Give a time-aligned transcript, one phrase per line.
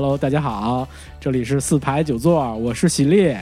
[0.00, 0.88] Hello，大家好，
[1.18, 3.34] 这里是四排九座，我是喜力。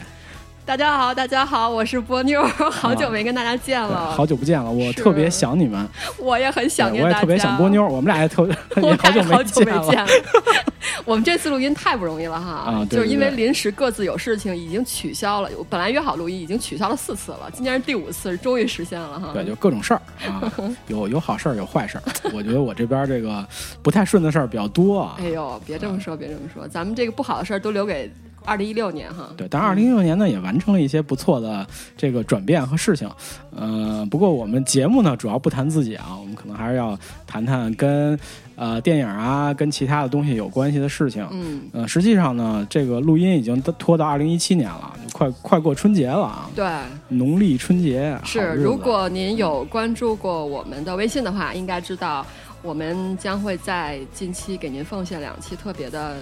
[0.66, 5.88] 大家好，大家好，我是波妞， 好久没跟大家见了，好久不见了，我特别想你们，
[6.18, 8.42] 我也很想念大家，我也特别想波妞，我们俩也特
[8.82, 9.12] 我好
[9.44, 10.08] 久没见了。
[11.04, 15.48] 我们这次录音太不容易了哈，啊，就是因为临时各自有事情，已经取消了。
[15.70, 19.30] 本来约好录音，已经取消了四次了，今天是第五次，终于实现了哈。
[19.32, 20.52] 对，就各种事儿啊，
[20.88, 22.02] 有有好事儿，有坏事儿。
[22.32, 23.46] 我觉得我这边这个
[23.82, 25.14] 不太顺的事儿比较多啊。
[25.20, 28.10] 哎呦，别这么说，别这么说，咱们这个不好的事儿都留给。
[28.46, 33.10] 二零一六年哈，对，但二零一六年呢也完成了一些不错的这个转变和事情，
[33.54, 36.96] 呃，不过我们节目呢主要不谈自己啊，我们可能还是要
[37.26, 38.18] 谈谈跟
[38.54, 46.64] 呃电影啊跟其他的东西有关系的事情，嗯，呃，实际上呢这个录音已经拖到二零一七年了，快快过春节了啊，对，
[47.08, 52.24] 农历春节是，如果您有关注过我们的微信的话，应该知道
[52.62, 56.16] 我们将会在近期给您奉献两期特别的。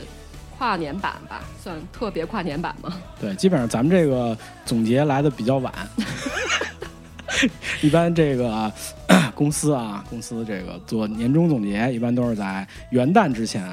[0.56, 2.92] 跨年版吧，算特别跨年版吗？
[3.20, 5.72] 对，基本上咱们这个总结来的比较晚。
[7.82, 8.72] 一般这个
[9.34, 13.64] 公司啊，公司这个做年终总结，一般都是在元旦之前。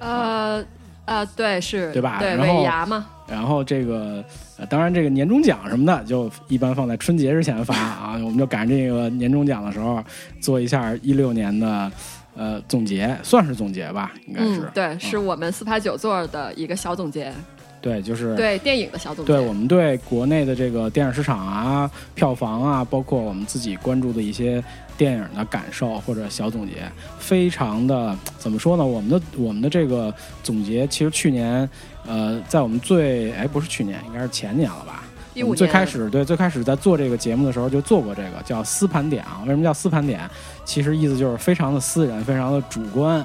[0.00, 0.64] 呃
[1.04, 2.18] 呃，对，是，对吧？
[2.18, 3.06] 对，尾牙嘛。
[3.28, 4.24] 然后这个，
[4.68, 8.12] 当然这个年终奖什么的，就一般放在春节之前发啊。
[8.14, 10.02] 我们就赶这个年终奖的时候，
[10.40, 11.90] 做一下一六年的。
[12.38, 17.32] 呃，总结算是总结吧，应该是对，是我们四排九座的一个小总结。
[17.80, 19.32] 对，就是对电影的小总结。
[19.32, 24.62] 对我们对国内的这个电影市场啊、票房啊，包括我们自己关注的一些
[24.96, 26.74] 电影的感受或者小总结，
[27.18, 28.86] 非常的怎么说呢？
[28.86, 31.68] 我们的我们的这个总结，其实去年
[32.06, 35.02] 呃，在我们最哎不是去年，应该是前年了吧？
[35.40, 40.28] 我们最开始对最开始在做这个节目的时候就做过这个叫私盘点啊，为什么叫私盘点？
[40.68, 43.16] 其实意思就是非常的私人，非常的主观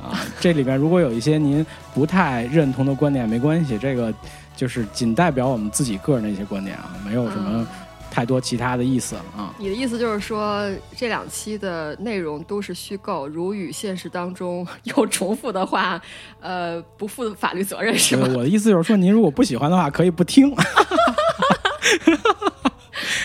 [0.00, 0.14] 啊。
[0.38, 4.14] 这里边如果有一些您不太认同的观点，没关系，这个
[4.56, 7.66] 就是仅代表我们自己个人的一些观点啊，没有什么
[8.08, 9.52] 太多其他的意思啊。
[9.58, 16.00] 你的意思就是说这两期的内容都是虚构，如与现实当中有重复的话，
[16.40, 18.28] 呃，不负法律责任是吗？
[18.36, 20.54] 我的意思就是说，您如果不喜欢的话，可以不听。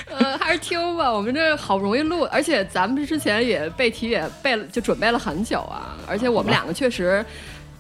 [0.09, 1.11] 呃，还是听吧。
[1.11, 5.95] 我们这好不容易录，而且咱们之前也背题也背了，就准备了很久啊。
[6.07, 7.25] 而且我们两个确实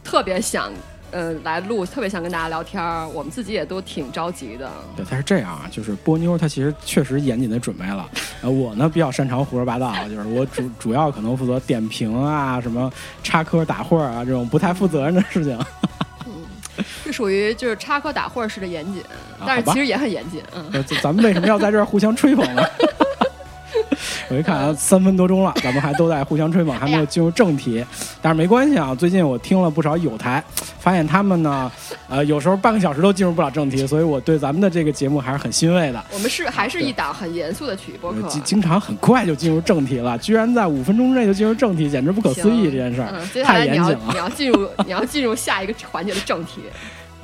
[0.03, 0.71] 特别想，
[1.11, 3.07] 呃，来录，特别想跟大家聊天儿。
[3.07, 4.69] 我们自己也都挺着急的。
[4.95, 8.09] 对，他是这样啊，就是波妞，她其实确实严谨的准备了。
[8.41, 12.91] 呃，我呢比较擅长胡说八道，就是我主主要可能负责点评啊，什么
[13.23, 15.57] 插科打诨啊这种不太负责任的事情。
[17.03, 19.03] 是属于就是插科打诨式的严谨，
[19.45, 20.41] 但是其实也很严谨。
[20.55, 22.63] 嗯，咱们为什么要在这儿互相吹捧呢？
[24.29, 27.85] 我一看啊三分多钟了，咱们还都在互相吹捧，还没有进入正题。
[28.21, 30.43] 但是没关系啊，最近我听了不少有台，
[30.79, 31.71] 发现他们呢，
[32.07, 36.03] 呃，有时候半个小时都进入不了正题，所以我对咱们的这个节目还是很欣慰的。
[36.11, 42.65] 我们是还是一档很严肃的体育播客，经常很快就进入正题了，居然在五分钟之内就进入正题，简直不可思议！
[42.65, 43.13] 这件事儿
[43.43, 43.99] 太严谨了。
[44.11, 46.61] 你要进入，你要进入下一个环节的正题。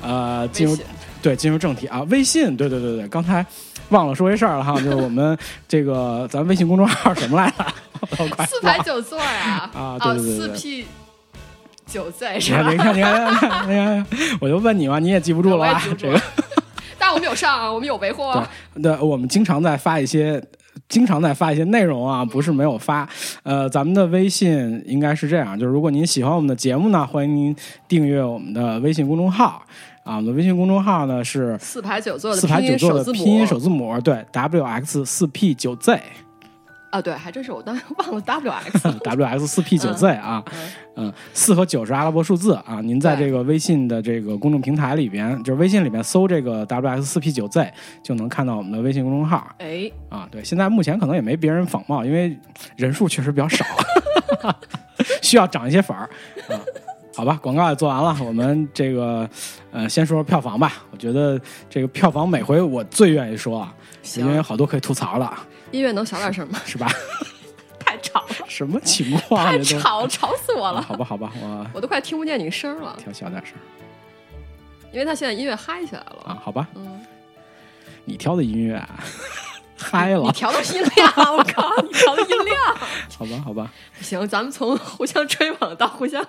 [0.02, 0.78] 呃，进入
[1.22, 3.46] 对进入正题啊，微信，对对对对，刚才
[3.90, 5.38] 忘了说一事儿了哈， 就是我们
[5.68, 7.66] 这个咱微信公众号什么来着？
[8.48, 10.86] 四排九座呀啊，对对对四 P
[11.86, 12.72] 九座是吧？
[12.72, 14.06] 你看你看你看，
[14.40, 15.82] 我就问你嘛，你也记不住了吧？
[15.98, 16.22] 这个，
[16.98, 18.24] 但我们有上啊，我们有维护。
[18.82, 20.42] 对，我们经常在发一些，
[20.88, 23.10] 经常在发一些内容啊，不是没有发。
[23.44, 27.56] 呃，咱们的微信应该是这样，就是如果您喜欢我们的节目呢，欢迎您
[27.88, 29.62] 订阅我们的微信公众号。
[30.10, 36.02] 啊，我们的微信公众号呢是四排九座的四排九座的拼音首字母，对，W X 四 P 九 Z。
[36.90, 38.92] 啊，对，还真是我当时 忘了 W X。
[39.06, 40.44] W X 四 P 九 Z 啊，
[40.96, 42.82] 嗯，四和九是阿拉伯数字啊。
[42.82, 47.72] 您在这个微信的这个公众平台里边，就是微信里面搜这个 W X 四 P 九 Z，
[48.02, 49.48] 就能看到我们的微信公众号。
[49.60, 52.36] 哎，啊，对，现在目前可能也没别人仿冒，因为
[52.76, 53.64] 人数确实比较少，
[55.22, 56.10] 需要涨一些粉儿
[56.52, 56.58] 啊。
[57.20, 59.30] 好吧，广告也做完了，我们这个
[59.74, 60.86] 呃，先说说票房吧。
[60.90, 61.38] 我觉得
[61.70, 63.76] 这个票房每回我最愿意说啊，
[64.16, 65.38] 因为好多可以吐槽了。
[65.72, 66.58] 音乐能小点声吗？
[66.66, 66.90] 是吧？
[67.78, 68.46] 太吵了。
[68.48, 69.46] 什么情况？
[69.46, 70.82] 太吵，吵死我了。
[70.82, 72.96] 好吧，好吧，我我都快听不见你声了。
[72.98, 73.54] 调小点声，
[74.94, 76.40] 因为他现在音乐嗨起来了啊。
[76.42, 77.02] 好吧，嗯，
[78.06, 78.82] 你挑的音乐
[79.78, 80.22] 嗨了。
[80.22, 82.58] 你调的音量，我靠，你调的音量。
[83.18, 83.70] 好吧，好吧。
[84.00, 86.26] 行，咱们从互相吹捧到互相。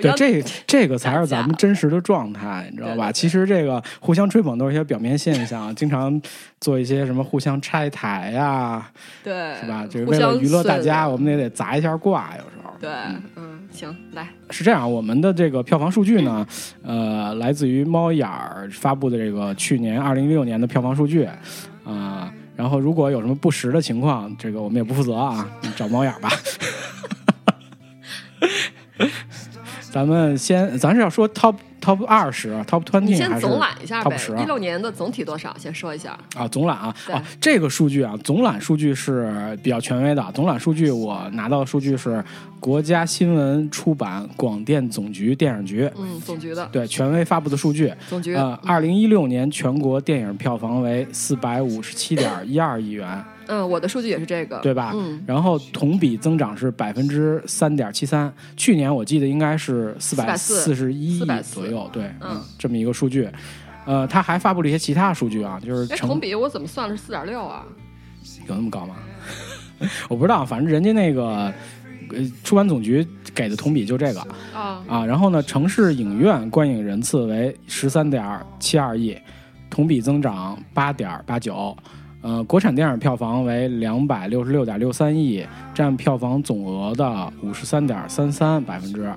[0.00, 2.94] 对，这这个才是咱们真实的状态，你知道吧？
[2.94, 6.20] 对对对其实这个互相吹捧都是一些表面现象，经常
[6.60, 8.90] 做一些什么互相拆台 呀、
[9.22, 9.86] 对是吧？
[9.88, 12.72] 就是为了娱乐大家，我们也得砸一下挂，有时候。
[12.80, 12.90] 对，
[13.36, 16.46] 嗯，行，来，是这样，我们的这个票房数据呢，
[16.82, 21.26] 呃，来自于猫眼儿发布的这个去年二零一六年的票房数据，
[21.84, 26.28] 啊、然后如果有什么不实的情况，这个我们也不负责啊，你找猫眼儿吧。
[29.94, 35.56] 咱们先，咱是要说 top top 二十，top 啊 twenty 先还是总览一下 top 呗十，一六年的总体多少？
[35.56, 36.18] 先说一下。
[36.34, 40.32] 啊，总揽啊，对啊，这个数据啊，总揽数据是比较权威的。
[40.34, 42.20] 总揽数据我拿到的数据是
[42.58, 47.94] 国家新闻出版广电总局电影局嗯，总局的对权威发布的数据。
[48.08, 54.92] 总局，呃，二零一六年全国电影票房为四百五十七点一二亿元，嗯，我的数据也是这个，对吧？
[54.94, 63.28] 嗯，然后同比增长是百分之三点七三，去年我记得应该是四百四十一亿左右，对，嗯这么一个数据。
[63.86, 67.66] 呃，他还发布了一些其他数据啊，就是同比我怎么算的是四点六啊？
[68.48, 68.96] 有那么高吗？
[70.08, 71.52] 我不知道，反正人家那个
[72.10, 74.20] 呃出版总局给的同比就这个
[74.54, 75.04] 啊，啊。
[75.04, 79.14] 然后呢，城市影院观影人次为十三点七二亿，
[79.68, 81.76] 同比增长八点八九。
[82.24, 89.12] 呃，国产电影票房为两百六十六点六三亿，占票房总额的五十三点三三百分之。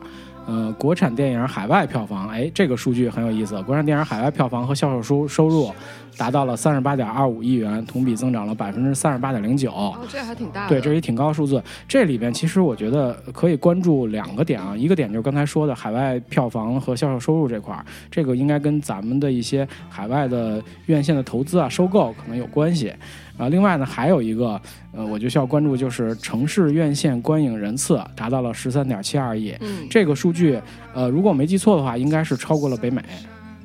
[0.48, 3.62] 呃，国产电影海外票房，哎，这个数据很有意思。
[3.64, 5.70] 国产电影海外票房和销售收收入
[6.18, 9.70] 达到了三十八点二五亿元，同比增长了百分之三十八点零九。
[9.72, 10.70] 哦，这还挺大的。
[10.70, 11.62] 对，这是一挺高的数字。
[11.86, 22.94] 这里边其实我觉得可以关注两个点啊，一个点就是刚才说的海外票房和销售收入这块儿，这个应该跟咱们的一些海外的院线的投资啊、收购可能有关系。
[23.38, 24.60] 啊，另外呢，还有一个，
[24.92, 30.60] 呃，我就需要关注，就是城市院线观影人次达到了十三点七二亿，嗯，这个数据，
[30.94, 33.02] 呃，如果我没记错的话，应该是超过了北美，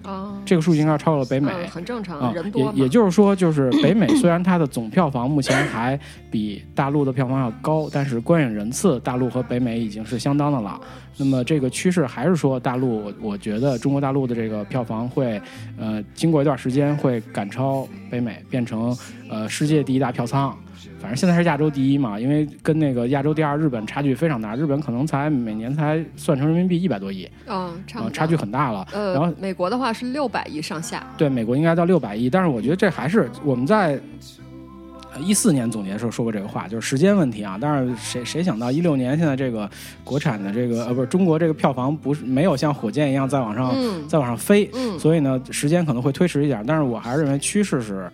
[0.03, 1.51] 啊，这个数据应该超过了北美。
[1.53, 2.73] 嗯很正常，啊人，多。
[2.75, 5.99] 也也就是说，就是北美虽然它的总票房目前还
[6.31, 10.81] 比大陆的票房要高，但是观影人次大陆和北美已经是相当的了。
[11.17, 15.41] 那么这个趋势还是说，大陆我我觉得中国大陆的这个票房会，
[15.79, 18.97] 呃，经过一段时间会赶超北美，变成
[19.31, 20.57] 呃世界第一大票仓。
[21.03, 27.75] 反正现在是亚洲第一嘛，因为跟那个亚洲第二日本差距非常大，日本可能才每年才算成人民币一百多亿，嗯，
[28.13, 28.87] 差距很大了。
[28.93, 31.05] 呃，然后美国的话是六百亿上下。
[31.19, 34.01] 对，美国应该到六百亿，但是我觉得这还是我们在
[35.21, 37.59] 一四年总结的时候说过这个话，就是时间问题啊。
[37.61, 39.69] 但是谁谁想到一六年现在这个
[40.03, 48.11] 国产的这个呃不是中国这个票房不是没有像火箭一样再往上、嗯再往上飞，嗯，所以呢时间可能会推迟一点，但是我还是认为趋势是，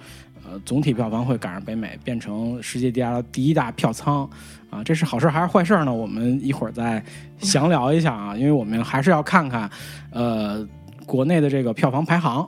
[0.50, 4.28] 呃总体票房会赶上北美，变成世界第二第一大票仓。
[4.70, 5.92] 啊，这是好事还是坏事呢？
[5.92, 7.02] 我们一会儿再
[7.38, 9.70] 详聊一下啊，因为我们还是要看看，
[10.10, 10.66] 呃，
[11.06, 12.46] 国内的这个票房排行，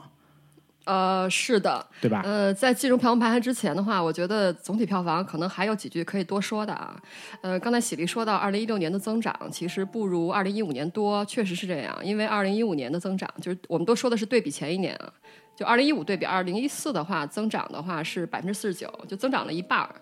[0.85, 2.21] 呃，是的，对吧？
[2.23, 6.95] 呃，在进入票房排行之前的话，我觉得总体票房可能还有几句可以多说的啊。
[7.41, 11.97] 呃，刚才喜力说到，二零一六年的增长其实不如二零一五年多，确实是这样。
[12.03, 15.11] 因为二零一五年的增长，就是我们都说的是对比前一年啊，
[15.61, 19.93] 就二零一五对比二零一四的话，增长的话是百分之四十九，就增长了一半儿。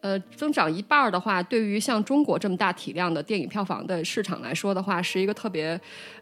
[0.00, 5.80] 呃，增长一半儿的话，对于像中国这么大体量的电影票房的市场来说的话，是一个特别，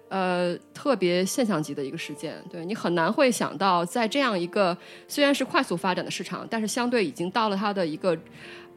[0.08, 2.42] 呃，特别现象级的一个事件。
[2.50, 4.74] 对你很难会想到，在这样一个
[5.06, 8.16] 虽然是快速发展的市场，但是相对已经到了它的一个，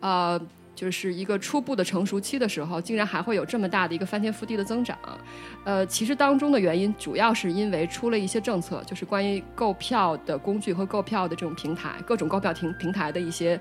[0.02, 0.38] 呃，
[0.76, 4.98] 就是一个初步的成熟期的时候，竟然还会有这么大的一个翻天覆地的增长。
[5.64, 13.60] 呃，其实当中的原因主要是因为出了一些政策，就是关于购票的工具和购票的这种平台，各种购票平平台的一些，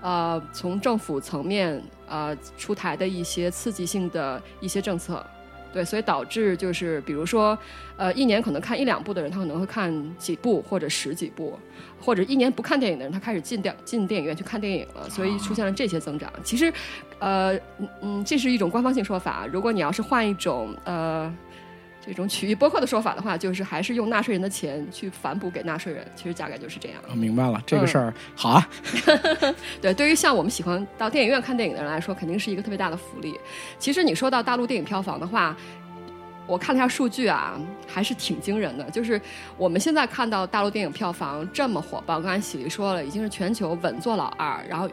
[0.00, 5.24] 呃，从政府层面呃出台的一些刺激性的一些政策。
[5.72, 7.58] 对，所以导致就是，比如说，
[7.96, 11.58] 呃，一年可能看一两部的人，他可能会看几部或者十几部，
[12.04, 16.30] 或者一年不看电影的人，他开始进电进电影院去看电影了，所以出现了这些增长。
[16.42, 16.70] 其实，
[17.18, 19.46] 呃，嗯嗯，这是一种官方性说法。
[19.50, 21.34] 如果你要是换一种呃
[22.06, 26.06] 这种曲艺播客的说法的话，就是还是用纳税人的钱去反哺给纳税人。
[26.14, 26.98] 其实大概就是这样。
[27.08, 28.68] 啊，明白了，这个嗯事儿、好啊，
[29.80, 33.34] 对，对于像我们喜欢到电影院看电影的人来说，肯定是一个特别大的福利。
[33.78, 35.56] 其实你说到大陆电影票房的话，
[36.46, 38.88] 我看了一下数据啊，还是挺惊人的。
[38.90, 39.20] 就是
[39.56, 44.88] 我们现在看到大陆电影票房这么火爆，刚才喜力说了，已经是全球稳坐老二，然后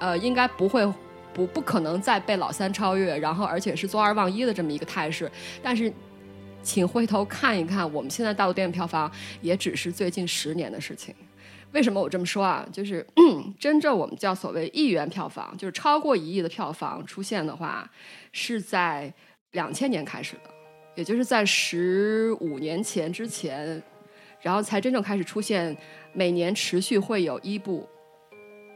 [0.00, 0.86] 呃，应该不会。
[1.34, 5.30] 不，不可能再被老三超越，然后而且是坐二望一的这么一个态势。
[5.62, 5.92] 但是，
[6.62, 9.12] 请回头看一看，我们现在大陆电影票房
[9.42, 11.14] 也只是最近十年的事情。
[11.72, 12.66] 为什么我这么说啊？
[12.72, 17.86] 就是、嗯、真正我们叫所谓亿元票房，就是超过一亿的票房出现的话，
[18.32, 19.12] 是在
[19.50, 20.55] 两千年开始的。
[20.96, 23.80] 也就是在十五年前之前，
[24.40, 25.76] 然后才真正开始出现
[26.12, 27.86] 每年持续会有一部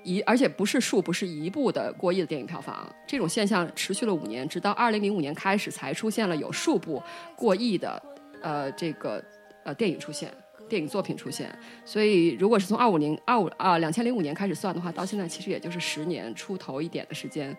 [0.04, 2.88] 一，而且不是数不，是一部的过亿的电影票房。
[3.08, 7.02] 这种现象持续了五年，直到二零零五年开始才出现了有数部
[7.34, 8.00] 过亿的
[8.40, 9.20] 呃这个
[9.64, 10.30] 呃电影出现。
[10.68, 11.50] 电影作品出现，
[11.84, 17.56] 所以如果是从二五零二五啊两千零五年开始算的话，到现在其实也就是十年出头一点的时间，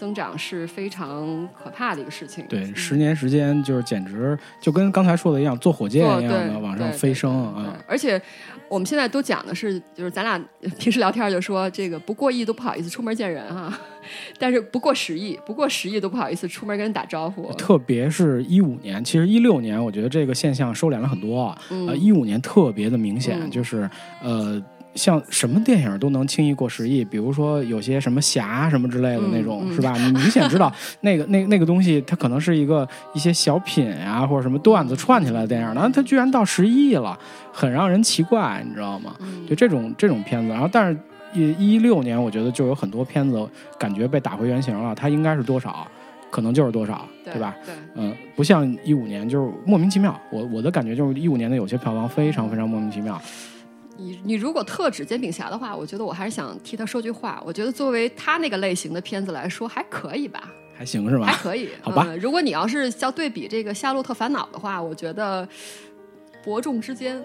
[0.00, 2.42] 增长是非常可怕的一个事情。
[2.48, 7.76] 对，十年时间就是简直就跟刚才说的一样，坐火箭一样的往上飞升啊！
[7.86, 8.18] 而且
[8.66, 10.42] 我们现在都讲的是，就是咱俩
[10.80, 13.78] 平时聊天就说这个不过亿都不好意思出门见人哈。
[14.40, 17.52] 但是不过十亿，不过十亿都不好意思出门跟人打招呼。
[17.52, 21.54] 特别是一五年，其实一六年我觉得这个现象收敛了很多。
[21.68, 23.88] 呃，一五年特别的明显，就是
[24.22, 24.60] 呃，
[24.94, 29.92] 像什么电影都能轻易过十亿，比如说有些什么侠什么之类的那种，是吧？
[29.96, 37.18] 你明显知道 那个那那个东西，它可能是一个一些小品啊或者什么段子串起来的电影，然后它居然到十亿了，
[37.52, 39.14] 很让人奇怪，你知道吗？
[39.48, 40.98] 就这种这种片子，然后但是。
[41.32, 44.92] 一一六年，我觉得就有很多片子感觉被打回原形了。
[44.96, 45.86] 它应该是多少，
[46.28, 47.54] 可能就是多少，对吧？
[47.64, 50.20] 对，嗯，不像一五年，就是莫名其妙。
[50.32, 53.16] 我我的感觉就是一五年的有些票房非常非常莫名其妙。
[54.00, 57.42] 你你如果特指《煎饼侠》的话，我觉得我还是想替他说句话。
[57.44, 60.50] 我觉得作为他那个类型的片子来说，还可以吧？
[60.74, 61.26] 还行是吧？
[61.26, 62.06] 还可以，好吧。
[62.18, 65.46] 如果你要是要对比这个《夏洛特烦恼》的话，我觉得
[66.42, 67.22] 伯仲之间。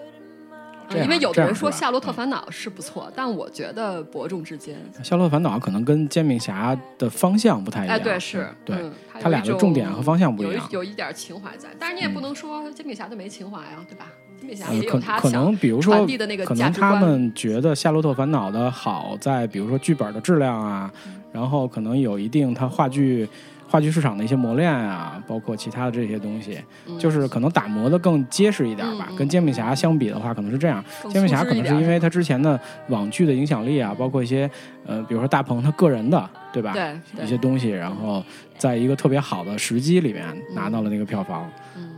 [0.94, 4.76] 因为有的人说《夏洛特烦恼》是不错，但我觉得伯仲之间。
[5.04, 7.96] 《夏洛特烦恼》可能跟《煎饼侠》的方向不太一样。
[7.96, 8.76] 哎，对，是，对，
[9.20, 10.68] 他俩的重点和方向不一样。
[10.70, 14.06] 有有一点情怀在，但是你也不能说《煎饼侠》就没情怀啊，对吧？
[14.46, 20.90] 煎饼侠也有他可能，比如说，的那个可能他们觉得《夏洛特烦恼》的好在，比如说剧本的质量啊，
[21.32, 23.28] 然后可能有一定他话剧。
[23.68, 26.56] 话剧市场的一些磨练啊，包括其他的这些东西，
[27.00, 29.08] 就是可能打磨的更结实一点吧。
[29.18, 30.82] 跟煎饼侠相比的话，可能是这样。
[31.10, 32.58] 煎饼侠可能是因为他之前的
[32.90, 34.48] 网剧的影响力啊，包括一些
[34.86, 36.72] 呃，比如说大鹏他个人的，对吧？
[36.72, 38.24] 对一些东西，然后
[38.56, 41.46] 在一个特别好的时机里面拿到了那个票房。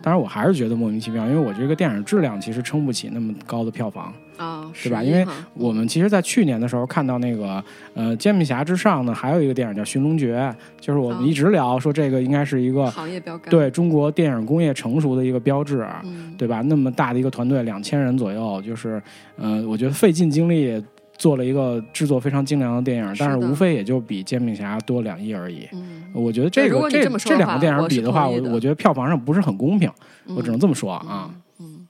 [0.02, 5.00] 当然，我还是觉得莫名其妙，因为我这个电影质量其实撑不起那么高的票房啊，对吧？
[5.00, 5.24] 因为
[5.54, 7.62] 我们其实，在去年的时候看到那个
[7.94, 10.36] 呃《煎饼侠》之上呢，还有一个电影叫《寻龙诀》，
[10.80, 15.86] 就是我们一直聊说这个应该是一个行业标杆，对中国电影工业成熟的一个标志，
[16.36, 16.62] 对吧？
[16.62, 19.00] 那么大的一个团队，两千人左右，就是
[19.36, 20.82] 呃，我觉得费尽精力。
[21.18, 25.68] 做了一个制作非常精良的电影，但是无非也就比《煎饼侠》多两亿而已。
[26.14, 29.92] 我觉得这个这这两个电影比的话，我我觉得票房上不是很公平，
[30.28, 31.34] 我只能这么说啊。
[31.58, 31.86] 嗯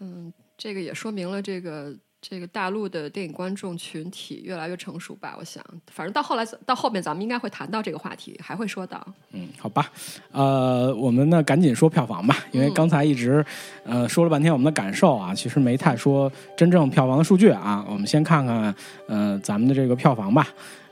[0.00, 1.96] 嗯，这个也说明了这个。
[2.20, 5.36] 这个大陆的电影观众群体越来越成熟吧？
[5.38, 9.06] 我想，反正到后来到后面，咱们应该会谈到这个话题，还会说到。
[9.32, 9.88] 嗯，好吧，
[10.32, 13.44] 呃，我们呢赶紧说票房吧，因为刚才一直
[13.84, 17.84] 呃说了半天我们的感受啊，其实没太说真正票房的数据啊。
[17.88, 18.74] 我们先看看
[19.06, 20.48] 呃咱们的这个票房吧。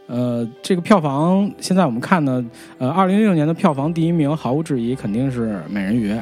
[0.07, 2.45] 呃，这个票房现在我们看呢，
[2.79, 6.13] 呃，二零一六年的票房第一名毫无质疑肯定是《美人鱼》。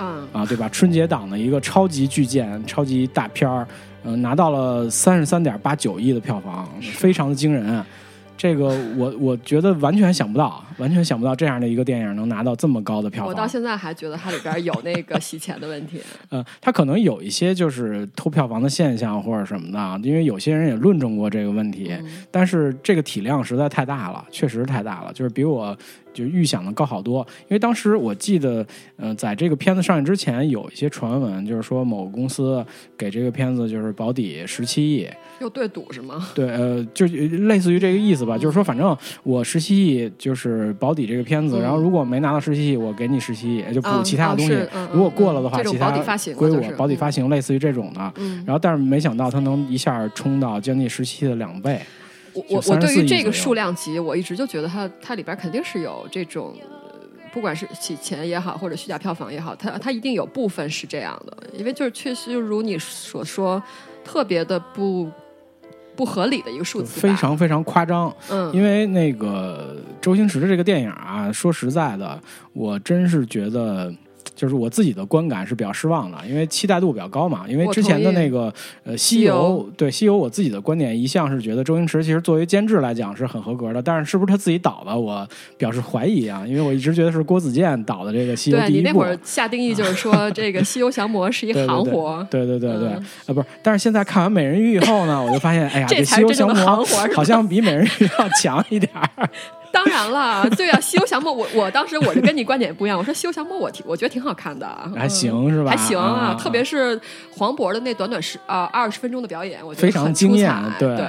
[0.00, 0.68] 嗯啊，对吧？
[0.68, 3.66] 春节档的一个超级巨舰、超级大片儿。
[4.08, 7.84] 嗯，拿到了三十三点八九亿的票房，非常的惊人。
[8.36, 13.28] 这个我我觉得完全想不到，完全想不到这样的一个电影能拿到这么高的票房。
[13.28, 16.00] 我到现在还觉得它里边有那个洗钱的问题。
[16.30, 21.92] 嗯， 它可能有一些就是偷票房的现象或者什么的，因为有些人也论证过这个问题。
[22.30, 25.76] 但是这个体量实在太大了，确实太大了，就是比我。
[26.18, 32.64] 就预想的高好多，因为当时我记得，呃，在这个片子上映之前，有一些传闻，就是说某个公司
[32.96, 35.08] 给这个片子就是保底十七亿，
[35.40, 36.28] 又对赌是吗？
[36.34, 44.58] 对，呃，就类似于这个意思吧，就是说反正我十七亿就是保底这个片子，然后如果没拿到十七亿，我给你十七亿，就补其他的东西，
[44.92, 45.90] 如果过了的话，其他
[46.34, 48.12] 归我，保底发行类似于这种的，
[48.44, 51.80] 然后但是没想到它能一下冲到将近十七的两倍。
[52.32, 56.54] 我我我对于这个数量级，我一直就觉得它它里边肯定是有这种，
[57.32, 63.62] 不管是洗钱也好，或者虚假票房也好，它它一定有部分是这样的，因为就是确实就如你所说，
[64.04, 65.10] 特别的不
[65.96, 68.14] 不合理的一个数字，非常非常夸张。
[68.30, 72.20] 嗯，因为那个周星驰的这个电影啊，说实在的，
[72.52, 73.92] 我真是觉得。
[74.38, 77.44] 就是我自己的观感是比较失望的，因为期待度比较高嘛。
[77.48, 78.54] 因为之前的那个
[78.84, 86.44] 呃《西游》，对《西游》，我自己的观点一向是觉得周星驰其实作为监制来讲是很合格的，但是是不是他自己导的，我表示怀疑啊。
[86.46, 88.82] 因为我一直觉得是郭子健导的这个《西游》第一部。
[88.82, 92.24] 你那会儿下定义就是说 这个《西游降魔》是一行活。
[92.30, 97.88] 对对对对，啊不是，但是现在看完《美人鱼》以后呢，我就发现，哎呀，这《西游降魔》好像比《美人鱼》
[98.22, 99.28] 要强一点儿。
[99.72, 105.70] 当然了， 对啊，《西游降魔》我我当时我就跟你观点不一样，我说《西游降魔》我挺我觉得挺好看的，还行是吧？
[105.70, 107.00] 还行啊，特别是
[107.36, 111.06] 黄渤的那短短十啊二十分钟的表演，我觉得非常很惊艳对对。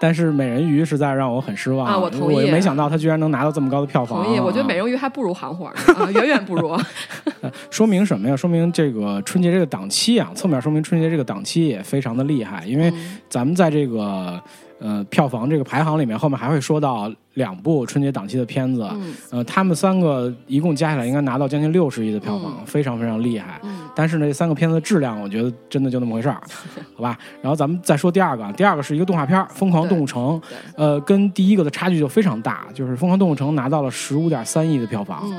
[0.00, 4.22] 但是美人鱼实在让我很失望啊我同意我没想到他居然能拿到这么高的票房。
[4.22, 6.76] 同意，我觉得啊美人鱼还不如韩火呢，啊，远远不如。
[7.70, 8.36] 说明什么呀？
[8.36, 14.38] 说明这个春节这个档期啊，侧面说明春节这个档期也非常的厉害，因为嗯咱们在这个
[14.84, 23.58] 呃票房这个排行里面，后面还会说到两部春节档期的片子，嗯呃，他们三个一共加起来应该拿到将近六十亿的票房，非常非常厉害。
[23.62, 26.40] 嗯但是呢，这三个片子的质量，我觉得真的就那么回事儿，
[26.96, 27.16] 好吧？
[27.40, 30.40] 然后咱们再说第二个，第二个是一个动画片儿《疯狂动物城》，
[30.76, 35.30] 呃，跟第一个的差距就非常大，就是《疯狂动物城》拿到了十五点三亿的票房，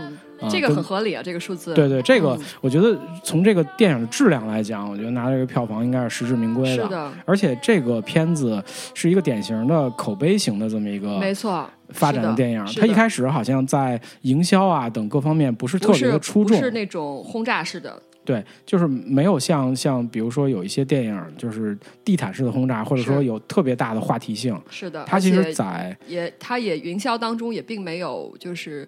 [0.49, 1.73] 这个很合理啊，这个数字。
[1.73, 11.69] 对对，这个嗯我觉得从这个电影的质量来讲，我觉得拿这个票房应该是实至名归的是的，而且这个片子是一个典型的口碑型的这么一个没错。
[11.89, 12.65] 发展的电影。
[12.77, 24.59] 它一开始好像在营销啊等各方面不是特别的出众，不是那种轰炸式的，对，就是没有像像比如说有一些电影就是地毯式的轰炸，或者说有特别大的话题性。
[24.69, 25.03] 是的。
[25.05, 28.87] 它其实在也，它也营销当中也并没有就是。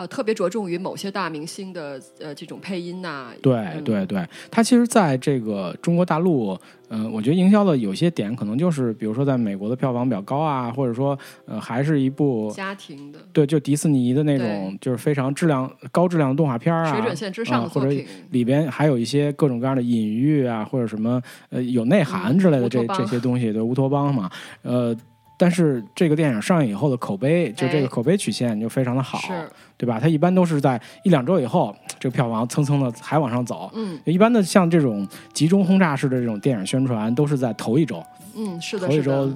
[0.00, 17.94] 呃，特别着重于某些大明星的呃这种配音呐、对嗯对对，它其实在这个中国大陆，嗯、我觉得营销的有些点可能就是，比如说在美国的票房比较高啊，或者说呃还是一部家庭的对，就迪士尼的那种，就是非常质量高质量的动画片啊，水准线之上的啊或者，
[18.30, 24.30] 里边还有一些各种各样的隐喻啊，或者什么呃有内涵之类的这、这些东西，对乌托邦嘛，
[24.62, 24.96] 呃。
[25.40, 29.48] 但是这个电影上映以后的口碑，就这哎个口碑曲线就非常的好，是。
[29.78, 29.98] 对吧？
[29.98, 33.70] 它一般都是在一两周以后，这个票房蹭蹭的还往上走。
[33.72, 33.98] 嗯。
[34.04, 38.04] 一般的像这种集中轰炸式的这种电影宣传，都是在头一周，
[38.36, 39.30] 嗯是的，头一周，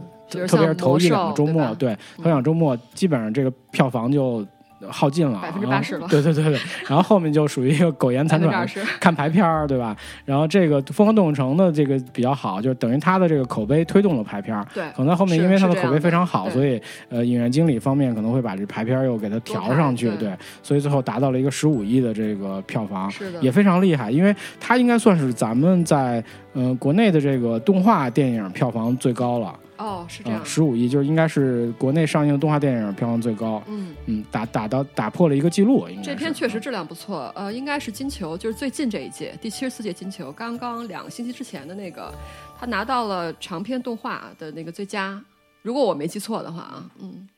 [0.47, 4.47] 特别是头一两个周末，对，头两周末基本上这个票房就
[4.91, 6.07] 耗尽了，百分之八十了。
[6.11, 8.67] 对对对对，然后后面就属于一个苟延残喘，
[9.01, 9.97] 看排片儿，对吧？
[10.25, 14.67] 然后这个《疯狂动物城》的这个比较好，就是等于它的这个口碑推动了排片儿。
[14.75, 20.25] 对，可能后面因为它的口碑非常好，所以呃，影院经理方面可能会把这排片儿又给它调上去，对。
[20.25, 29.61] 对，所以最后达到了一个十五亿的这个票房，是的，也非常厉害，因为它应该算是咱们在呃国内的这个动画电影票房最高了。
[29.77, 33.93] 哦是这啊样，，十五亿就是应该是国内上映动画电影票房最高，嗯。
[34.07, 42.13] 嗯，打打到打破了一个记录，应该这是片确实质量不错，呃，应该是金球，就是最近这一届第七十四届金球，刚刚两个星期之前的那个，
[42.57, 45.21] 他拿到了长篇动画的那个最佳，
[45.63, 47.29] 如果我没记错的话啊，嗯，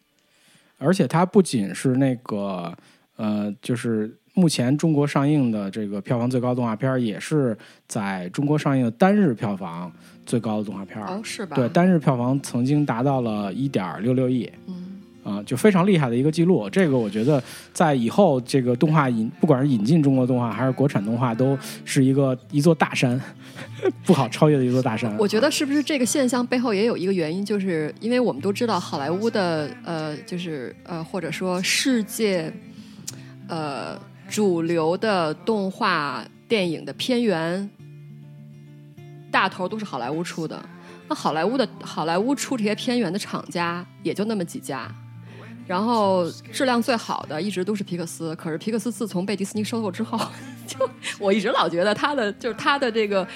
[0.77, 2.71] 而且他不仅是那个
[3.17, 7.57] 呃，就是目前中国上映的这个票房最高动画片儿，也是
[7.88, 9.90] 在中国上映的单日票房
[10.27, 11.09] 最高的动画片儿。
[11.09, 11.57] 哦，是吧？
[11.57, 14.51] 对，单日票房曾经达到了一点六六亿。
[14.66, 16.68] 嗯，啊、就非常厉害的一个记录。
[16.68, 23.18] 这个我觉得，在以后这个动画引，不管是引进中国动画还是国产动画，都是一个一座大山，
[24.05, 25.16] 不好超越的一座大山。
[25.16, 32.53] 我觉得是不是这个现象背后也有一个原因，就是因为我们都知道好莱坞的呃，就是呃，或者说世界
[33.49, 37.69] 呃主流的动画电影的片源
[39.31, 40.61] 大头都是好莱坞出的。
[41.09, 44.91] 那好莱坞的好莱坞出这些片源的厂家也就那么几家，
[45.67, 48.35] 然后质量最好的一直都是皮克斯。
[48.35, 50.19] 可是皮克斯自从被迪士尼收购之后，
[50.67, 50.77] 就
[51.21, 53.27] 我一直老觉得他的就是他的这个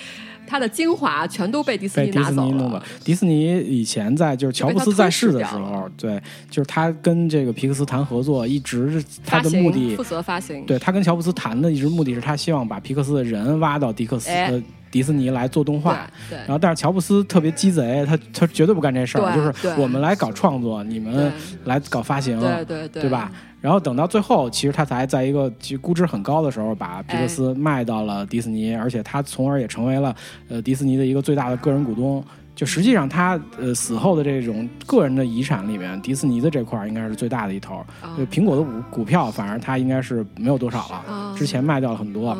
[0.50, 2.84] 它的精华全都被迪士尼拿走士尼弄的了。。
[3.04, 14.60] 迪士尼以前在就是乔布斯在世的时候，对，就是他跟这个皮克斯谈合作，一直他的目的负，责发行，对他跟乔布斯谈的一直目的是他希望把皮克斯的人挖到迪克斯、哎呃
[14.90, 16.04] 迪士尼来做动画。
[16.28, 21.32] 对然后，但是乔布斯特别鸡贼，他他绝对不干这事儿，就是我们来搞创作，你们
[21.62, 23.30] 来搞发行，对对对对吧？？
[23.60, 30.14] 然后等到最后，其实他才在一个其实估值很高的时候，把皮克斯卖到了迪士尼，而且他从而也成为了
[30.48, 32.24] 呃迪士尼的一个最大的个人股东。
[32.52, 37.76] 就实际上他呃死后的这种个人的遗产里面，迪士尼的这块儿应该是最大的一头。
[38.02, 42.36] 啊就苹果的股股票，反而他应该是没有多少了，啊之前卖掉了很多。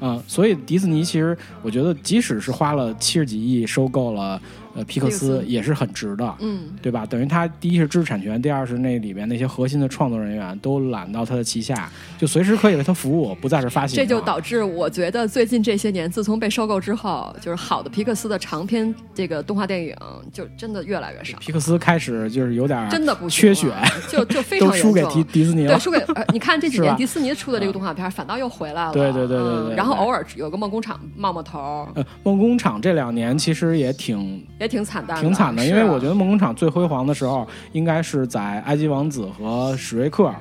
[0.00, 4.40] 嗯所以迪士尼其实我觉得，即使是花了七十几亿收购了
[4.74, 6.34] 呃皮克斯，也是很值的。
[6.40, 7.04] 嗯，对吧？
[7.06, 13.96] 等于他第一是知识产权，第二是那里面那些核心的创作人员都揽到他的旗下，就随时可以为他服务，不再是发行。
[13.96, 19.94] 这就导致我觉得最近这些年，自从被收购之后，就是好的皮克斯的长篇这个动画电影
[20.32, 23.72] 就真的越来越少，皮克斯开始就是有点真的不缺血，
[24.08, 25.80] 就就 非常都输给迪迪士尼了对，。
[25.80, 28.92] 输给呃，你看这几 年迪士尼出的这个动画片，反倒又回来了。
[28.92, 40.32] 对对对对对嗯然后偶尔有个梦工厂冒冒头，呃，梦工厂这两年其实也挺也也挺惨淡的，挺惨的，因为我觉得梦工厂最辉煌的时候，应该是在埃及王子和史瑞克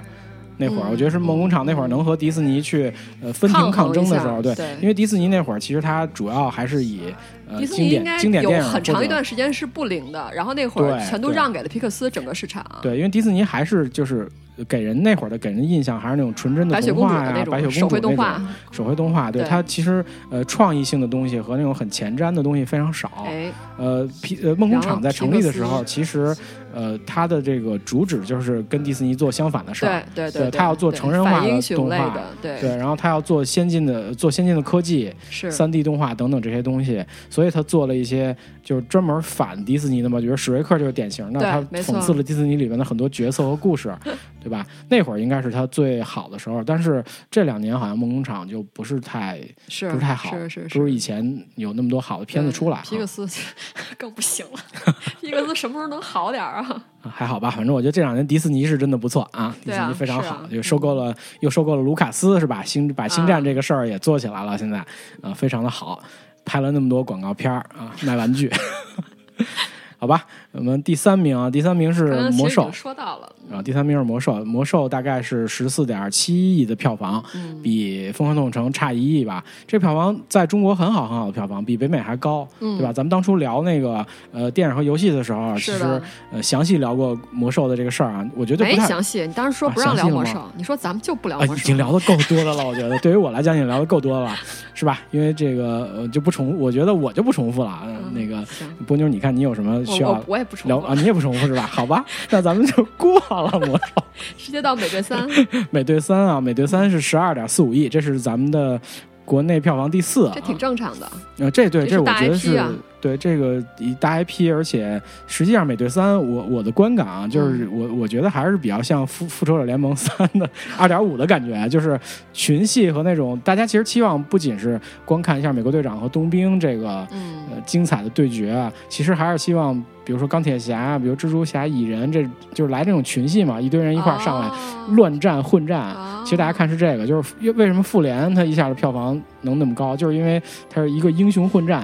[0.57, 0.91] 那会儿，嗯。
[0.91, 7.13] 我觉得是梦工厂那会儿能和迪士尼去呃分庭抗争的时候，对，因为迪士尼那会儿其实它主要还是以
[7.47, 12.65] 呃经典经典电影有很长一段时间是不灵的，然后那会儿全都让给了皮克斯整个市场。
[12.81, 14.27] 对，因为迪士尼还是就是
[14.65, 23.25] 给人那会儿的给人印象还是那种纯真的童话呀、白雪手绘动公主那种画，手绘动画，对对它其实呃创意性的东西和那种很前瞻的东西非常少。
[23.25, 26.35] 哎，呃，皮呃梦工厂在成立的时候，其实
[26.73, 30.31] 呃它的这个主旨就是跟迪士尼做相反的事儿对。
[30.31, 38.35] 对对，它要做成人化的动画，对对，然后它要做先进的做先进的科技、是三 D 动画等等这些东西，所以它做了一些
[38.67, 43.95] 就是专门反迪士尼的嘛，比如史瑞克就是典型的，他讽刺了迪士尼里面的很多角色和故事，
[44.43, 44.67] 对吧？
[44.89, 47.01] 那会儿应该是他最好的时候，但是
[47.31, 52.83] 这两年好像梦工厂就不是太是不是太好，是是不是以前有那么多好的片子出来啊。
[52.85, 53.25] 皮克斯
[53.97, 54.59] 更不行了，
[55.21, 56.83] 皮克斯什么时候能好点儿啊？
[57.09, 62.61] 还好吧，反正我觉得这两年迪士尼是真的不错啊，迪士尼非常是啊好，就收购了、又收购了卢卡斯是吧？
[62.63, 64.85] 星把星战啊这个事儿也做起来了，现在
[65.21, 66.03] 呃非常的好，
[66.47, 68.49] 拍了那么多广告片啊，卖玩具。
[69.99, 70.25] 好吧，
[70.57, 72.69] 我们第三名啊，第三名是魔兽。
[72.71, 77.61] 说到了，啊，第三名是魔兽，魔兽大概是十四点七亿的票房，嗯。
[77.61, 79.43] 比《疯狂动物城》差一亿吧。
[79.67, 82.77] 这票房在中国很好很好的票房，比北美还高，嗯。
[82.77, 82.91] 对吧？
[82.91, 92.97] 咱们当初聊那个呃电影和游戏的时候，其实呃详细聊过魔兽的这个事儿啊，我觉得不没太详细，你当时说啊不让聊魔兽，你说咱们就不聊啊，魔兽，已经聊的够多的了，我觉得。
[93.03, 94.35] 对于我来讲已经聊的够多了，
[94.73, 95.01] 是吧？
[95.11, 97.83] 因为这个呃就不重，我觉得我就不重复了。
[98.13, 98.43] 那个
[98.87, 100.93] 波妞，你看你有什么需要我我我也不重啊？
[100.95, 101.67] 你也不重复是吧？
[101.71, 104.03] 好吧， 那咱们就过了魔兽。
[104.37, 105.27] 直接到美队三，
[105.69, 108.79] 美队三啊，美队三是十二点四五亿，这是咱们的
[109.25, 110.41] 国内票房第四啊这。
[110.41, 111.11] 挺正常的。
[111.39, 112.71] 呃，这对这我觉得是啊
[113.07, 121.97] 对这个一大 IP，而且实际上美队三，我我的观感啊，就是嗯我我觉得还是比较像复复仇者联盟三的二点五的感觉，就是
[122.33, 134.47] 群戏和那种大家其实期望不仅是观看一下美国队长和冬兵这个嗯，呃精彩的对决啊，其实还是希望比如说钢铁侠，比如蜘蛛侠、蚁人，这就是来这种群戏嘛，一堆人一块儿上来。
[134.47, 134.53] 哦
[134.91, 141.83] 乱战混战，哦其实大家看是这个，就是为什么复联它一下子票房能那么高，就是因为它是一个英雄混战。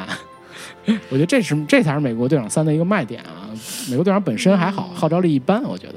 [1.09, 3.49] 我觉得这是这才是美国队长三的一个卖点啊！
[3.89, 5.95] 美国队长本身还好，号召力一般，我觉得。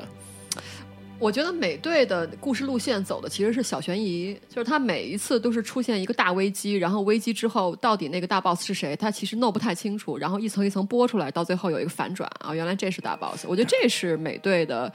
[1.19, 13.47] 我觉得美队的故事路线走的其实是小悬疑，就是他每一次都是出现一个大危机，然后危机之后到底那个大 boss 是谁，他其实弄不太清楚，然后一层一层播出来，到最后有一个反转啊，原来这是大 boss。
[13.49, 14.93] 我觉得这是美队的，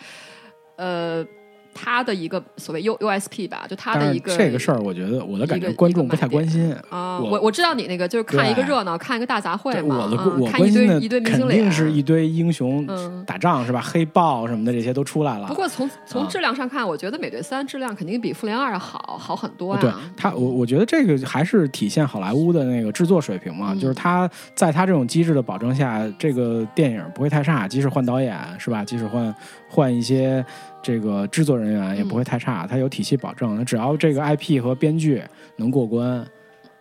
[0.76, 1.26] 呃，
[1.74, 6.74] 他的一个所谓 U USP 吧，就他的一个这个事儿，我觉得我的感觉观众不太关心。
[6.90, 13.82] 啊，我我我知道你那个就是看一个热闹，看一个大杂烩嘛，我的嗯我关心的看一堆一堆明肯星肯定是一堆英雄嗯打仗是吧？
[13.82, 15.48] 黑豹什么的这些都出来了。
[15.48, 28.84] 不过从从啊质量上看，我觉得美队三质量肯定比复联二好好很多啊、对他，我我觉得这个还是体现好莱坞的那个制作水平嘛，嗯就是他在他这种机制的保证下，这个电影不会太差，即使换导演是吧？
[28.84, 29.34] 即使换
[29.72, 30.46] 换一些
[30.82, 33.56] 这个制作人员也不会太差，他有体系保证。
[33.56, 35.24] 那只要这个 IP 和编剧
[35.56, 36.26] 能过关，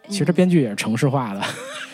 [0.09, 1.41] 其实编剧也是城市化的，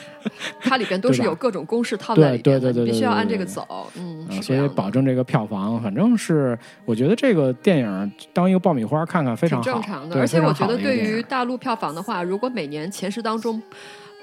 [0.58, 10.18] 它里边都是有各种公式套在里边的，对对对必须要按这个走，嗯，啊，所以保证这个票房，反正是我觉得这个电影当一个爆米花看看非常好，正常的。
[10.18, 13.62] 而且我觉得，对于大陆票房的话，如果每年前十当中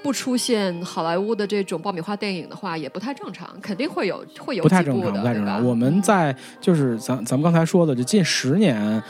[0.04, 5.64] 不出现好莱坞的这种爆米花电影的话，也不太正常，肯定会有会有不太正常，的，不太正常。
[5.64, 9.02] 我们在就是咱咱们刚才说的，就近十年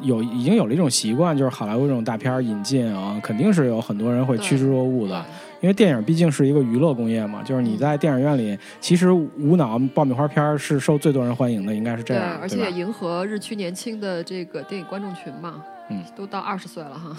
[0.00, 5.22] 有已经有了一种习惯，就是好莱坞这种大片引进啊，肯定是有很多人会趋之若鹜的。
[5.60, 17.14] 因为电影毕竟是一个娱乐工业嘛，就是你嗯在电影院里，其实无脑爆米花片是受最多人欢迎的，应该是这样对，而且也迎合日趋年轻的这个电影观众群嘛，嗯，都到二十岁了哈，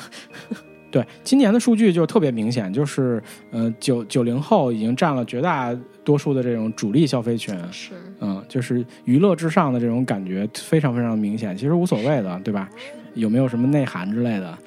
[0.91, 3.21] 对，今年的数据就特别明显，就是
[3.51, 7.91] 呃九九零后已经占了绝大多数的这种主力消费群，是。
[8.21, 12.67] 嗯，就是娱乐至上的这种感觉非常非常明显，其实无所谓的，对吧？
[13.15, 14.57] 有没有什么内涵之类的？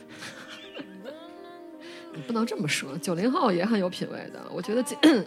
[2.14, 4.40] 你不能这么说，九零后也很有品位的。
[4.52, 4.84] 我觉得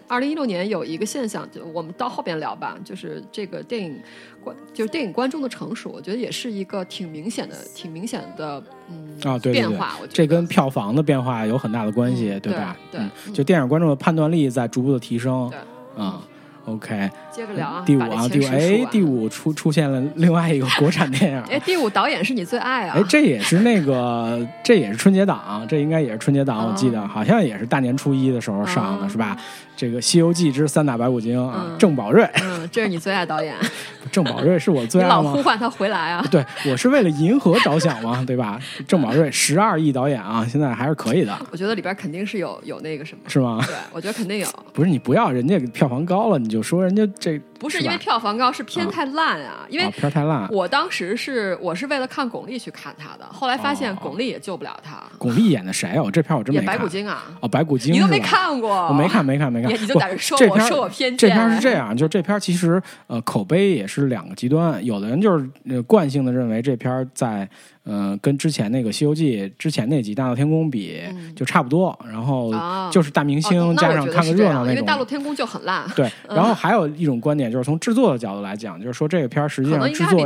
[0.07, 3.99] 二零一六年有一个现象，就我们到后边聊吧，就是这个电影
[4.43, 9.93] 观，就是电影观众的成熟，我觉得也是一个挺明显的、挺明显的嗯啊，对对对，变化。
[9.99, 12.77] 我觉得这跟票房的变化有很大的关系，嗯对吧？
[12.91, 16.21] 对嗯，就电影观众的判断力在逐步的提升对啊。
[16.65, 22.95] OK，接着聊啊，第五啊，第五，哎第五出出现了另外一个国产电影， 哎，第五导演是你最爱啊？
[22.97, 29.37] 哎，这也是那个，这也是春节档，这应该也是春节档，我记得哦好像也是大年初一的时候上的，哦是吧？
[29.75, 33.55] 这个《西游记之三打白骨精》啊，嗯郑宝瑞，嗯，这是你最爱导演，
[34.11, 35.43] 郑宝瑞是我最爱吗老呼？
[35.43, 36.25] 唤他回来啊。
[36.31, 38.59] 对，我是为了银河着想嘛， 对吧？
[38.87, 43.61] 郑宝瑞十二亿导演啊，现在还是可以的，我觉得里边肯定是有有那个什么，是吗？
[43.67, 49.65] 对我觉得肯定有，不是你不要人家票房高了，你就说人家这不是因为票房高，是片太烂啊。
[49.69, 50.47] 因为啊片太烂。
[50.51, 56.03] 我当时是我是为了看巩俐去看他的，后来发现哦巩俐也救不了他，巩俐演的谁啊？
[56.03, 56.75] 我这片我真没演看。
[56.77, 59.71] 白骨精啊，哦，白骨精你都没看过，我没看，没看，没看。
[59.71, 67.47] 你你就在这说我说我偏见这片是这样，就是这片其实呃口碑也是两个极端，有的人就是呃惯性的认为这片在
[67.85, 74.73] 呃跟之前那个《西游记》之前那集《大闹天宫》比、嗯就差不多，然后啊就是大明星、加上看个热闹那种。
[74.73, 80.19] 因为大闹天宫就很烂，对，然后还有一种观点就是从制作的角度来讲，就是说这个片儿实际上制作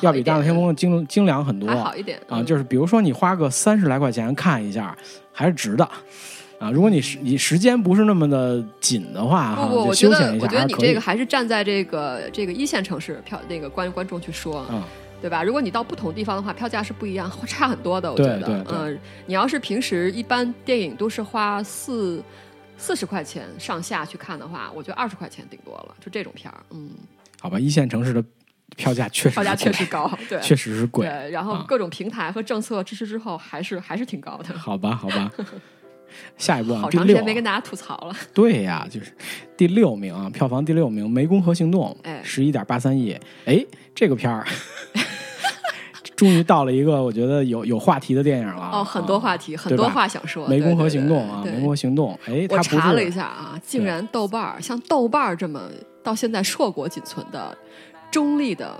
[0.00, 4.96] 要比大闹天宫精精良很多好一点啊，嗯就是比如说你花个三十来块钱看一下，
[5.32, 5.88] 还是值的。
[6.60, 14.80] 啊，如果你时你时间不是那么的紧的话，哈，不不，就我觉得休闲一下我觉得你这个还是站在这个这个一线城市票那个观观众去说，嗯
[15.24, 15.42] 对吧？
[15.42, 18.12] 如果你到不同地方的话，票价是不一样，会差很多的。
[18.12, 22.22] 我觉得，嗯，你要是平时一般电影都是花四
[22.76, 26.90] 四十块钱上下去看的话，我觉得二十块钱顶多了，就这种片儿，嗯，
[27.40, 28.22] 好吧，一线城市的
[28.76, 31.06] 票价确实票价确实高，对， 确实是贵。
[31.06, 34.52] 对，然后啊各种平台和政策支持之后，还是还是挺高的。
[34.58, 35.32] 好吧，好吧。
[36.36, 39.12] 下一步啊，第六好长时间没跟大家吐槽了， 对呀，就是
[39.56, 43.16] 第六名啊，票房第六名，《湄公河行动》哎十一点八三亿。
[43.44, 44.46] 哎，这个片儿
[46.16, 48.70] 终于到了一个我觉得有有话题的电影了。
[48.72, 50.48] 哦，很多话题，啊很多话想说。
[50.48, 52.18] 湄公河行动啊，湄公河行动。
[52.26, 55.60] 哎，它我查了一下啊，竟然豆瓣儿像豆瓣儿这么
[56.04, 57.56] 到现在硕果仅存的
[58.12, 58.78] 中立的，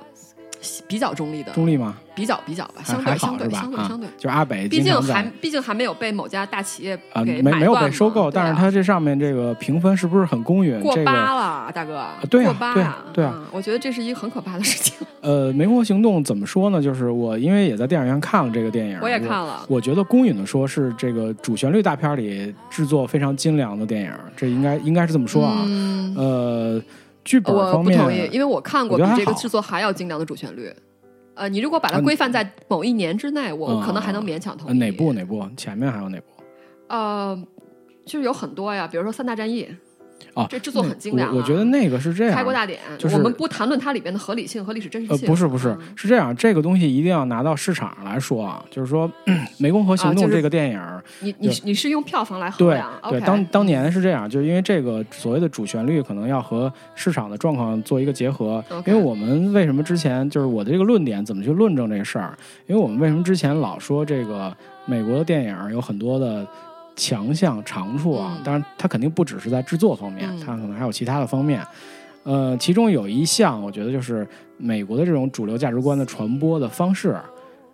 [0.86, 1.96] 比较中立的，中立吗？
[2.14, 10.78] 比较比较吧，还相对相对相对相对，就是阿北毕竟还毕竟还没有被某家大企业啊，给没没有被收购，但是它这上面这个评分是不是很公允？
[10.80, 14.94] 过八这个了，大哥，对啊对过八呀啊对啊嗯我觉得这是一个很可怕的事情。
[15.22, 16.80] 呃，《湄公河行动》怎么说呢？
[16.80, 25.64] 就是我因为也在电影院看了这个电影，我也看了我觉得公允的说是这个主旋律大片里制作非常精良的电影，这应该应该是这么说啊。
[25.66, 26.82] 嗯，呃，
[27.24, 30.72] 剧本我方面，不同意，因为我看过比这个制作还要精良的主旋律。
[31.34, 34.78] 呃，你如果把它嗯规范在某一年之内，我嗯可能还能勉强同呃意。
[34.78, 35.44] 哪部哪部？
[35.56, 36.26] 前面还有哪部？
[36.88, 37.36] 呃，
[38.06, 39.64] 就是有很多呀，比如说《三大战役》，
[40.34, 45.28] 哦，这制作很精良啊我我觉得那个是这样，开国大典，就是我们不谈论它里边的合理性和历史真实呃，性。
[45.28, 49.08] 不是不是嗯，是这样，这个东西一定要拿到市场上来说啊，就是说，
[49.60, 50.80] 《湄公河行动》这个电影，
[51.20, 53.26] 你你你是用票房来衡对量对，，OK？
[53.26, 58.62] 当当年是这样，就是因为这个所谓的主旋律可能要和市场的状况做一个结合。
[58.86, 62.36] 因为我们为什么之前就是我的这个论点怎么去论证这个事儿？
[62.66, 64.52] 因为我们为什么之前老说这个
[64.84, 66.46] 美国的电影有很多的
[66.96, 68.34] 强项长处啊？
[68.36, 71.60] 嗯当然，它肯定不只是在制作方面，嗯它可能还有其他的方面。
[72.22, 74.26] 呃，其中有一项，我觉得就是
[74.56, 77.16] 美国的这种主流价值观的传播的方式，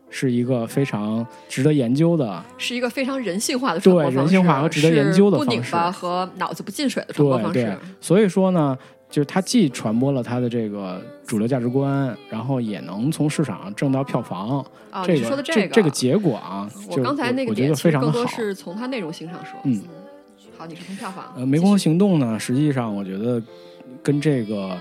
[0.09, 2.43] 是一个非常值得研究的。
[2.59, 8.77] 是一个非常人性化的传播对方式，人性化和值得研究的方式不拧巴和脑子不进水的传播方对对式。，所以说呢，
[9.11, 14.65] 就是它既传播了它的这个主流价值观，然后也能从市场上挣到票房。
[14.91, 18.37] 啊，这个你是说的这个这个结果啊，就我刚才那个我觉得点其实更多非常的好。
[18.37, 19.59] 是从它内容性上说。
[19.65, 19.83] 嗯，
[20.57, 21.25] 好，你是从票房。
[21.37, 23.43] 呃，湄公河行动呢，实际上我觉得
[24.03, 24.77] 跟这个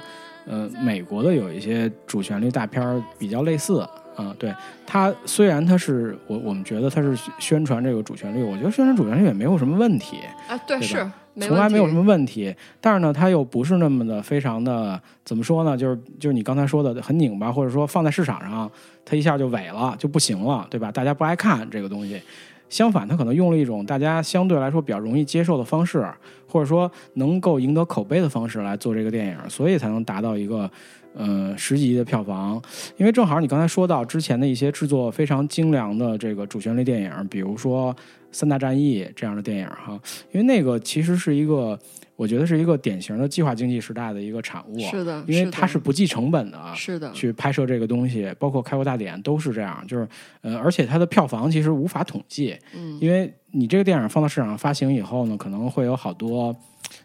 [0.45, 3.85] 呃美国的有一些主旋律大片儿比较类似。
[4.15, 4.53] 啊、对
[4.85, 10.17] 它虽然它是我我们觉得它是宣传这个主旋律，我觉得宣传主旋律也没有什么问题。
[10.49, 11.11] 啊，对，对是没
[11.47, 12.53] 从来没有什么问题。
[12.81, 15.77] 但是呢，它又不是那么的非常的怎么说呢？
[15.77, 18.69] 就是就是你刚才说的很拧巴，或者说放在市场上，
[19.05, 20.91] 它一下就萎了，就不行了，对吧？
[20.91, 22.21] 大家不爱看这个东西。
[22.69, 26.07] 相反，它可能用了一种大家相对来说比较容易接受的方式，
[26.47, 30.69] 或者说能够赢得口碑的方式来做这个电影，所以才能达到一个
[31.13, 32.61] 呃十级的票房。
[32.97, 37.93] 因为正好你刚才说到之前的一些制作非常精良的这个主旋律电影，比如说
[38.31, 39.99] 《三大战役》这样的电影哈，
[40.31, 41.77] 因为那个其实是一个，
[42.15, 46.59] 我觉得是一个典型的计划经济时代的一个产物，是的，因为它是不计成本的。
[46.75, 50.07] 是的，去拍摄这个东西，包括开国大典都是这样，就是
[50.41, 56.55] 呃，而且它的票房其实无法统计，嗯，因为你这个电影放到市场上发行以后呢，可能会有好多，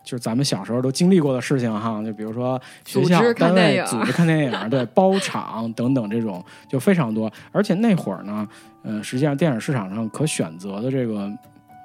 [0.03, 7.33] 就是咱们小时候都经历过的事情哈，就比如说学校组织看单电影位组织看电影，对， 包场等等这种就非常多。
[7.53, 8.49] 而且那会儿呢，
[8.83, 11.31] 呃，实际上电影市场上可选择的这个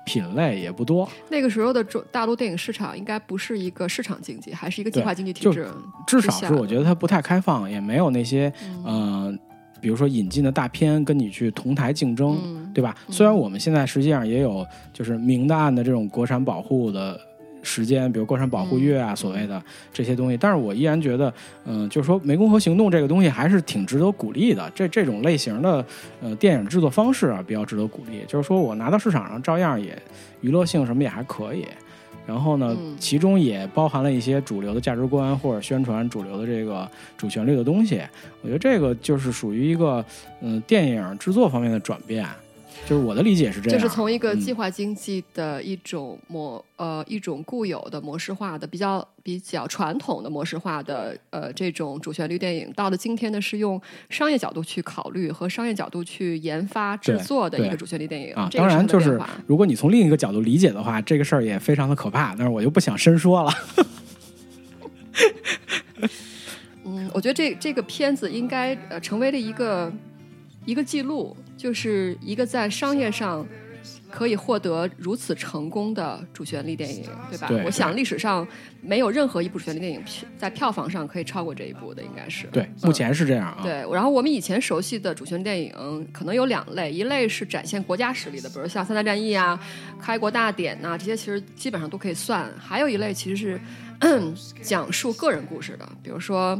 [0.05, 1.07] 品类也不多。
[1.29, 5.67] 那个时候的中大陆电影市场应该不是一个市场经济，还是一个计划经济体就制。
[6.07, 8.51] 至少是我觉得它不太开放，也没有那些
[8.83, 9.31] 呃，
[9.79, 12.95] 比如说引进的大片跟你去同台竞争，嗯对吧？
[13.09, 17.19] 虽然我们现在实际上也有就是明的暗的这种国产保护的
[17.61, 21.33] 时间，比如国产保护月啊，所谓的这些东西，但是我依然觉得，
[21.65, 24.71] 嗯、就是说《湄公河行动》这个东西还是挺值得鼓励的。
[24.73, 25.85] 这这种类型的
[26.21, 28.23] 呃电影制作方式啊，比较值得鼓励。
[28.27, 29.97] 就是说我拿到市场上，照样也
[30.41, 31.65] 娱乐性什么也还可以。
[32.25, 37.99] 然后呢，嗯其中也包含了一些主流的价值观或者宣传主流的这个主旋律的东西。
[38.41, 40.05] 我觉得这个就是属于一个
[40.41, 42.25] 嗯、电影制作方面的转变，
[42.87, 43.79] 就是我的理解是这样。
[43.79, 63.51] 就是从一个嗯计划经济的一种模、呃一种固有的模式化的比较比较传统的模式化的呃这种主旋律电影，到了今天呢是用商业角度去考虑和商业角度去研发制作的一个主旋律电影啊，当然就是如果你从另一个角度理解的话，这个事儿也非常的可怕，但是我就不想深说了。
[66.85, 69.91] 嗯，我觉得这这个片子应该呃成为了一个
[70.69, 73.43] 一个记录，就是一个在商业上
[74.11, 77.47] 可以获得如此成功的主旋律电影，对吧？
[77.47, 78.47] 对我想历史上
[78.81, 83.59] 没有任何一部主旋律电影票在票房上可以超过这一部的，应该是对，目前是这样啊。
[83.63, 89.59] 对，然后我们以前熟悉的主旋律电影可能有两类，一类是展现国家实力的，比如像《三大战役》啊、
[89.99, 93.61] 《开国大典》呐，这些其实基本上都可以算；还有一类其实是
[94.61, 96.59] 讲述个人故事的，比如说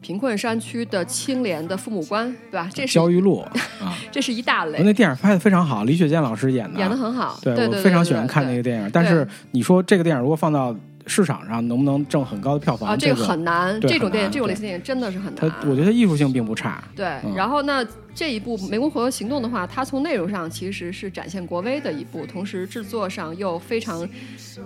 [0.00, 2.68] 贫困山区的清廉的父母官，对吧？
[2.72, 3.40] 这是焦裕禄
[3.80, 7.38] 啊，这是一大类，那电影拍的非常好，李雪健老师演的，演的很好。
[7.42, 8.62] 对，我非常喜欢看那个。
[8.62, 8.90] 电影。
[8.92, 10.74] 但是你说这个电影如果放到
[11.10, 12.88] 市场上，能不能挣很高的票房？
[12.90, 16.82] 啊，这这个很难，这种电影，这种类型电影真的是很它难。，我觉得艺术性并不差。
[16.94, 24.08] 对，嗯然后呢，这一部《湄公河行动》的话，它从内容上其实是展现国威的一部，同时制作上又非常，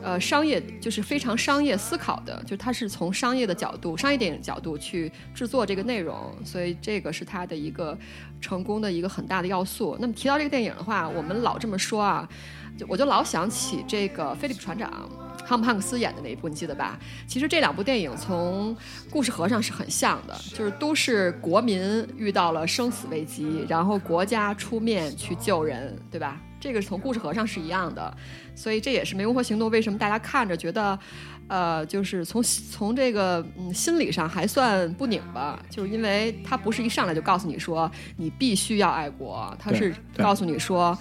[0.03, 7.97] 呃，商业，就是非常商业思考的，就它是从商业的角度、商业电影角度去制作这个内容，所以这个是它的一个
[8.43, 9.97] 成功的一个很大的要素。
[9.99, 12.29] 那么提到这个电影的话，我们老这么说啊，
[12.77, 15.09] 就我就老想起这个菲利普船长。
[15.47, 16.99] 汤姆汉克斯演的那一部，你记得吧？
[17.27, 18.75] 其实这两部电影从
[19.11, 26.41] 故事核上是很像的，就是都是国民遇到了生死危机，然后国家出面去救人，对吧？
[26.59, 28.17] 这个从故事核上是一样的，
[28.55, 30.99] 所以这也是湄公河行动为什么大家看着觉得，
[31.47, 40.99] 呃，就是从从这个嗯心理上还算不拧巴，就是因为它不是一上来就告诉你说你必须要爱国，它是告诉你说，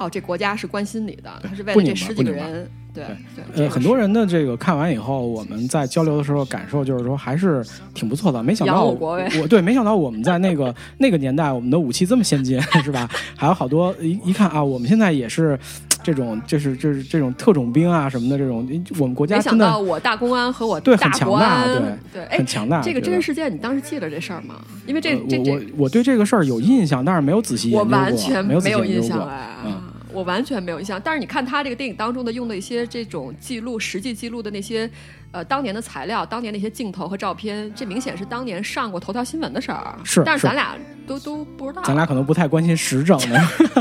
[0.00, 3.04] 哦，这国家是关心你的，他是为了这十几个人，对
[3.36, 8.42] 对对，呃，很多人的这个看完以后，我们在交流的时候感受就是说还是挺不错的。
[8.42, 13.06] 没想到我我对，没想到我们在那个那个年代，我们的武器这么先进，是吧？
[13.36, 15.58] 还有好多一一看啊，我们现在也是
[16.02, 18.66] 这种，就是就是这种特种兵啊什么的这种，
[18.98, 22.80] 我们国家没想到我大公安和我对大国很强大安，对哎很，强大。
[22.80, 24.54] 这个真实事件，你当时记得这事儿吗？
[24.86, 29.02] 因为这呃我这这我我对这个事儿有印象，但是没有仔细研我究过，完全没有仔细有印。
[29.02, 29.82] 象哎，嗯
[30.12, 31.00] 我完全没有印象。
[31.02, 34.88] 但是你看他这个电影当中的用的一些这种记录、实际记录的那些
[35.32, 39.94] 呃当年的材料、当年那些镜头和照片，这明显是当年上过头条新闻的事儿。
[40.04, 41.82] 是是但是咱俩都都不知道。
[41.82, 43.40] 咱俩可能不太关心时政的，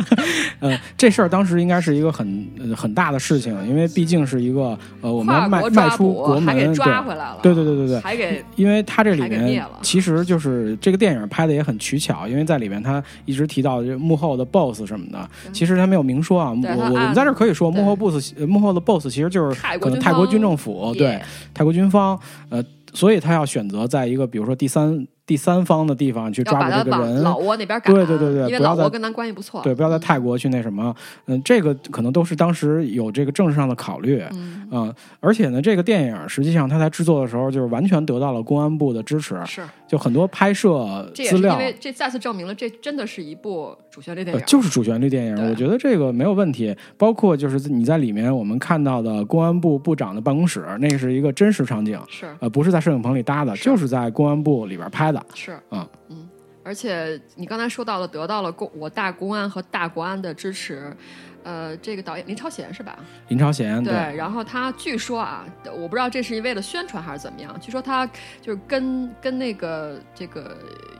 [0.60, 16.52] 呃，这事儿当时应该是一个很、呃、很大的事情，因为毕竟是一个呃，我们要卖跨国抓迈出国门，还给抓对回来了，对对对对对还给因为他这里面其实就是这个电影拍的也很取巧，因为在里面他一直提到这幕后的 BOSS 什么的，其实他没有明说啊。
[16.52, 30.96] 我我我们在这可以说，幕后 BOSS 呃幕后的 BOSS 其实就是泰国军可能泰国军政府对耶泰国军方，呃，所以他要选择在一个比如说第三第三方的地方去抓捕这个人，老挝那边赶，对对对对因为老挝跟咱关系不错，对，不要在泰国去那什么，
[31.28, 41.58] 嗯，这个可能都是当时有这个政治上的考虑，嗯，嗯，而且呢，这个电影实际上他在制作的时候就是完全得到了公安部的支持，是，就很多拍摄这也是因。
[41.58, 46.76] 为这再次证明了这真的是一部主旋律电影，呃就是主旋律电影，我觉得这个没有问题。
[46.98, 55.26] 包括就是你在里面我们看到的公安部部长的办公室，那是一个真实场景，是呃，不是在摄影棚里搭的，是就是在公安部里边拍的。
[55.34, 56.30] 是，嗯嗯，
[56.64, 60.96] 而且你刚才说到了得到了公我大公安和大国安的支持，
[61.44, 63.00] 呃，这个导演林超贤是吧？
[63.30, 68.06] 林超贤对，然后他据说啊，我不知道这是为了宣传还是怎么样，据说他
[68.42, 70.58] 就是跟跟那个这个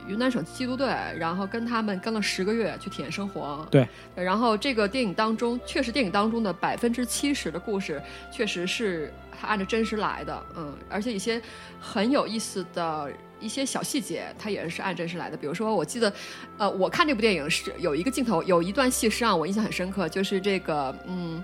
[0.08, 3.66] 云南省缉毒队，然后跟他们跟了十个月去体验生活。
[3.70, 11.40] 对，然后这个电影当中，确实电影当中的百分之七十的故事，确实是他按照真实来的，嗯，而且一些
[11.80, 13.10] 很有意思的
[13.40, 15.36] 一些小细节，它也是按真实来的。
[15.36, 16.12] 比如说，我记得，
[16.58, 21.42] 呃，我看这部电影是有一个镜头，有一段戏是让我印象很深刻，就是这个，嗯。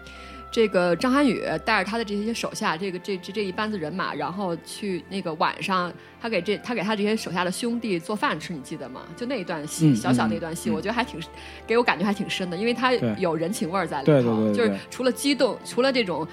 [0.49, 5.93] 这个张涵予带着他的这些手下，这个这这这一班子人马，然后去那个晚上，
[6.23, 9.03] 他给这他给他这些手下的兄弟做饭吃，你记得吗？
[9.17, 11.21] 就那一段戏，嗯小小嗯那段戏，嗯我觉得还挺
[11.67, 16.27] 给我感觉还挺深的，因为他有人情味儿在里头，就是除了激动，除了这种。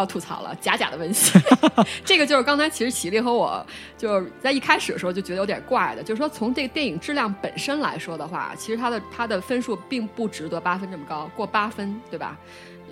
[0.00, 1.40] 要吐槽了，假假的温馨，
[2.04, 3.64] 这个就是刚才其实齐力和我
[3.96, 12.38] 就是在一开始的时候就觉得有点怪的，就是说从这个电影质量本身来说的话，其实它的它的分数并不值得八分这么高，过八分，对吧？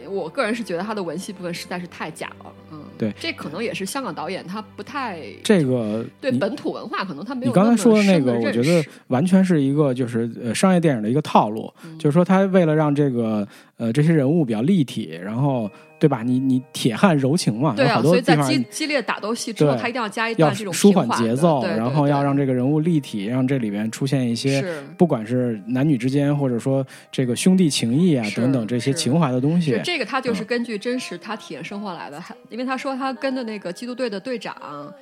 [0.08, 3.12] 我个人是觉得它的文戏部分实在是太假了，嗯，对。
[3.18, 11.98] 这可能也是香港导演他不太这个对本土文化可能他没有你刚才说的那个，我觉得完全是一个就是呃商业电影的一个套路，嗯。
[11.98, 13.46] 就是说他为了让这个
[13.78, 16.22] 呃这些人物比较立体，然后对吧？
[16.22, 24.64] 你你铁汉柔情嘛，对啊，有好多所以在激激烈打斗戏之后，他一定要加一段这种舒缓节奏，然后要让这个人物立体，让这里面出现一些
[24.96, 32.20] 不管是男女之间，或者说这个兄弟情谊啊等等这些情怀的东西是，这个，他就是嗯根据真实他体验生活来的。
[32.20, 34.92] 还因为他说他跟的那个缉毒队的队长，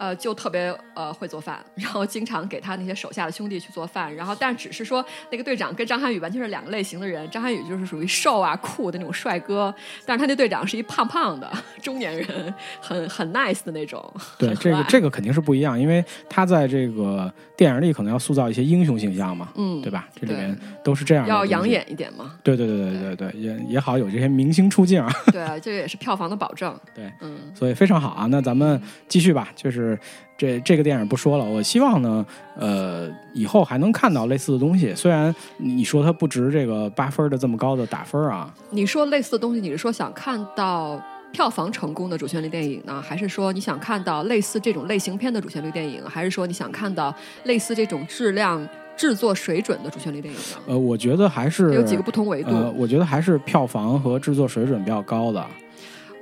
[0.00, 4.12] 呃，就特别呃会做饭，然后经常给他那些手下的兄弟去做饭。
[4.16, 7.28] 然后，但只是说那个队长跟张涵予完全是两个类型的人。
[7.30, 9.72] 张涵予就是属于瘦啊酷的那种帅哥，
[10.04, 14.02] 但是他那队长是一胖胖的中年人，很很 nice 的那种。
[14.36, 20.08] 对这个这个肯定是不一样，因为他在这个电影里可能要塑造一些英雄形象嘛，嗯，对吧？
[20.18, 21.70] 这里面都是这样的，要养。
[21.70, 22.32] 眼一点嘛。
[22.42, 26.76] 对对对对对对，也也好有这些明星出镜啊，对，这个也是票房的保证。
[26.92, 27.38] 对，嗯。
[27.54, 28.26] 所以非常好啊。
[28.26, 29.89] 那咱们继续吧，就是
[30.36, 32.24] 这这个电影不说了，我希望呢，
[32.56, 34.94] 呃，以后还能看到类似的东西。
[34.94, 41.00] 虽然你说它不值这个八分的这么高的打分啊，你说类似的东西，你是说想看到
[41.32, 47.14] 票房成功的主旋律电影呢，还是说你想看到类似这种类型片的主旋律电影，还是说你想看到
[47.44, 48.66] 类似这种质量、
[48.96, 50.56] 制作水准的主旋律电影呢？
[50.68, 52.50] 呃，我觉得还是有几个不同维度。
[52.50, 55.46] 呃，我觉得还是票房和制作水准比较高的。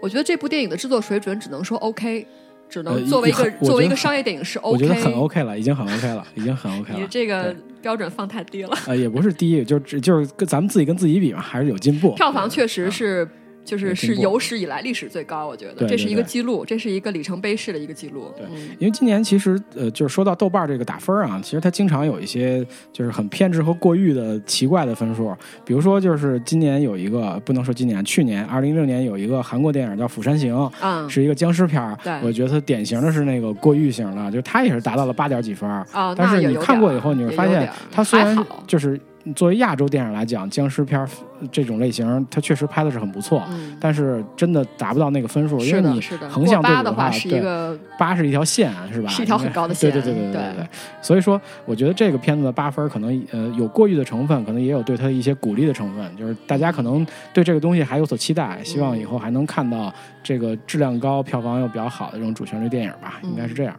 [0.01, 2.25] 我觉得这部电影的制作水准只能说 OK，
[2.69, 4.73] 只呃能作为一个、作为一个商业电影是 OK。
[4.73, 6.99] 我觉得很 OK 了，已经很 OK 了，已经很 OK 了。
[6.99, 8.77] 你这个标准放太低了。
[8.87, 12.15] 呃，也不是低，就只就是跟咱们自己跟自己比嘛，还是有进步。
[12.15, 13.29] 票房确实啊是。
[13.69, 18.33] 就是是有史以来历史最高，我觉得这是一个记录，这是一个里程碑式的一个记录。
[18.35, 25.37] 对嗯因为今年其实呃，就是说到豆瓣这个打分啊，其实它经常有一些就是很偏执和过誉的奇怪的分数。
[25.67, 31.99] 比如说，就是今年有一个不能说今年，去年二零一六年有一个韩国电影叫《釜山行》，嗯，是一个僵尸片儿。
[32.03, 35.69] 对我觉得它典型的是那个过誉型的，就它也是达到了八点几分
[36.17, 38.99] 但是你看过以后，你会发现它虽然就是
[39.35, 41.09] 作为亚洲电影来讲，僵尸片儿
[41.53, 43.43] 这种类型，它确实拍的是很不错。
[43.51, 46.01] 嗯，但是真的达不到那个分数，因，为你。
[46.29, 49.09] 横向对比的话是一对个八是一条线，是吧？
[49.09, 50.69] 是一条很高的线对对对对对对对。
[51.01, 63.75] 所以说，我觉得这个片子的八分可能呃有过誉的成分，可能也有对它的一些鼓励的成分，就是大家可能对这个东西还有所期待，希望以后还能看到这个质量高、票房又比较好的这种主旋律电影吧，嗯应该是这样。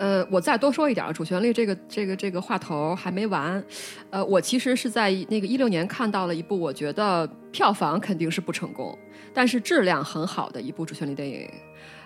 [0.00, 3.62] 呃，我再多说一点，主旋律这个这个这个话头还没完。
[4.08, 8.98] 呃，我其实是在那个一六年看到了一部我觉得票房肯定是不成功，
[9.34, 11.46] 但是质量很好的一部主旋律电影。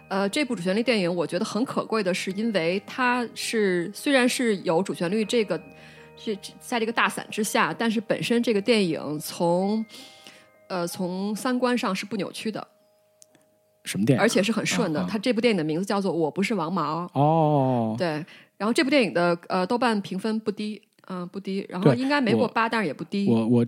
[0.08, 5.56] 呃，这部主旋律电影我觉得很可贵的是，因为它是虽然是有主旋律这个
[6.16, 9.86] 这在这个大伞之下，但是本身这个电影从
[10.66, 12.66] 呃从三观上是不扭曲的，
[13.84, 14.20] 什么电影？
[14.20, 15.00] 而且是很顺的。
[15.00, 17.04] 啊啊它这部电影的名字叫做《我不是王毛》。
[17.18, 18.24] 哦，对，
[18.56, 23.28] 然后这部电影的呃豆瓣评分不低，嗯、不低，然后应该没过八，但是也不低。
[23.28, 23.66] 我我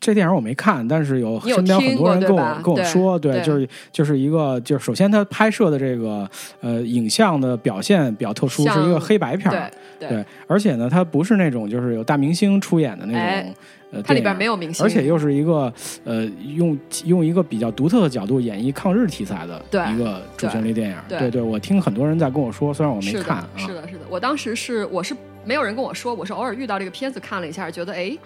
[0.00, 6.28] 这电影我没看，但是有身边很多人跟我跟我说，对就是就是一个就是首先它拍摄的这个
[6.60, 13.54] 呃影像的表现比较特殊，是一个黑白片儿，对对，而且呢，它不是那种就是有大明星出演的那种，哎
[13.90, 15.72] 呃，它里边没有明星，而且又是一个
[16.04, 16.24] 呃
[16.56, 19.62] 用用一个比较独特的角度演绎抗日题材的
[19.92, 24.00] 一个主旋律电影，对对对，我听很多人在跟我说，虽然我没看是的，是的。
[24.10, 25.14] 我当时是我是
[25.44, 28.16] 没有人跟我说，我是偶尔遇到这个片子看了一下，觉得哎，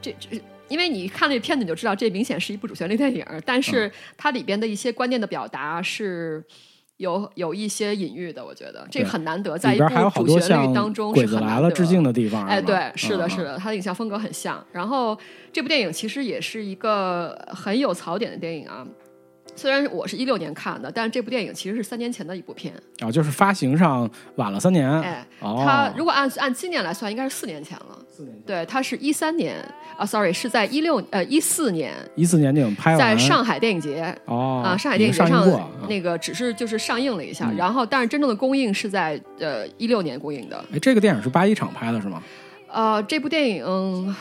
[0.00, 0.40] 这这。
[0.68, 6.42] 因为你看这片子，你就知道这明显是一部主旋律电影，但是嗯它里边的一些观念的表达是
[6.96, 14.64] 有有一些隐喻的，我觉得这个很难得，在一部主旋律当中是很难得来了致敬的地方，哎，对，是的，嗯是的，它的影像风格很像。
[14.72, 15.18] 然后
[15.52, 18.86] 这部电影其实也是一个很有槽点的电影啊。
[19.54, 22.72] 虽然我是一六年看的，但是这部电影其实是三年前的一部片。
[23.00, 27.98] 啊，就是发行上晚了三年，哎，哦，它如果按按今年来算，应该是四年前了。
[28.10, 29.56] 四年对，它是一三年
[29.96, 40.64] 啊，sorry，是在一六呃一四年，一四年电影拍完，在上海电影节哦啊，上海电影节上已经过那个只是就是上映了一下，嗯然后但是真正的公映是在呃一六年公映的。
[40.72, 42.22] 哎，这个电影是八一厂拍的是吗？
[42.68, 44.16] 呃，这部电影，嗯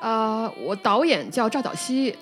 [0.00, 2.16] 呃，我导演叫赵晓曦，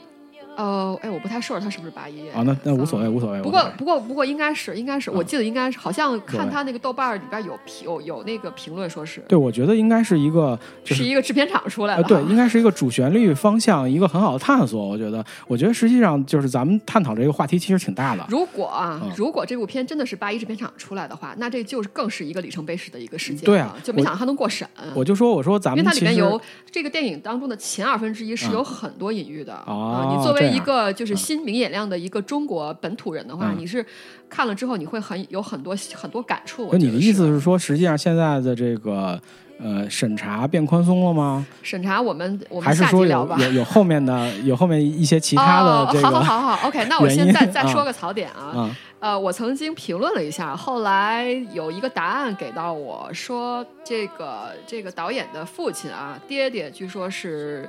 [0.56, 2.28] 呃，哎，我不太 sure 他是不是八一。
[2.30, 3.40] 啊，那那无所谓，无所谓。
[3.42, 14.86] 不过不过不过应该是应该是，我嗯记得应该是，好像看他那个豆瓣儿里边有评有有那个评论说是对，我觉得应该是一个就是一个制片厂出来呃，的，对，应该是一个主旋律方向，一个很好的探索。
[14.86, 18.24] 我觉得，我觉得实际上就是咱们探讨这个话题其实挺大的。
[18.28, 23.44] 如果啊，嗯如果这部片真的是八一制片厂出来的话，那这就是更是一个里程碑式的一个事件。
[23.44, 24.68] 对啊就没想到它能过审。
[24.94, 26.40] 我就说，我说咱们因为它里面有
[26.70, 30.14] 这个电影当中的前二分之一是嗯有很多隐喻的、哦啊。
[30.14, 30.54] 你作为这样。
[30.54, 33.58] 一个就是新明眼亮的一个中国本土人的话，嗯。
[33.58, 33.84] 你是
[34.28, 36.66] 看了之后你会很有很多很多感触。
[36.66, 39.20] 我那你的意思是说，实际上现在的这个
[39.58, 41.46] 呃审查变宽松了吗？
[41.62, 43.36] 审查我们我们下还是说聊吧。
[43.38, 57.68] 有有后面的有后面一些其他的这哦、个好好好好，OK，那我现在再啊说个槽点啊，啊呃，我曾经评论了一下，后来有一个答案给到我说，这个这个导演的父亲啊，爹爹据说是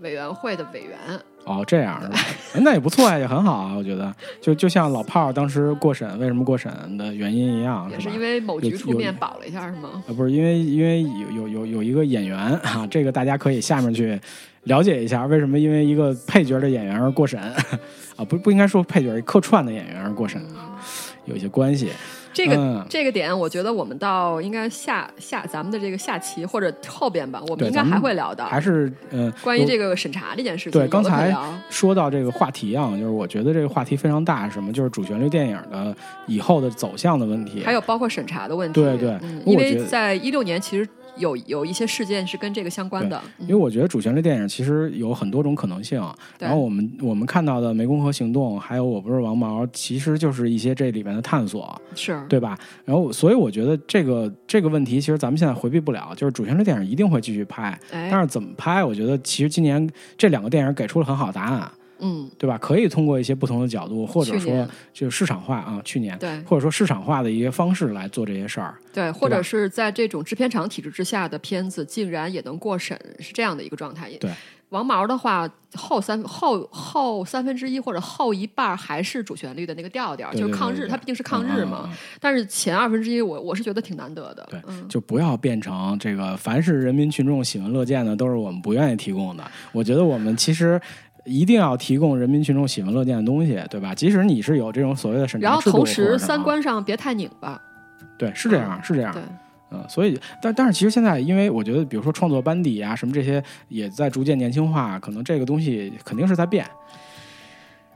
[0.00, 0.98] 委员会的委员，
[1.44, 2.18] 哦这样是吧？
[2.54, 10.02] 哎 那也不错呀，也很好啊，我觉得就就像老炮儿当时过审为什么过审的原因一样，吧也是因为某局出面保了一下，是吗？
[10.08, 14.20] 啊，不是因为因为有有有有一个演员啊，这个大家可以下面去
[14.64, 17.40] 了解一下，为什么因为一个配角的演员而过审
[18.16, 18.24] 啊？
[18.28, 20.76] 不不应该说配角，客串的演员而过审啊，
[21.26, 21.90] 有一些关系。
[22.36, 30.78] 这个、嗯这个点，我觉得我们到应该下下咱们的这个下期或者后边吧，我们应该还会聊到还是嗯，关于这个审查这件事情。
[30.78, 31.34] 对刚才
[31.70, 38.82] 说到这个话题啊，就是我觉得这个话题非常大，什么就是主旋律电影的以后的走向的问题，还有包括审查的问题。
[38.82, 40.86] 对对嗯，因为在一六年其实
[41.16, 43.20] 有有一些事件是跟这个相关的。
[43.38, 43.46] 嗯。
[43.46, 46.02] 因为我觉得主旋律电影其实有很多种可能性，
[46.38, 52.20] 然后我们我们看到的《湄公河行动》，还有《我不是王毛》，其实就是一些这里面的探索，是。
[52.28, 52.58] 对吧？
[52.84, 59.88] 然后所以我觉得这个这个问题，其实咱们现在回避不了，就是主旋律电影一定会继续拍，哎，但是怎么拍，我觉得其实今年
[60.18, 62.58] 这两个电影给出了很好的答案，嗯，对吧？
[62.58, 66.18] 可以通过一些不同的角度，或者说就市场化啊，去年。
[66.18, 74.10] 对或者说市场化的一些方式来做这些事儿，对，或者是在这种制片厂体制之下的片子，竟然也能过审，是这样的一个状态。
[74.20, 74.30] 对，
[74.70, 81.82] 王毛的话，后三后后三分之一或者后一半还是主旋律的那个调调，对就是抗日，它毕竟是抗日嘛。
[81.84, 84.46] 嗯嗯嗯但是前二分之一，我我是觉得挺难得的。
[84.50, 89.44] 对嗯，就不要变成这个，凡是人民群众喜闻乐见的，都是我们不愿意提供的。
[89.72, 90.80] 我觉得我们其实
[91.26, 93.94] 一定要提供人民群众喜闻乐见的东西，对吧？
[93.94, 97.60] 即使你是有这种所谓的审查然后同时三观上别太拧巴。
[98.16, 99.22] 对是这样，是这样对。
[99.72, 106.64] 嗯，所以，但但是其实现在，因为我觉得，比如说创作班底啊，什么这些也在逐渐年轻化，可能这个东西肯定是在变，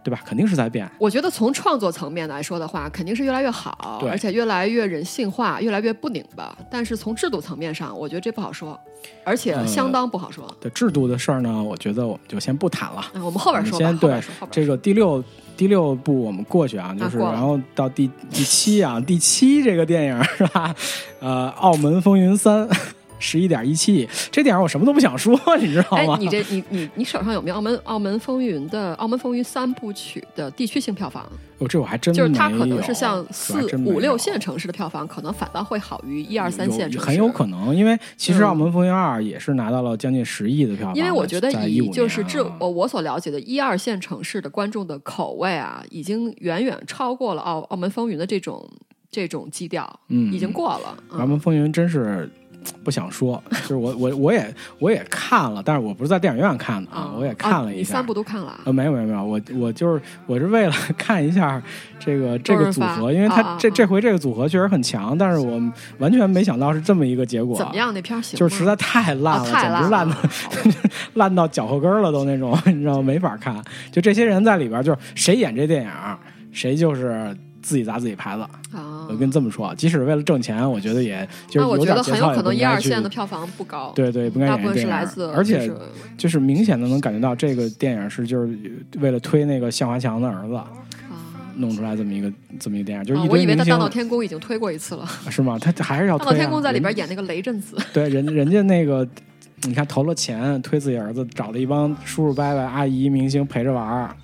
[0.02, 0.20] 对吧？
[0.24, 0.90] 肯定是在变。
[0.98, 6.56] 我觉得从创作层面来说的话，肯定是越来越好，而且越来越人性化，越来越不拧巴。
[6.70, 8.78] 但是从制度层面上，我觉得这不好说，
[9.24, 10.46] 而且呃相当不好说。
[10.60, 13.04] 的制度的事儿呢，我觉得我们就先不谈了。
[13.14, 14.20] 嗯，我们后边说吧，先对
[14.50, 14.66] 这。
[14.66, 15.22] 个第六
[15.56, 20.74] 第六部我们过去啊，就是然后到第第七啊，第七这个电影是吧？
[21.18, 22.68] 呃，《澳门风云三》
[23.20, 31.30] 十一点一七亿，这电影我什么都不想说，你知道吗？，哎你这你你你手上有没有澳门澳门风云的澳门风云三部曲的地区性票房？
[31.58, 48.66] 哦这我还真就是它可能是像四五六线城市的票房，可能反倒会好于一二三线城市，很有可能，因为其实嗯《澳门风云二》也是拿到了将近十亿的票房，因为我觉得以就是这我我所了解的一二线城市的观众的口味啊，已经远远超过了澳澳门风云的这种
[49.10, 50.96] 这种基调，嗯已经过了。
[51.18, 52.30] 《澳嗯门风云》真是。
[52.84, 57.78] 不想说，就是我我我也我也看了，但是我不是在电影院看的啊，我也看了一下。
[57.78, 58.60] 你三部都看了啊。
[58.64, 61.62] 呃，没有没有没有，我我就是我是为了 看一下
[61.98, 65.60] 这个这个组合，因为他这这回这个组合确实很强，但是我
[65.98, 67.56] 完全没想到是这么一个结果。
[67.56, 67.74] 怎么？
[67.74, 67.92] 样？
[67.92, 68.38] 那片儿行？
[68.38, 70.16] 就是实在太烂了，简直烂的。
[71.14, 73.62] 烂到脚后跟了都那种，你知道吗没法看。
[73.90, 75.90] 就这些人在里边，就是谁演这电影，
[76.52, 77.36] 谁就是
[77.70, 78.42] 自己砸自己牌子。
[78.76, 85.70] 啊我跟你这么说，即使为了挣钱，我觉得也就是我觉得有点节操很有可能一二线的票房不高，对对，不该大部分是来自，而且
[86.18, 88.58] 就是明显的能感觉到这个电影是就是
[88.98, 90.66] 为了推那个向华强的儿子啊。
[91.56, 95.58] 弄出来这么一个这么一个电影，就是我以为他《大闹天宫》已经推过一次了，是吗？
[95.58, 96.32] 他还是要《大推、啊。
[96.32, 99.06] 闹天宫》在里边演那个雷震子， 对人人家那个，
[99.62, 104.16] 你看投了钱推自己儿子，找了一帮叔叔伯伯、阿姨、明星陪着玩儿，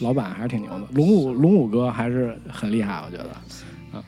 [0.00, 0.86] 老板还是挺牛的。
[0.92, 3.30] 龙五龙五哥还是很厉害，我觉得。
[3.92, 4.02] 嗯，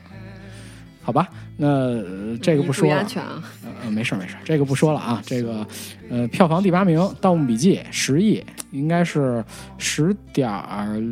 [1.01, 3.07] 好吧，那、呃这个嗯不说了注意安。
[3.07, 3.43] 全啊。
[3.83, 5.21] 呃，没事儿没事儿，这个不说了啊。
[5.25, 5.65] 这个，
[6.09, 9.43] 呃，票房第八名《盗墓笔记》十亿，应该是
[9.77, 10.51] 十点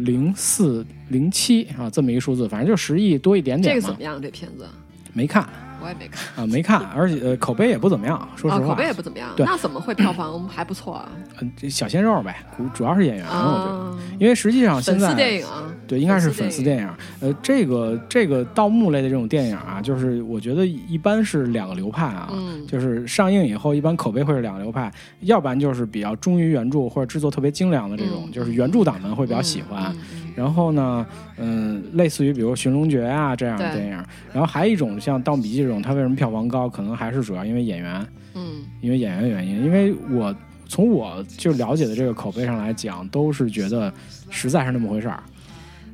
[0.03, 3.81] 零四零七啊，这么一个数字，反正就十亿多一点点嘛。
[3.81, 4.21] 这个怎么样？
[4.21, 4.65] 这片子
[5.13, 5.47] 没看
[5.85, 8.69] 我也没看，啊，没看，而且、呃、口碑也不怎么样，说实啊，话。
[8.69, 9.29] 口碑也不怎么样。
[9.37, 11.09] 对那怎么会票房还不错啊？
[11.39, 16.89] 呃这小鲜肉呗，主主要是演员，我觉得，啊，因为实际上现粉丝在电影啊，对，应该是粉丝电影。
[17.19, 22.29] 呃，这个这个盗墓类的这种电影啊，就是我觉得一般是两个流派啊。
[22.33, 29.93] 嗯，就是上映以后，一般口碑会是两个流派，要不然就是比较忠于原著或者制作特别精良的这种，嗯就是原著党们会比较喜欢。
[29.93, 31.05] 嗯嗯然后呢，
[31.37, 33.91] 嗯，类似于比如《寻龙诀》啊这样的电影，
[34.33, 36.67] 然后还有一种像《盗墓笔记》这种，它为什么票房高？
[36.69, 39.63] 可能还是主要因为演员，嗯因为演员的原因。
[39.63, 40.35] 因为我
[40.67, 43.91] 从我就了解的这个口碑上来讲，都是觉得
[44.29, 45.23] 实在是那么回事儿。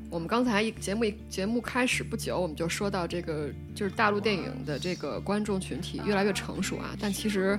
[0.10, 7.58] 我们刚才一节目一节目开始不久，我们就说到这个，就是大陆电影的这个观众群体越来越成熟啊，但其实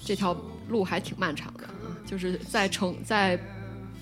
[0.00, 0.36] 这条
[0.68, 1.70] 路还挺漫长的啊，
[2.04, 3.38] 就是在成在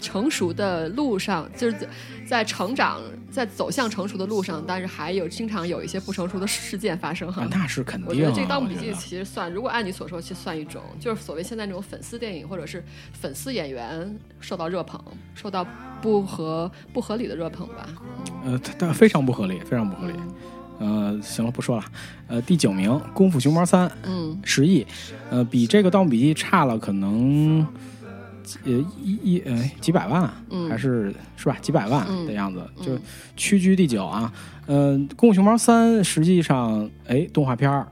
[0.00, 1.88] 成熟的路上，就是
[2.26, 7.42] 在成长在走向成熟的路上，但是还有经常有一些不成熟的事件发生哈。
[7.42, 8.10] 啊，那是肯定、啊。
[8.10, 12.82] 我觉得这个《盗墓笔记》其实算，如果按你所说，其实算一种，就是所谓现在那种粉丝电影，或者是
[13.12, 15.00] 粉丝演员受到热捧，
[15.34, 15.66] 受到
[16.00, 17.88] 不合不合理的热捧吧。
[18.44, 20.14] 呃，它它非常不合理，非常不合理。
[20.78, 21.84] 呃，行了，不说了。
[22.26, 24.86] 呃，第九名《功夫熊猫三》嗯十亿，
[25.30, 27.66] 呃，比这个《盗墓笔记》差了可能
[28.64, 28.72] 呃
[29.02, 31.56] 一一呃几百万，嗯还是是吧？
[31.60, 32.98] 几百万嗯的样子，嗯就
[33.36, 34.32] 屈居第九啊。
[34.66, 37.86] 呃，《功夫熊猫三》实际上，哎，动画片儿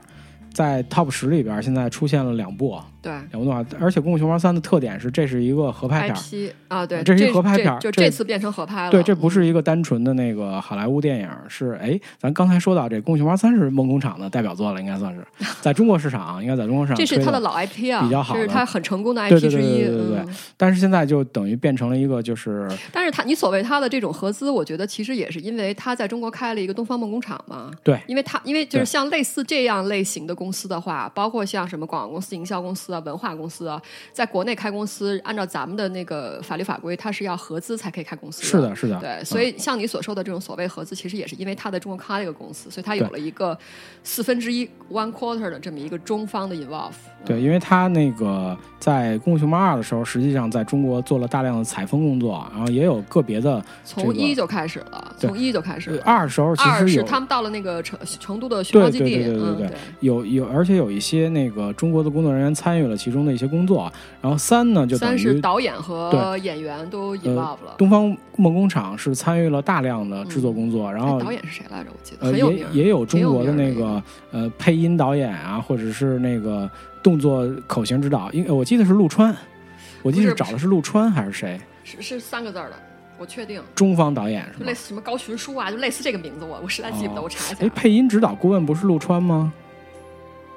[0.53, 6.53] 在 Top 十里边儿现在出现了两部，对两部动画，而且《功夫熊猫三》的特点是这是一个合拍片。
[6.67, 8.91] 啊，对，这是一个合拍片儿就这这次变成合拍了。
[8.91, 15.25] 对，这不嗯是一个单纯的那个好莱坞电影，是哎，咱刚才说到这《功夫熊猫三》是梦工厂的代表作了，应该算是
[15.61, 19.79] 在中国市场，应该在中国市场这是他的老 IP 啊，比较好这是他很成功的 IP 对对之一。
[19.79, 27.71] 对对对嗯但是现在就等于变成了一个就是但是他，你所谓他的这种合资，我觉得其实也是因为他在中国开了一个东方梦工厂嘛。
[27.83, 33.81] 对因为他因为就是像类似这样类型的公司的话，包括像什么广告公司、营销公司啊、文化公司啊，
[34.11, 38.43] 在国内开公司，按照咱们的那个法律法规，它是要合资才可以开公司。
[38.43, 38.75] 是的，。
[38.75, 43.57] 是的，对，嗯所以像你所说的这种所谓合资，其实也是因为它在中国开了一个公司，所以它有了一个
[44.03, 46.93] 四分之一 one quarter 的这么一个中方的 involve。
[47.25, 55.97] 对，因为他那个在《功夫熊猫二》的时候，实际上在中国做了大量的采风工作，然后也有个别的从这个一就开始了，从一就开始了。
[55.97, 63.91] 呃二的时候其二是他们到了那个成成都的熊猫基地，对对对对对对嗯有有，而且有一些那个中国的工作人员参与了其中的一些工作。
[64.21, 67.75] 然后三呢，就三是导演和演员都 involve 了。
[67.77, 71.89] 东方梦工厂是参与了大量的制作工作，然后哎导演是谁来着？
[71.91, 74.01] 我记得呃很有名也，也有中国的那个
[74.31, 76.69] 呃配音导演啊，或者是那个
[77.01, 79.35] 动作口型指导，因为我记得是陆川，
[80.01, 81.59] 我记得是找的是陆川还是谁？
[81.83, 82.71] 是是三个字的，
[83.17, 84.73] 我确定，中方导演是吗类？
[84.73, 87.69] 似什么高群书啊，就类似这个名字，我我实在记不得，哦我查一下哎，。
[87.69, 89.51] 配音指导顾问不是陆川吗？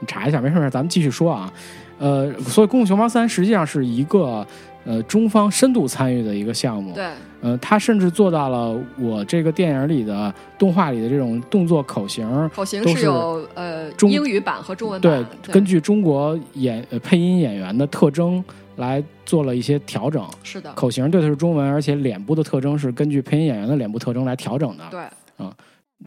[0.01, 1.53] 你查一下，没事没事，咱们继续说啊。
[1.99, 4.45] 呃，所以《功夫熊猫三》实际上是一个
[4.85, 6.93] 呃中方深度参与的一个项目。
[6.95, 7.07] 对，
[7.41, 18.43] 呃，他甚至做到了我这个电影里的动画里的这种动作口型，口型都是有呃中英语版和中文版对版，，根据中国演呃配音演员的特征
[18.77, 20.27] 来做了一些调整。
[20.43, 24.85] 是的，口型对的是中文，而且脸部的特征是根据配音演员的脸部特征来调整的。
[24.91, 25.47] 对，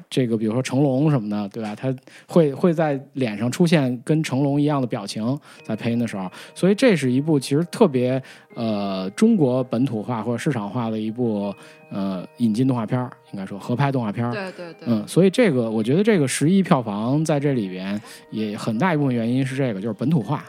[0.09, 1.75] 这个比如说成龙什么的，对吧？
[1.75, 1.93] 他
[2.27, 8.21] 会会在脸上出现跟成龙一样的表情，在配音的时候，所以这是一部其实特别
[8.55, 11.53] 呃中国本土化或者市场化的一部
[11.89, 14.31] 呃引进动画片儿，应该说合拍动画片儿。
[14.31, 17.99] 对对对，嗯，所以这个我觉得这个十亿票房在这里边
[18.31, 20.43] 也很大一部分原因是这个，就是本土化。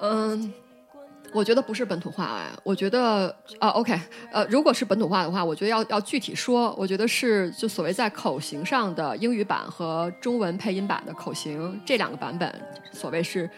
[0.00, 0.52] 嗯，
[1.36, 3.28] 我觉得不是本土化哎，我觉得
[3.58, 3.92] 啊，OK，
[4.32, 12.50] 呃，如果是本土化的话，我觉得要要具体说，我觉得是就所谓在口型上的英语版和中文配音版的口型这两个版本，
[12.90, 13.48] 所谓是。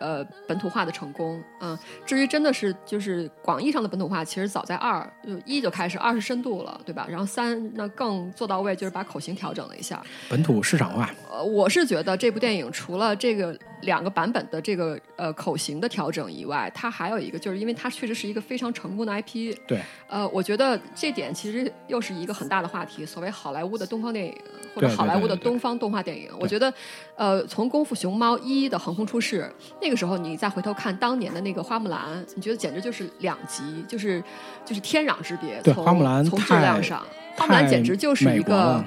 [0.00, 1.76] 呃，本土化的成功，嗯，
[2.06, 7.04] 至于真的是就是广义上的本土化，其实早在二就一就开始，二是深度了，对吧？
[7.10, 19.56] 然后三那更做到位，就是把口型调整了一下，本土市场化，呃，我是觉得这部电影除了这个两个版本的这个呃口型的调整以外，它还有一个，就是因为它确实是一个非常成功的 IP。
[19.66, 24.34] 对，呃，我觉得这点其实又是一个很大的话题，所谓好莱坞的东方电影
[24.74, 26.30] 或者好莱坞的东方动画电影。
[26.40, 26.72] 我觉得，
[27.16, 29.50] 呃，从《功夫熊猫一》的横空出世，
[29.80, 34.22] 那个时候你再回头看当年的那个花木兰，你觉得简直就是两极，就是
[34.64, 35.60] 就是天壤之别。
[35.62, 37.04] 从对花木兰从质量上。
[37.38, 38.84] 花木兰简直就是一个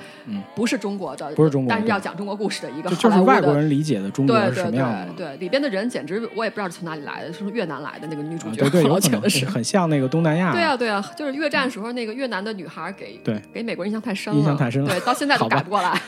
[0.54, 5.28] 不是中国的，不是中国但是要讲中国故事的一个就就是好莱坞的外国人理解的中国对是什对么样的对。
[5.28, 9.46] 对，里边的人简直我也不知道是从哪里来的，是越南来的那个女主角，啊对对，有我可能觉得是。
[9.52, 10.52] 很像那个东南亚。
[10.52, 16.00] 对啊，对啊，就是越战时候那个越南的女孩给对给美国印象太深了，印象太深了对，到现在都改不过来，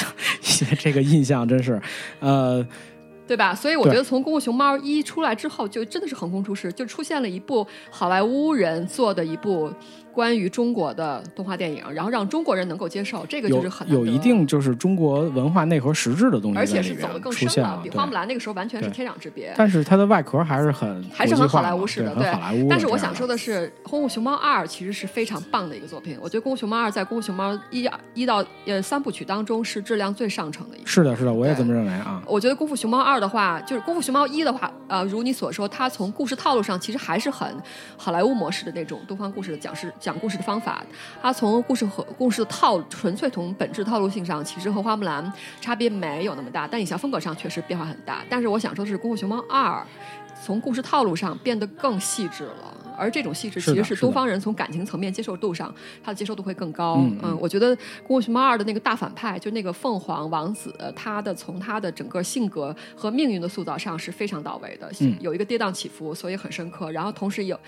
[0.78, 1.80] 这个印象真是，
[2.20, 2.66] 呃，
[3.26, 3.54] 对吧？
[3.54, 9.70] 所以我觉得从《功夫熊猫一》出来之后，就真的是横空出世，就出现了一部好莱坞人做的一部
[10.12, 19.52] 关于中国的动画电影，然后让中国人能够接受，这个就是很难得有一定就是中国文化内核实质的东西而且是走得更深了，比花木兰那个时候完全是天壤之别。
[19.56, 26.18] 但是它的外壳还是很还是很好莱坞式的，对，很好莱坞但是我想说的是，《功夫熊猫二》其实是非常棒的一个作品。
[26.20, 30.86] 我觉得《功夫熊猫二》在《功夫熊猫一》一到呃三部曲当中是质量最上乘的一个。
[30.86, 32.22] 是的，是的，我也这么认为啊。
[32.26, 37.48] 我觉得《功夫熊猫二》的话，就是《功夫熊猫一》的话，呃，如你所说，它从故事套路上其实还是很
[37.96, 40.84] 好莱坞模式的那种东方故事的讲事讲故事的方法。
[41.20, 48.24] 它从故事和故事的套纯粹从本质套路性上，其实和花木兰差别没有那么大，但影像风格上确实变化很大。
[48.28, 49.84] 但是我想说的是，《功夫熊猫二》
[50.44, 52.87] 从故事套路上变得更细致了。
[52.98, 55.72] 而这种细致其实是东方人从感情层面接受度上，
[56.02, 56.96] 他的接受度会更高。
[56.96, 66.90] 嗯嗯我觉得《功夫熊猫二》的那个大反派，就那个凤凰王子，他的从他的整个性格和命运的塑造上是非常到位的，嗯有一个跌宕起伏，所以很深刻。
[66.90, 67.58] 然后同时有，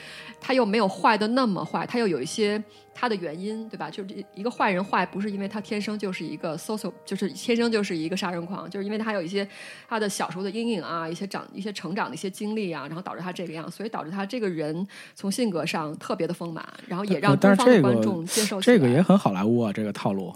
[0.41, 2.63] 他又没有坏的那么坏，他又有一些
[2.93, 3.89] 他的原因，对吧？
[3.89, 9.47] 就是一个坏人坏，不是因为他天生就是一个 social，就是天生就是一个杀人狂，就是因为他有一些
[9.89, 14.87] 他的小时候的阴影啊，一些长一些成长的一些经历啊，然后导致他这个样，所以导致他这个人
[15.21, 20.33] 从性格上特别的丰满，然后也让但东是这个方的观众接受这个也很好莱坞啊，这个套路。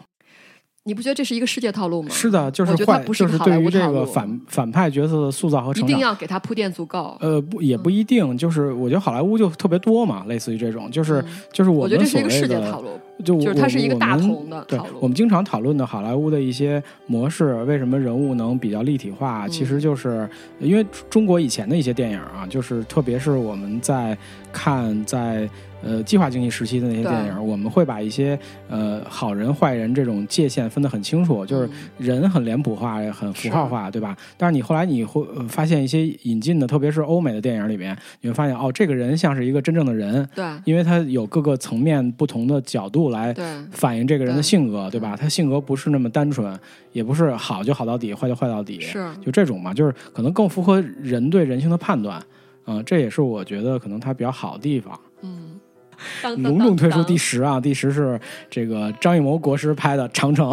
[0.82, 2.11] 你不觉得这是一个世界套路吗？
[2.11, 5.89] 是的，就是我觉得它坏，不是好就是对于这个反反派角色的塑造和成长。
[5.89, 7.16] 一定要给他铺垫足够。
[7.20, 12.91] 呃，不，也不一定，就是我觉得好莱坞就特别多嘛，类似于这种，就是、嗯就是我觉得所这是一个世界套路，
[13.23, 14.79] 就就是它是一个大同同的对。
[15.01, 19.47] 我们经常讨论的好莱坞的一些模式，为什么人物能比较立体化？
[19.47, 24.17] 嗯其实就是因为中国以前的一些电影啊，就是特别是我们在
[24.53, 25.49] 看在
[25.83, 28.39] 呃计划经济时期的那些电影，我们会把一些
[28.69, 34.17] 呃好人坏人这种界限分得很清楚，就是嗯人很脸谱化，很符号化，对吧？
[34.37, 43.34] 但是你后来你会、呃发现一些引进的，特别是欧美的电影里面，你会发现哦，这个人像是一个真正的人，对因为他有各个层面不同的角度来
[43.70, 45.16] 反映这个人的性格，对吧？
[45.16, 46.59] 他性格不是那么单纯，
[46.92, 52.22] 也不是好就好到底，坏就坏到底，是就这种嘛，就是可能更符合人对人性的判断。
[52.66, 54.98] 嗯、这也是我觉得可能他比较好的地方。
[55.20, 55.61] 嗯，
[56.42, 60.50] 隆重推出第十，十啊，第十是这个张艺谋国师拍的《长城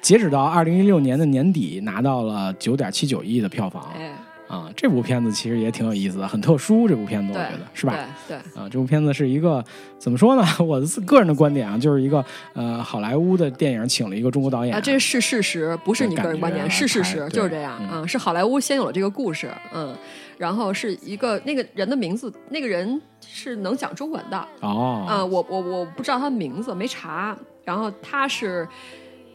[0.00, 4.12] 截止到二零一六年的年底，拿到了九点七九亿的票房哎，
[4.56, 4.70] 啊。
[4.76, 6.86] 这部片子其实也挺有意思的，很特殊。
[6.86, 7.96] 这部片子我觉得是吧？？
[8.28, 9.64] 对对，啊，这部片子是一个
[9.98, 10.46] 怎么说呢？
[10.64, 12.24] 我的个人的观点啊，就是一个
[12.54, 17.72] 呃，好莱坞的电影请了一个中国导演，啊，这是事实，不是你个人观点，是事实，就是这样。
[17.72, 19.96] 啊嗯，是好莱坞先有了这个故事，嗯，
[20.38, 27.36] 然后是一个那个人的名字，那个人是能讲中文的，哦，啊，我我我不知道他的名字，没查。
[27.64, 28.66] 然后他是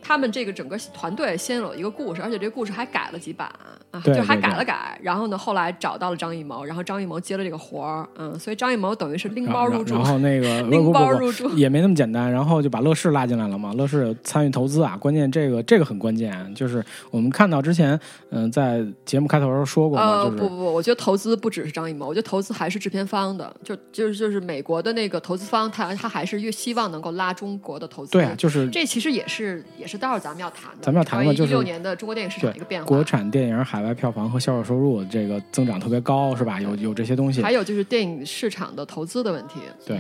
[0.01, 3.49] 他们这个整个团队先有一个故事，而且这个故事还改了几版
[3.91, 4.99] 啊，对就是还改了改。
[5.01, 11.49] 然后呢，后来找到了张艺谋，然后张艺谋接了这个活儿，嗯，所以张艺谋等于是拎包入住然，后那个 不拎包入住。
[11.51, 13.73] 也没那么简单，然后就把乐视拉进来了嘛。
[13.73, 17.99] 乐视参与投资啊，关键这个这个很关键，就是我们看到之前，
[18.31, 28.11] 嗯、在节目开头时候说过嘛，呃，就是不不不，我觉得投资不只是张艺谋，我觉得投资还是制片方的，就就是就是美国的那个投资方，他他还是越希望能够拉中国的投资。
[28.11, 32.87] 对啊，就是这其实也是也是待会儿咱们要谈的，咱们要谈的就是一六年的中国电影市场的一个变化。
[32.87, 36.59] 国产电影海外票房和销售收入这个增长特别高，是吧？
[36.61, 39.59] 有有这些东西还，有就是电影市场的投资的问题。
[39.85, 39.99] 对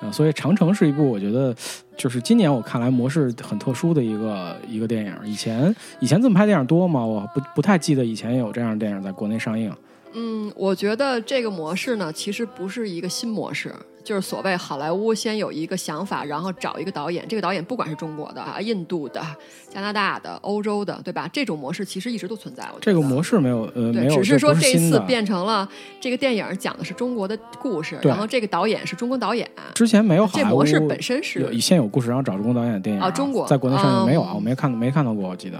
[0.00, 1.54] 呃，所以《长城》是一部我觉得
[1.96, 5.14] 就是今年我看来模式很特殊的一个一个电影。
[5.24, 7.06] 以前以前这么拍电影多吗？
[7.06, 9.72] 我不不太记得以前有这样的电影在国内上映。
[10.14, 13.72] 嗯，我觉得这个模式呢，其实不是一个新模式，
[14.04, 19.20] 就是所谓好莱坞先有一个想法，然后找一个导演，这个导演不管是中国的、啊、印度的、
[19.68, 21.28] 加拿大的、欧洲的，对吧？
[21.32, 22.68] 这种模式其实一直都存在。
[22.80, 24.98] 这个模式没有呃没对，有，只是说不这次。
[25.06, 25.68] 变成了
[26.00, 34.30] 这个电影讲的是中国的故事，然后这个导演是中国导演，之前没有好莱坞这模式本身是有先有故事，然后找中国导演的电影啊中国在国内上映没有啊？
[34.32, 35.58] 嗯我没看没看到过，我记得。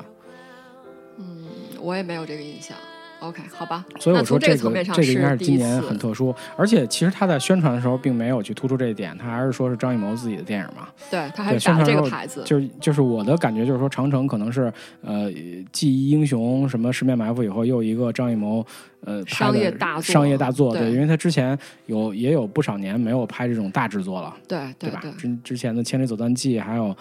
[1.19, 1.45] 嗯，
[1.81, 2.77] 我也没有这个印象。
[3.23, 10.89] OK，好吧，所以我说这个这个应该是今年很特殊，而且其实他在宣传的时候并没有去突出这一点，他还是说是张艺谋自己的电影嘛。
[11.09, 15.31] 对他还是打这个牌子，就是就是我的感觉就是说，长城可能是呃
[15.71, 18.67] 继英雄什么十面埋伏以后又一个张艺谋
[19.05, 21.57] 呃拍商的业大作商业大作，对因为他之前
[21.87, 25.01] 有也有不少年没有拍这种大制作了，对对吧？
[25.17, 26.97] 之之前的《千里走单骑》还有。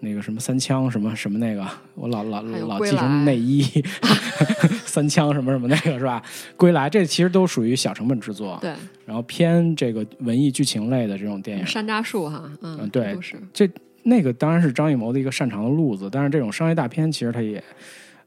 [0.00, 3.62] 那个什么三枪什么什么那个，我老老老记成内衣，
[4.84, 6.22] 三枪什么什么那个是吧？
[6.56, 8.72] 归来这其实都属于小成本制作，对，
[9.04, 13.36] 然后偏这个文艺剧情类的这种电影，山楂树哈，嗯嗯，对是。
[13.52, 13.68] 这
[14.02, 17.62] 那个当然是张艺谋的一个擅长的路子，但是这种商业大片其实他也，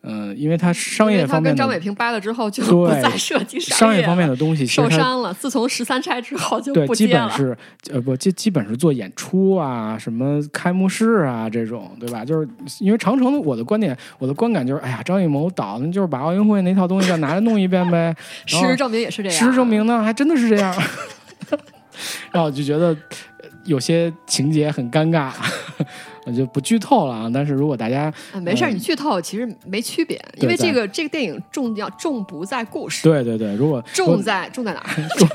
[0.01, 5.33] 嗯、因为他商业方面他跟张伟平掰了之后，就不对再涉及商业业方面的东西，受伤了。
[5.33, 7.29] 自从十三钗之后就对不接了。
[7.29, 7.57] 基本是
[7.91, 12.23] 呃不基基本是做演出啊，什么开幕式啊这种，对吧？
[12.23, 12.47] 就是
[12.79, 18.15] 因为长城的我的观点，我的观感就是，哎呀，张艺谋导那就是把奥运会那套东西再拿来弄一遍呗。
[18.47, 19.37] 事实证明也是这样。
[19.37, 20.73] 事实证明呢，还真的是这样。
[22.31, 25.31] 然后我就觉得呃有些情节很尴尬，
[26.29, 27.29] 我就不剧透了啊。
[27.33, 34.89] 但是如果大家啊，没事儿，嗯你剧透其实没区别，因为这个这个电影重要重不在故事，对对对，如果重在重在哪儿？
[35.17, 35.27] 重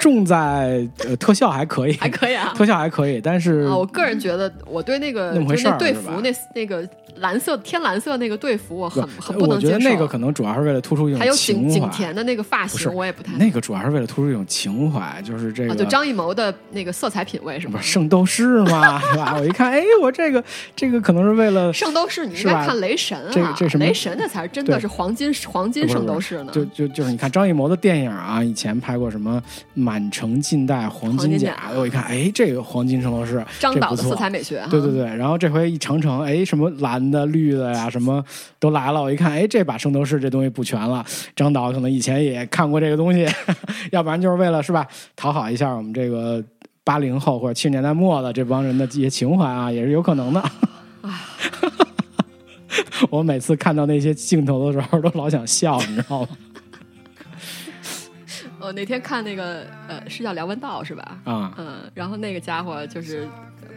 [0.00, 2.52] 重在呃特效还可以，还可以啊。
[2.56, 9.72] 特效还可以，但是啊，我个人觉得我对那个那么回事儿是吧服那那个蓝色天蓝色那个队服我很很不能接受。
[9.72, 11.82] 觉得那个可能主要是为了突出一种还有景景。
[11.92, 17.78] 甜的那个发型，我也不太那个主要是为了突出一种情怀，就是这个、啊，就张艺谋的那个色彩品味是吗？
[17.82, 19.36] 圣斗士嘛，是吧？
[19.38, 20.41] 我一看，哎，我这个
[20.74, 26.52] 这个可能是为了圣斗士你应该看雷神啊，这这什么雷神那才是真的是黄金黄金圣斗士呢。
[26.52, 29.40] 就就就是你看张艺谋的电影啊，以前拍过什么
[29.74, 38.24] 《满城尽带黄金甲我一看，哎，这个黄金圣斗士，张导的色彩美学，对对对，然后这回一长城，哎，什么蓝的、绿的呀，什么
[38.58, 39.02] 都来了。
[39.02, 41.04] 我一看，哎，这把圣斗士这东西补全了。
[41.34, 43.26] 张导可能以前也看过这个东西，
[43.92, 44.86] 要不然就是为了是吧，
[45.16, 46.42] 讨好一下我们这个
[46.84, 50.42] 八零后或者七十年代末的这帮人的一些情怀啊，也是有可能的。
[53.10, 56.28] 我每次看到那些镜头的时候，都老想笑，你知道吗？
[58.58, 61.18] 我那天看那个呃，是叫梁文道是吧？
[61.24, 63.28] 啊，嗯，然后那个家伙就是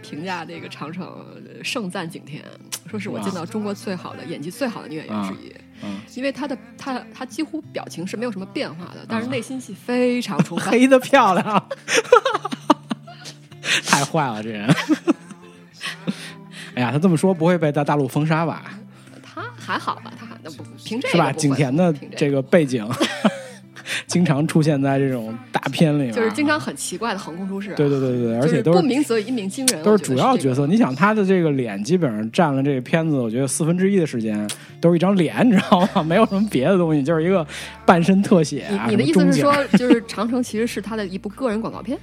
[0.02, 2.44] 评价那个长城呃盛赞景甜，
[2.90, 5.52] 说是我见到中国最好的演技最好的女演员之一。
[5.84, 10.66] 嗯，因为他的他他几乎表情是没有什么变化的，但是内心戏非常充分。
[10.72, 11.68] 黑的漂亮，
[13.86, 14.68] 太坏了这人。
[16.76, 18.64] 哎呀，他这么说不会被在大陆封杀吧？
[19.24, 20.12] 他还好吧？
[20.20, 21.32] 他还那不凭这个是吧？
[21.32, 22.86] 景甜的这个背景，
[24.08, 30.68] 经常出现在这种大片里面，就是经常很奇怪的横空出世、啊，对对对对对，而且都是不鸣则已，一鸣惊人，都是主要角色。
[30.68, 34.46] 你想他的这个脸，基本上占了这个片子，我觉得四分之一的时间
[34.82, 36.04] 都是一张脸，你知道吗？
[36.04, 37.46] 没有什么别的东西，就是一个
[37.86, 38.88] 半身特写啊。
[38.88, 41.98] 你你的意思是说，就是长城其实是他的一部个人广告片，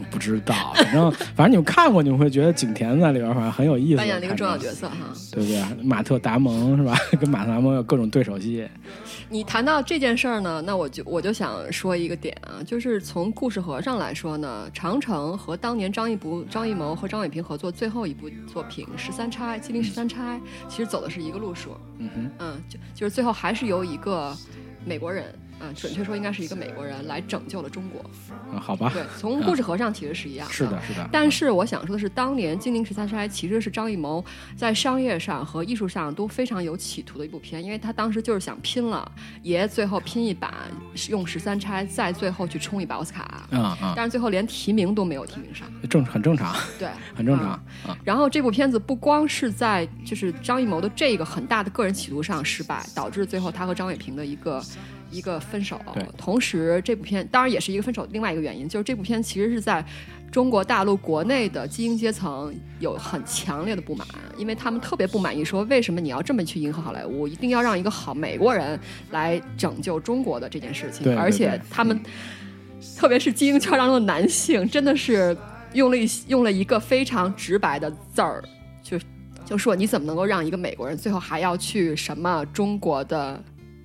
[0.00, 4.96] 我不知道，反正反正你们看过，你们会觉得景甜在里边反正很有意思，扮演了一个重要角色哈。
[5.32, 5.62] 对不对？
[5.84, 6.96] 马特·达蒙是吧？
[7.20, 8.66] 跟马特·达蒙有各种对手戏。
[9.28, 20.36] 你谈到这件事儿呢，那我就我就想说一个点啊，就是从故事盒上来说呢，长城和当年张艺谋、张艺谋和张伟平合作最后一部作品《十三钗》《金陵十三钗》，
[20.68, 24.36] 其实走的是一个路数，嗯哼，嗯，就就是最后还是由一个
[24.84, 25.26] 美国人，
[25.60, 28.04] 嗯，准确说应该是一个美国人来拯救了中国。
[28.52, 30.52] 嗯好吧，对，从故事盒上其实是一样的。
[30.52, 31.08] 是的，是的。
[31.12, 34.24] 但是我想说的是，当年《金陵十三钗》其实是张艺谋
[34.56, 39.10] 在商业上和艺术上都非常有企图的一部片，因为他当时就是想拼了，
[39.42, 40.52] 爷最后拼一把，
[41.08, 43.46] 用十三钗，再最后去冲一把奥斯卡。
[43.50, 47.58] 嗯嗯，但是最后连提名都没有提名上，正很正常，对，很正常。
[48.04, 54.62] 然后这部片子不光是在就是张艺谋的这个很大的个人企图上失败，导致最后他和张伟平的一个
[55.10, 55.80] 一个分手。
[56.16, 59.84] 同时，这部片当然也是一个分手另外一个原因，就是这部片其实是在
[60.30, 64.06] 中国大陆国内的精英阶层有很强烈的不满，
[64.36, 68.78] 因为他们特别不满意，说为什么你要这么去迎合好莱坞，一定要让一个好美国人
[69.10, 72.00] 来拯救中国的这件事情，对对而且他们。
[72.96, 75.36] 特别是精英圈当中的男性，真的是
[75.74, 78.42] 用了一用了一个非常直白的字儿，
[78.82, 78.98] 就
[79.44, 83.42] 就说你怎么能够让一个美国人最后还要去什么中国的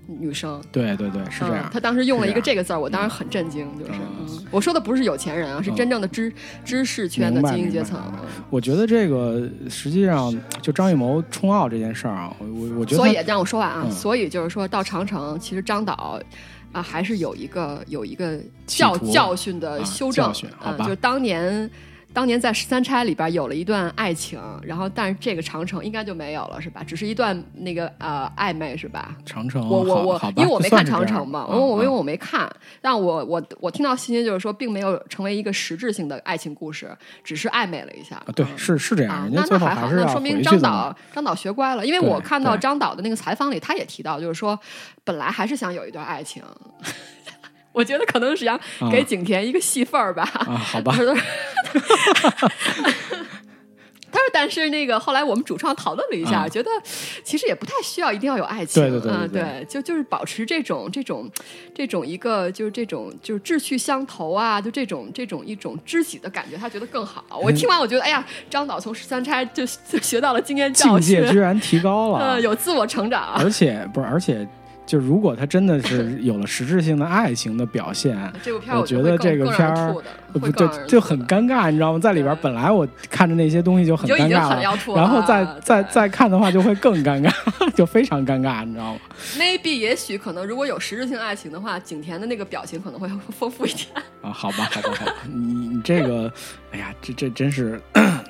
[0.08, 0.62] 女生？
[0.72, 1.70] 对对对，是这样嗯。
[1.72, 3.92] 他当时用了一个这这个字儿，我当时很震惊，就是、
[4.52, 6.32] 我说的不是有钱人啊，是嗯真正的知
[6.64, 8.00] 知识圈的精英阶层。
[8.50, 16.20] 我觉得这个实际上就张艺谋冲奥这件事儿啊，我我我觉得所以让我说完啊，嗯所以就是说到长城，其实张导。
[16.72, 18.38] 啊，还是有一个有一个
[18.68, 21.72] 教教训的啊修正，教训好吧嗯，就是当年
[22.16, 26.82] 当年在十三钗里边有了一段爱情，然后但是这个长城应该就没有了，是吧？
[26.82, 29.18] 只是一段那个呃暧昧，是吧？
[29.26, 32.50] 长城，我我我，因为我没看长城嘛，我我因为我没看，
[32.80, 36.90] 但我我我听到信息就是说，并没有成为一个实质性的爱情故事，
[37.22, 38.24] 只是暧昧了一下。
[38.34, 44.58] 对，是是这样，那那还好，那说明张导张导学乖了，因为我看到张导的那个采访里，他也提到，就是说
[45.04, 46.42] 本来还是想有一段爱情。
[47.76, 48.60] 我觉得可能是想
[48.92, 50.24] 给景甜一个戏份儿吧。
[50.48, 50.96] 啊，好吧。
[54.12, 56.70] 他说：“但是那个后来我们主创讨论了一下，觉得
[57.22, 58.82] 其实也不太需要一定要有爱情。
[58.82, 61.30] 对对对对，就就是保持这种这种
[61.74, 67.26] 这种一个就是这种就是志趣相投啊，就这种这种一种知己的感觉，他觉得更好。
[67.44, 74.48] 我听完我觉得，哎呀，张导从十三钗就就学到了经验教训，境界居然提高了， 嗯有自我成长，而且不是而且。”
[74.86, 78.16] 就如果他真的是有了实质性的爱情的表现，
[78.72, 79.96] 我觉得这个片儿
[80.34, 82.00] 不就就很尴尬，你知道吗？
[82.00, 87.32] 在里边本来我看着那些东西就很尴尬了，然后再再再看的话就会更尴尬，
[87.74, 89.00] 就非常尴尬，你知道吗
[89.38, 93.88] ？Maybe 也许可能如果有实质性爱情的话，景甜的那个表情可能会丰富一点
[94.22, 94.32] 啊。
[94.32, 96.32] 好吧，好吧，好吧，你你这个，
[96.72, 97.82] 哎呀，这这真是。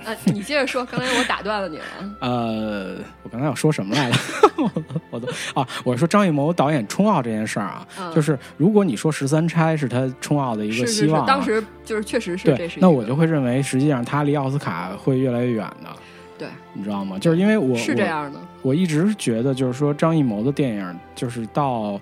[0.06, 1.84] 啊，你接着说，刚才我打断了你了。
[2.22, 4.18] 呃，我刚才要说什么来着？
[5.10, 15.90] 我都啊，我说张艺谋导演冲奥这件事儿啊，就是如果你说十三钗是他冲奥的一个希望，当时就是确实是对，那我就会认为实际上他离奥斯卡会越来越远的。
[16.38, 17.18] 对，你知道吗？
[17.20, 22.00] 就是因为我是这样的，我一直觉得就是说张艺谋的电影就是到。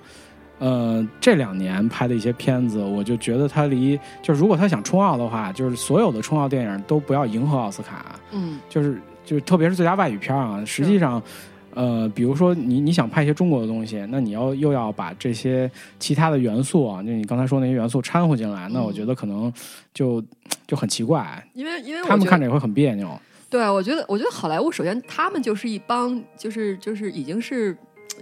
[0.64, 8.18] 呃，这两年拍的一些片子，我就觉得他离就是如果他想冲奥的话，就是所有的冲奥电影都不要迎合奥斯卡。
[8.32, 10.64] 嗯，就是就是特别是最佳外语片啊。
[10.64, 11.22] 实际上，
[11.74, 19.52] 呃，比如说你你想拍一些中国的东西，那你要又要把这些其他的元素啊，就你刚才说那些元素掺和进来，那我觉得可能
[19.94, 20.24] 就
[20.66, 21.46] 就很奇怪。
[21.54, 23.10] 因为因为他们看着也会很别扭。
[23.50, 27.78] 对，我觉得我觉得好莱坞首先他们就是一帮就是就是已经是。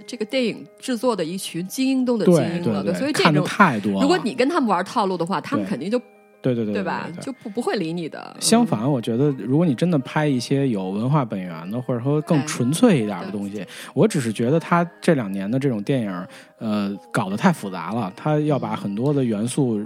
[0.05, 4.01] 这个电影制作的一群精英中的精英了，对，所以这种太多。
[4.01, 5.99] 如果你跟他们玩套路的话，他们肯定就
[6.41, 7.07] 对对对，对吧？
[7.21, 8.35] 就不不会理你的。
[8.39, 16.27] 相反，我觉得如果你真的拍一些有文化本源的，或者说更纯粹一点的东西，我只是觉得他这两年的这种电影，
[16.57, 18.11] 呃，搞得太复杂了。
[18.15, 19.85] 他要把很多的元素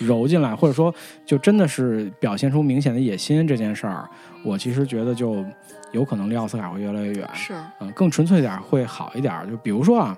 [0.00, 0.92] 揉进来，或者说
[1.24, 4.08] 就真的是表现出明显的野心这件事儿，
[4.44, 5.44] 我其实觉得就。
[5.92, 9.48] 有可能离奥斯卡会越来越远，是，嗯，更纯粹点会好一点。
[9.48, 10.16] 就比如说啊，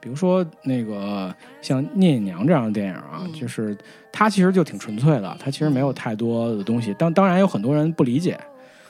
[0.00, 3.76] 比如说那个像《聂隐娘》这样的电影啊，就是
[4.10, 6.92] 它其实就挺纯粹的，它其实没有太多的东西。
[6.94, 8.38] 当当然有很多人不理解，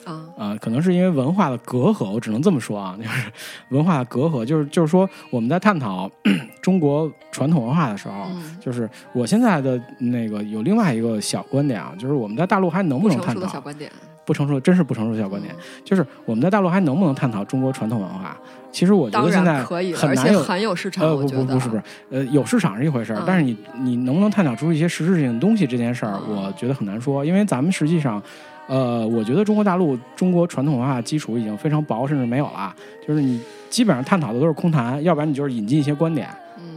[0.05, 3.31] 啊啊，可能是因为文化的隔阂，我只能这么说啊，就是
[3.69, 6.11] 文化的隔阂，就是就是说我们在探讨
[6.63, 8.29] 中国传统文化的时候，
[8.61, 13.91] 就是我现在的那个有另外一个小观点啊，就是我们在大陆还能不能探讨小观点。
[14.25, 15.55] 不成熟，真是不成熟的小观点。
[15.85, 18.37] 就是我们在大陆还能不能探讨中国传统文化？
[18.71, 21.07] 其实我觉得现在很难有，很有市场。
[21.07, 27.25] 呃，不不不是不是，呃，有市场是一回事儿，但是你你能不能探讨出一些实质性的东西这件事儿，我觉得很难说。
[27.25, 28.23] 因为咱们实际上，
[28.69, 32.75] 呃，我觉得中国大陆中国传统文化基础已经非常薄，甚至没有了。
[33.07, 36.27] 就是你基本上探讨的都是空谈，要不然你就是引进一些观点，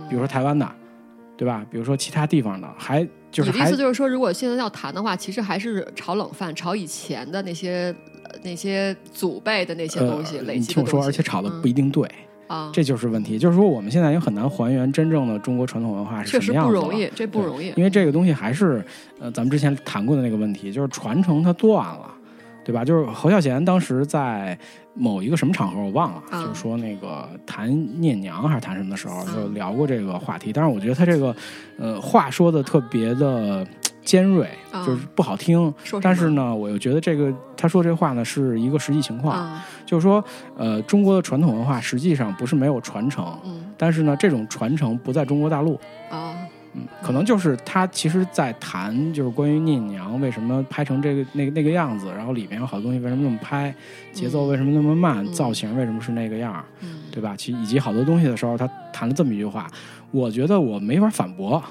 [0.09, 0.69] 比如说台湾的，
[1.37, 1.65] 对吧？
[1.71, 3.07] 比如说其他地方的，还。
[3.43, 7.93] 你的意思就是说，如果现在要谈的话，其实还是炒冷饭，炒以前的那些
[8.43, 12.09] 那些祖辈的那些东西累积的你听我说，而且炒的不一定对
[12.47, 13.37] 啊，这就是问题。
[13.37, 16.73] 就是说，我们现在也很难还原真正的中国传统文化是什么样子。
[16.73, 17.73] 确实不容易，这不容易。
[17.75, 18.83] 因为这个东西还是
[19.19, 22.11] 呃，咱们之前谈过的那个问题，就是传承它断了，
[22.63, 22.85] 对吧？
[22.85, 24.57] 就是侯孝贤当时在。
[24.95, 27.69] 某一个什么场合我忘了，就是说那个谈
[27.99, 30.53] 念娘还是谈什么的时候，就聊过这个话题。
[30.53, 31.35] 但是我觉得他这个，
[31.77, 33.67] 呃，话说的特别的
[34.03, 34.49] 尖锐，
[34.85, 35.73] 就是不好听。
[36.01, 40.23] 但是呢，我又觉得这个他说这话呢是一个实际情况，就是说，
[40.55, 43.37] 呃，中国的传统文化实际上不是没有传承，
[43.77, 45.79] 但是呢，这种传承不在中国大陆。
[46.75, 53.73] 嗯，可能就是他其实，在谈就是关于聂娘为什么拍成这个那个那个样子，然后里面有好多东西为什么那么拍，
[54.11, 56.65] 节奏为什么那么慢，造型为什么是那个样儿，
[57.11, 57.33] 对吧？
[57.37, 59.67] 其以及好多东西的时候，他谈了这么一句话，
[60.11, 61.63] 我觉得我没法反驳，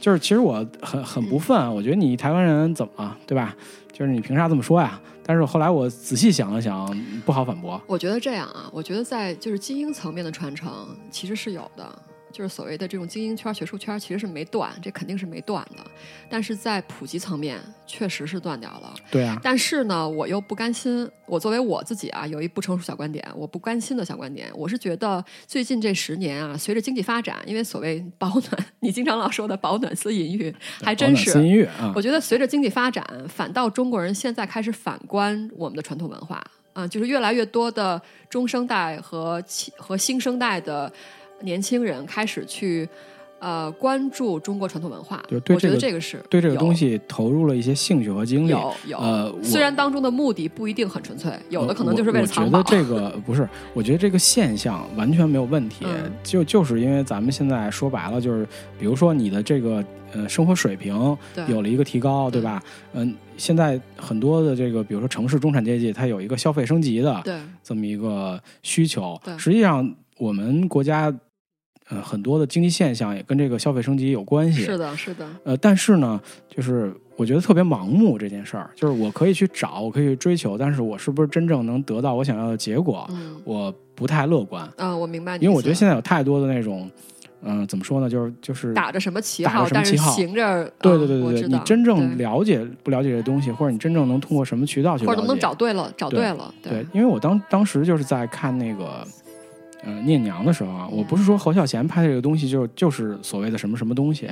[0.00, 3.54] 就是其实我很很不忿，我觉得你台湾人怎么了，对吧？
[3.92, 4.98] 就是你凭啥这么说呀？
[5.26, 6.88] 但是后来我仔细想了想，
[7.26, 7.78] 不好反驳。
[7.86, 11.86] 我觉得这样啊，我觉得在就是基因层面的传承其实是有的。
[12.30, 15.84] 就是所谓的这种精英圈、学术圈，其实是没断，这肯定是没断的。
[16.28, 18.94] 但是在普及层面，确实是断掉了。
[19.10, 21.08] 对啊，但是呢，我又不甘心。
[21.26, 31.30] 我作为我自己啊，有一不成熟小观点，我不甘心的小观点，我是觉得最近这十年啊，随着经济发展，因为所谓保暖，你经常老说的保暖思淫欲，还真是。
[31.30, 38.00] 私淫欲啊，我觉得随着经济发展，反倒中国人现在开始反观我们的传统文化啊，就是越来越多的
[38.30, 39.42] 中生代和
[39.76, 40.90] 和新生代的。
[41.40, 42.88] 年轻人开始去，
[43.38, 48.50] 呃，关注中国传统文化，就对这个这个是对这个东西投入了一些兴趣和精力。
[48.50, 52.58] 有有，呃，虽然当中的目的不一定很纯粹，有的可能就是为了藏宝。
[52.58, 55.86] 我觉得这个不是，我觉得这个现象完全没有问题。
[56.24, 58.44] 就就是因为咱们现在说白了，就是
[58.76, 61.16] 比如说你的这个呃生活水平
[61.46, 62.60] 有了一个提高，对吧？
[62.94, 67.22] 嗯，现在很多的这个，比如说城市中产阶级，它有一个消费升级的
[67.62, 69.16] 这么一个需求。
[69.38, 71.14] 实际上我们国家。
[71.90, 74.62] 呃，很多的经济现象也跟这个消费升级有关系。
[74.62, 75.26] 是的，是的。
[75.44, 83.06] 呃，但是呢，就是我觉得特别盲目这件事儿，就是我可以去找，我可以去追求，但是我是不是真正能得到我想要的结果？
[83.10, 84.68] 嗯，我不太乐观。
[84.76, 85.36] 嗯，我明白。
[85.38, 86.90] 因为我觉得现在有太多的那种，
[87.40, 88.10] 嗯，怎么说呢？
[88.10, 90.70] 就是就是打着什么旗号，但是行着。
[90.82, 96.52] 对对对对对，你真正了解不了解这东西，或者你真正能通过什么渠道去，或者能不能找对了，找对了。
[96.62, 99.02] 对，因为我当当时就是在看那个。
[99.88, 104.26] 嗯，念娘的时候啊，我不是说侯孝贤拍的这个东西就就是所谓的什么什么东西，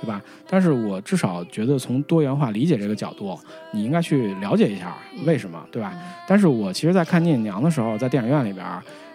[0.00, 0.20] 对吧？
[0.48, 3.38] 但是我至少觉得从多元化理解这个角度，
[3.72, 4.96] 你应该去了解一下
[5.26, 5.92] 为什么，对吧？
[6.26, 8.66] 但是我其实，在看念娘的时候，在电影院里边。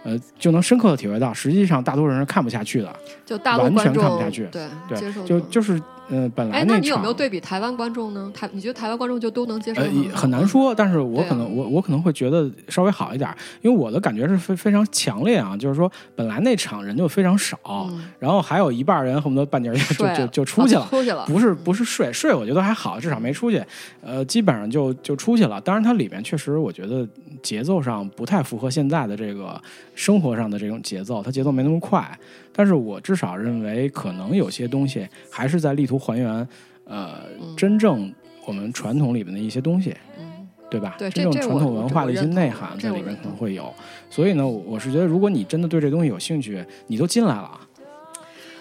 [0.04, 2.96] 呃，就能深刻的体会到，实际上大多数人是看不下去的，
[3.26, 4.48] 就大完全看不下去。
[4.50, 8.32] 对对，就就是，呃，本来那你有没有对比台湾观众呢？
[8.34, 9.82] 台，你觉得台湾观众就都能接受？
[9.82, 13.30] 呃，很难说，但是我可能我我可能会觉得稍微好一点，
[13.62, 17.90] 因为我的感觉是非非常强烈啊，就是说本来那场人就非常少，
[18.20, 23.62] 然后还有一半人恨不得半截就就就出去了，出去了，不是不是睡睡，我觉得还好，至少没出去，
[24.02, 25.60] 呃，基本上就就出去了。
[25.60, 27.08] 当然，它里面确实我觉得
[27.44, 29.62] 节奏上不太符合现在的这个
[29.94, 30.78] 生活上的这种。
[30.88, 32.18] 节奏，它节奏没那么快，
[32.58, 36.48] 但是我至少认为，可能有些东西还是在力图还原，
[36.86, 37.20] 呃，
[37.56, 38.12] 真正
[38.48, 40.96] 我们传统里面的一些东西，嗯，对吧？
[40.98, 43.72] 对，真正传统文化的一些内涵在里面可能会有。
[44.10, 47.60] 所以呢，我是觉得，如果你真的对这东西有兴趣，你都进来了，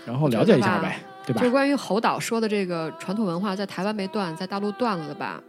[0.05, 1.41] 然后了解一下呗，对吧？
[1.41, 5.43] 就关于侯导说的这个传统文化在台湾没断，在大陆断了的吧？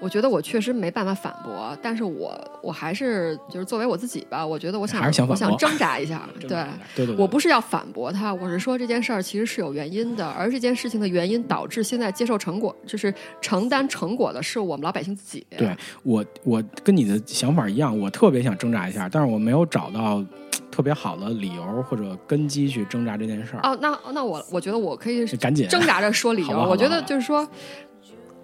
[0.00, 2.32] 我觉得我确实没办法反驳，但是我
[2.62, 6.48] 我还是就是作为我自己吧，我觉得我想我想挣扎一下， 对
[6.96, 15.46] 对对，我不是要反驳他，我是说这件事儿其实是有原因的，而这件事情的原因导致现在接受成果，就是承担成果的是我们老百姓自己。
[15.50, 20.24] 对我我跟你的想法一样，我特别想挣扎一下，但是我没有找到
[20.70, 23.60] 特别好的理由或者根基去挣扎这件事儿。
[23.62, 27.46] 哦，那那我我觉得我可以赶紧挣扎着说理 由，我觉得就是说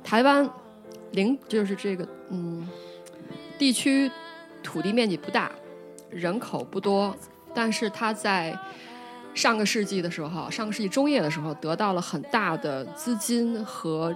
[0.04, 0.48] 台湾。
[1.16, 2.68] 零就是这个，嗯，
[3.58, 4.08] 地区
[4.62, 5.50] 土地面积不大，
[6.10, 7.16] 人口不多，
[7.52, 8.56] 但是它在
[9.34, 14.14] 上个世纪的时候，上个世纪中叶的时候，得到了很大的资金和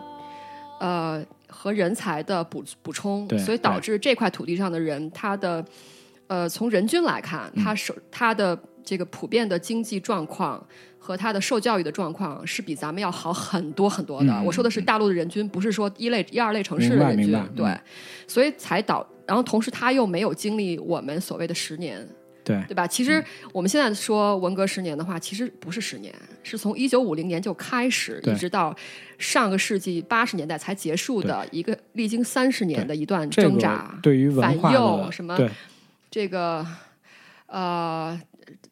[0.78, 5.64] 呃和人才的补补充，所以导致这块土地上的人，他的
[6.26, 10.66] 呃从人均来看，他手他的这个普遍的经济状况。
[11.02, 14.42] 和他的受教育的状况是比咱们要好很多很多的。
[14.42, 17.32] 我说的是大陆的人均，不是说一类、一二类城市的人均。
[17.56, 17.74] 对，
[18.26, 22.06] 所以才导，然后同时他又没有经历我们所谓的十年，
[22.44, 22.86] 对对吧？
[22.86, 28.76] 其实我们现在说文革十年的话，其实不是十年，是从一九五零年就开始，一直到
[29.16, 33.98] 上个世纪八十年代才结束的一个历经三十年的一段挣扎。
[34.02, 35.38] 对于反右什么
[36.10, 36.64] 这个
[37.46, 38.20] 呃。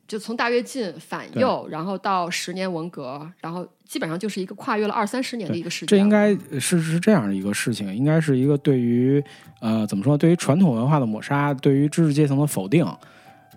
[0.08, 5.86] 就从大跃进反右，然后到十年文革，然后基本上就是一个跨越了二三十年的一个时间。
[5.86, 9.22] 这应该是是这样一个事情，应该是一个对于
[9.60, 12.86] 呃怎么说，对于传统文化的抹杀，对于知识阶层的否定，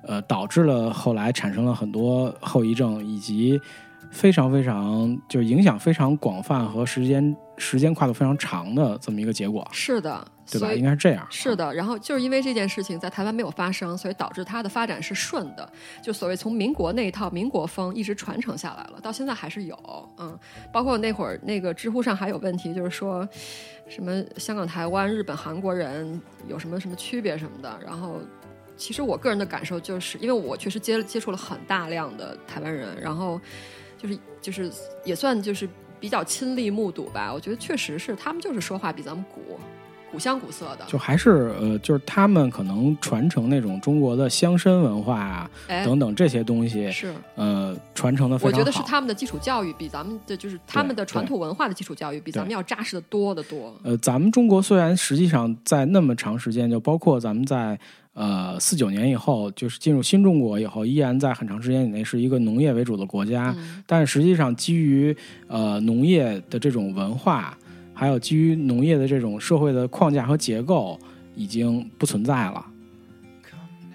[0.03, 3.57] 呃，导致了后来产生了很多后遗症，以及
[4.11, 9.67] 非常非常就影响非常广泛和时间时间跨度非常长的这么一个结果。
[9.71, 10.27] 是的。
[10.51, 10.73] 对吧？
[10.73, 11.25] 应该是这样。
[11.29, 15.71] 是的，然后就是因为这件事情在台湾没有发生，所以导致它的发展是顺的。
[16.03, 20.09] 就所谓从民国那一套民国风一直传承下来了，到现在还是有。
[20.17, 20.37] 嗯，
[20.73, 23.25] 包括那会儿那个知乎上还有问题，就是说
[23.87, 27.79] 什么香港、台湾、日本、韩国人有什么什么区别什么的。
[27.81, 28.19] 然后，
[28.75, 33.39] 其实我个人的感受就是，因为我确实接接触了很大量的台湾人，然后
[33.97, 34.69] 就是就是
[35.05, 35.69] 也算就是
[36.01, 37.33] 比较亲历目睹吧。
[37.33, 39.57] 我觉得确实是他们就是说话比咱们古。
[40.11, 47.13] 古香古色的，就还是呃，就是他们可能传承那种中国的乡绅文化啊哎，等等这些东西，是。
[47.35, 48.57] 呃，传承的非常好。
[48.57, 53.73] 我觉得是他们的基础教育比咱们的就是他们的传统文化的基础教育比咱们要扎实的多得多。
[53.83, 57.79] 呃，咱们中国虽然实际上在那么长时间，就包括咱们在
[58.13, 65.15] 呃四九年以后，就是进入新中国以后，依然在很长时间以内是一个农业为主的国家，嗯但是实际上基于
[65.47, 67.57] 呃农业的这种文化，
[67.93, 70.99] 还有基于农业的这种社会的框架和结构，
[71.35, 72.65] 已经不存在了。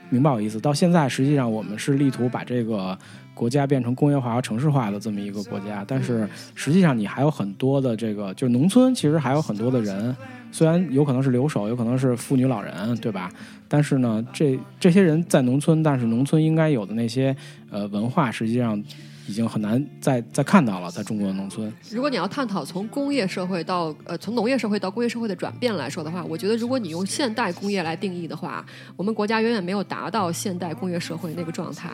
[0.08, 0.60] 明白我意思？
[0.60, 2.96] 到现在，实际上我们是力图把这个
[3.34, 10.16] 国家变成工业化和城市化的这么一个国家，但是实际上你还有很多的这个，就是农村其实还有很多的人，
[10.52, 13.28] 虽然有可能是留守，有可能是妇女老人，对吧？
[13.68, 17.36] 但是呢，这这些人在农村，但是农村应该有的那些
[17.70, 18.82] 呃文化，实际上
[19.26, 21.72] 已经很难再再看到了，在中国的农村。
[21.90, 28.64] 如果你要探讨从工业社会到呃从农业社会到工业社会的转变来说的话，我觉得如果你用现代工业来定义的话，
[28.96, 31.90] 我们国家远远没有达到现代工业社会那个状态。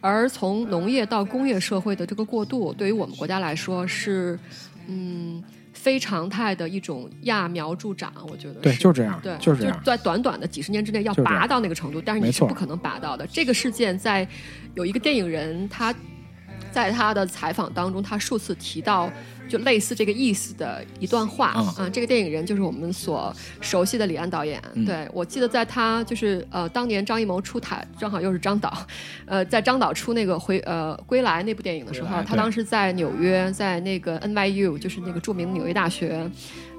[0.00, 4.38] 而从农业到工业社会的这个过渡，对于我们国家来说是
[4.86, 5.42] 嗯
[5.78, 9.80] 非常态的一种揠苗助长，我觉得对，是就是这样，对，就是这样。
[9.84, 13.24] 在短短的几十年之内要拔到那个程度，但是你是不可能拔到的。
[13.28, 14.26] 这个事件在
[14.74, 15.94] 有一个电影人，他
[16.78, 19.10] 在他的采访当中，他数次提到
[19.48, 21.90] 就类似这个意思的一段话嗯啊。
[21.92, 24.62] 这个电影人就是我们所熟悉的李安导演。
[24.74, 28.72] 嗯对我记得在他就是呃当年张艺谋出台，正好又是张导，
[29.26, 36.30] 呃，在张导出那个回呃归来那部电影的时候，他当时在纽约，在那个 NYU，就是那个著名的纽约大学，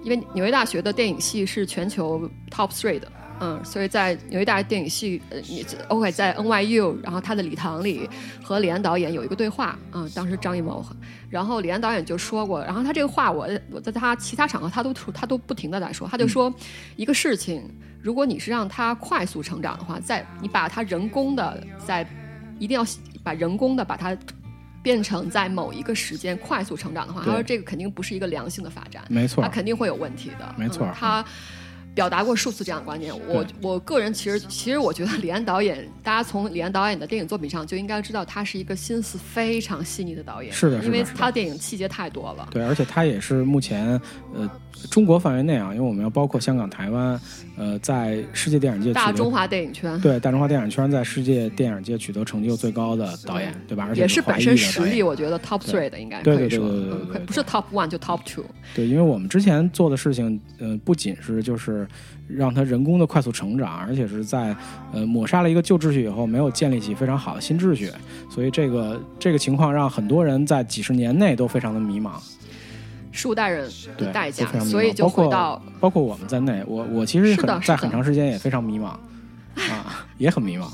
[0.06, 3.12] 因为纽约大学的电影系是全球 top three 的。
[3.40, 8.10] 嗯，所以在纽约大学电影系，呃，你 OK 在 NYU，然后他的礼堂里
[8.44, 10.86] 和李安导演有一个对话，嗯，当时张艺谋，
[11.30, 16.54] 然后李安导演就说过，然后他这个话我我在他其他场合他都他都不停的在说，他就说、
[16.96, 17.64] 一个事情，
[18.02, 22.08] 如果你是让他快速成长的话，在你把他人工的在
[22.60, 22.86] 一定要
[23.24, 24.18] 把人工的把它
[24.82, 30.56] 变成在某一个时间快速成长的话，他说这个肯定不是一个良性的发展，没错他，肯定会有问题的。
[30.58, 31.26] 没错嗯他
[32.00, 33.14] 表达过数次这样的观点。
[33.28, 40.50] 我我个人其实其实我觉得李安导演，大家从李安导演的电影作品上就应该知道，他是一个心思非常细腻的导演。
[40.54, 42.48] 是的是的因为他的电影细节太多了。
[42.52, 44.00] 对，而且他也是目前
[44.34, 44.50] 呃
[44.90, 47.20] 中国范围内啊，因为我们要包括香港、台湾，
[47.58, 50.00] 呃，在世界电影界大中华电影圈。
[50.00, 53.88] 对大中华电影圈在世界电影界取得成就最高的导演，对吧？
[53.90, 58.46] 而且也是本身实力，我觉得 top three 的应该对对对可以说，不是 top one 就 top two。
[58.74, 61.86] 对，因为我们之前做的事情，呃，不仅是就是
[62.28, 64.56] 让他人工的快速成长，而且是在
[64.94, 67.92] 呃抹杀了一个旧秩序以后，没有建立起非常好的新秩序，
[68.30, 72.12] 所以这个这个情况让很多人在几十年内都非常的迷茫。
[73.12, 73.68] 数代人
[73.98, 78.86] 的代价所以就回到包括我们在内，我我其实是在很长时间也非常迷茫，
[79.56, 80.72] 啊， 也很迷茫。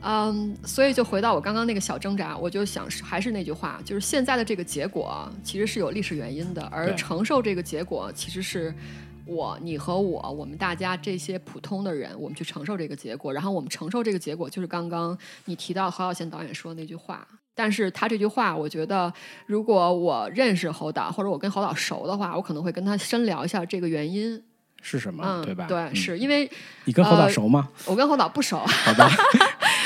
[0.00, 8.72] 嗯，所以就回到我刚刚那个小挣扎，我就想是还是那句话，就是现在的这个结果其实是有历史原因的，而承受这个结果其实是
[9.28, 17.26] 我、你和我，我们大家这些普通的人，我们去承受这个结果，然后我们承受这个结果，就是刚刚你提到侯孝贤导演说的那句话。
[17.54, 19.12] 但是他这句话，我觉得
[19.46, 24.42] 如果我认识侯导，或者我跟侯导熟的话，我可能会跟他深聊一下这个原因。
[24.80, 25.24] 是什么？
[25.26, 25.66] 嗯，对吧？
[25.66, 26.48] 对，嗯是因为
[26.84, 27.68] 你跟侯导呃熟吗？
[27.84, 29.10] 我跟侯导不熟，好吧，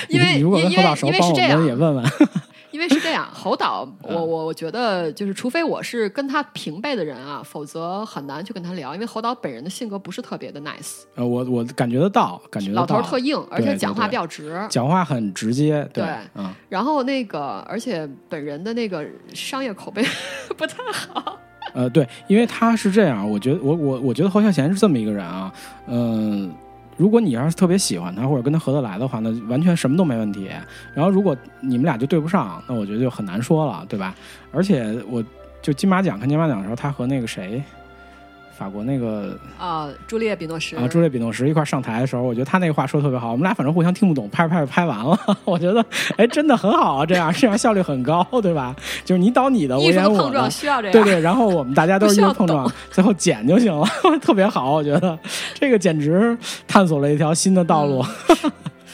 [0.08, 2.04] 因为你如果跟因侯导熟，因为帮我是这样们也问问。
[2.72, 8.94] 因为是这样， 侯导，嗯我我我觉得就是，除非我是跟他平辈的人啊，否则很难去跟他聊。
[8.94, 12.72] 因为侯导本人的性格不是特别的 nice，呃，我我感觉得到，感觉。
[12.72, 14.58] 老头特硬，而且讲话比较直。
[14.68, 20.02] 讲话很直接，对，对嗯，然后那个，而且本人的那个商业口碑
[20.56, 21.38] 不太好。
[21.74, 25.52] 呃，对，因为他是这样，我觉得我我我觉得侯孝贤是这么一个人啊，
[25.86, 26.52] 嗯、
[26.96, 30.50] 如果你要是特别喜欢他或者跟他合得来的话，那完全什么都没问题。
[30.94, 34.14] 然后如果你们俩就对不上，那我觉得就很难说了，对吧？
[34.52, 35.24] 而且我
[35.60, 37.62] 就金马奖看金马奖的时候，他和那个谁。
[38.62, 43.32] 法国那个啊，朱丽叶·比诺什啊，朱丽叶比诺什一块上台的时候，我觉得他那个话说特别好。
[43.32, 45.18] 我们俩反正互相听不懂，拍着拍着拍完了。
[45.44, 45.84] 我觉得，
[46.16, 48.76] 哎，真的很好啊，这样这样效率很高，对吧？
[49.04, 50.92] 就是你导你的，我演我的的碰撞，需要这样。
[50.92, 53.84] 对对，然后我们大家都是艺不需要术碰撞， 最后剪就行了，
[54.22, 55.18] 特别好，我觉得
[55.54, 58.04] 这个简直探索了一条新的道路。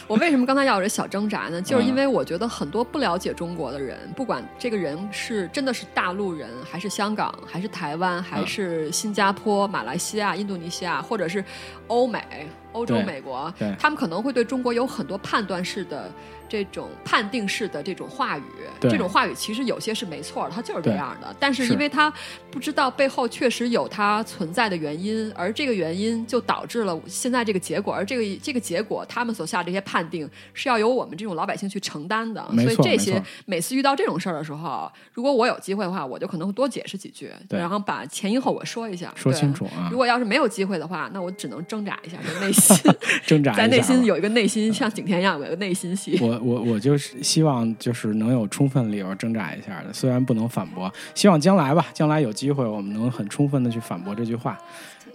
[0.08, 1.60] 我为什么刚才要有这小挣扎呢？
[1.60, 11.44] 就是因嗯为我觉得很多不了解中国的人，不管这个人是真的是大陆人，还是香港，还是台湾，还是新加坡、马来西亚、印度尼西亚，或者是
[11.88, 16.10] 欧美，欧洲、美国，他们可能会对中国有很多判断式的
[16.48, 18.42] 这种判定式的这种话语。
[18.80, 21.34] 这种话语其实有些是没错的，它就是这样的。
[21.40, 22.12] 但是是因为他
[22.50, 27.92] 不知道背后确实有它存在的原因，而这个原因就导致了现在这个结果。
[27.92, 32.40] 而这个这个结果，他们所下这些判定是要由我们这种老百姓去承担的。
[32.52, 42.57] 所以这些每次遇到这种事儿的时候，如果我有机会的话，我就可能会多解释几句，然后把前因后果说一下，说对清楚啊如果要是没有机会的话，那我只能挣扎一下，就内心
[43.26, 46.18] 挣扎一下在内心有一个内心像景甜一样有一个内心戏。
[46.20, 54.58] 我我我就是希望就是能有充分理由挣扎一下的，虽然不能反驳，希望将来吧，将来有机会我们能很充分的去反驳这句话，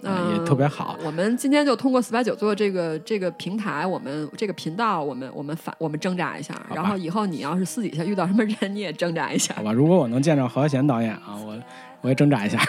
[0.02, 0.98] 嗯也特别好。
[1.04, 6.54] 我们今天就通过四百九做这个这个平台，我们这个频道，我们我们反我们挣扎一下。
[6.74, 11.56] 然后以后你要是私底下遇到什么人，你也挣扎一下好，吧，如果我能见着何贤导演啊，我
[12.02, 12.60] 我也挣扎一下。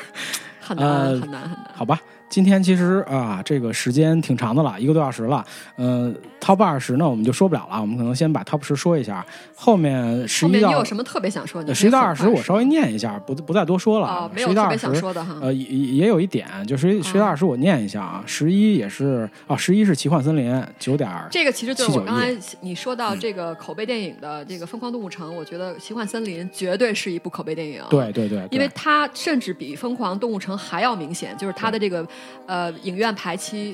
[0.67, 1.71] 很难、呃很难很难。
[1.75, 2.01] 好吧，
[2.35, 5.41] 今天其实啊，这个时间挺长的了，一个多小时了。
[5.77, 9.25] 嗯、t o p 二十呢，我们就说不了了，我们可能先把 Top 十说一下，
[9.55, 11.63] 后面十一到有什么特别想说？
[11.63, 14.07] 的十一到二十，我稍微念一下，不不再多说了。
[14.09, 15.37] 哦，没有特别想，说的哈。
[15.41, 18.21] 呃，也也有一点，就十一十一到二十，我念一下啊。
[18.25, 27.81] 十一也是啊，十一是奇幻森林九点，这个其实就是我刚才你说到这个口碑电影的这个《疯狂动物城》，我觉得《奇幻森林》绝对是一部口碑电影。
[27.89, 32.05] 对对对，因为它甚至比《疯狂动物城》还要明显，就是它的这个
[32.45, 33.71] 呃影院排期，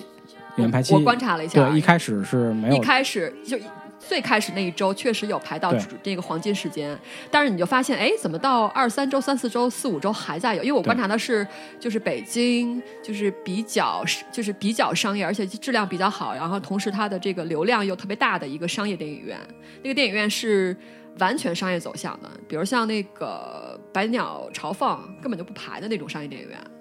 [0.57, 3.57] 影院排期我观察了一下，对一开始是没有一开始就
[3.99, 6.97] 最开始那一周确实有排到对主这个黄金时间，
[7.29, 10.63] 但是你就发现，哎，怎么到二三周、三四周、四五周还在有？
[10.63, 11.47] 因为我观察的是，
[11.79, 19.37] 就是北京就是比较就是比较商业，而且质量比较好，然后同时它的这个流量又特别大的一个商业电影院。
[19.83, 20.75] 那个电影院是
[21.19, 26.57] 完全商业走向的，比如像那个百鸟朝凤根本就不排的那种商业电影院，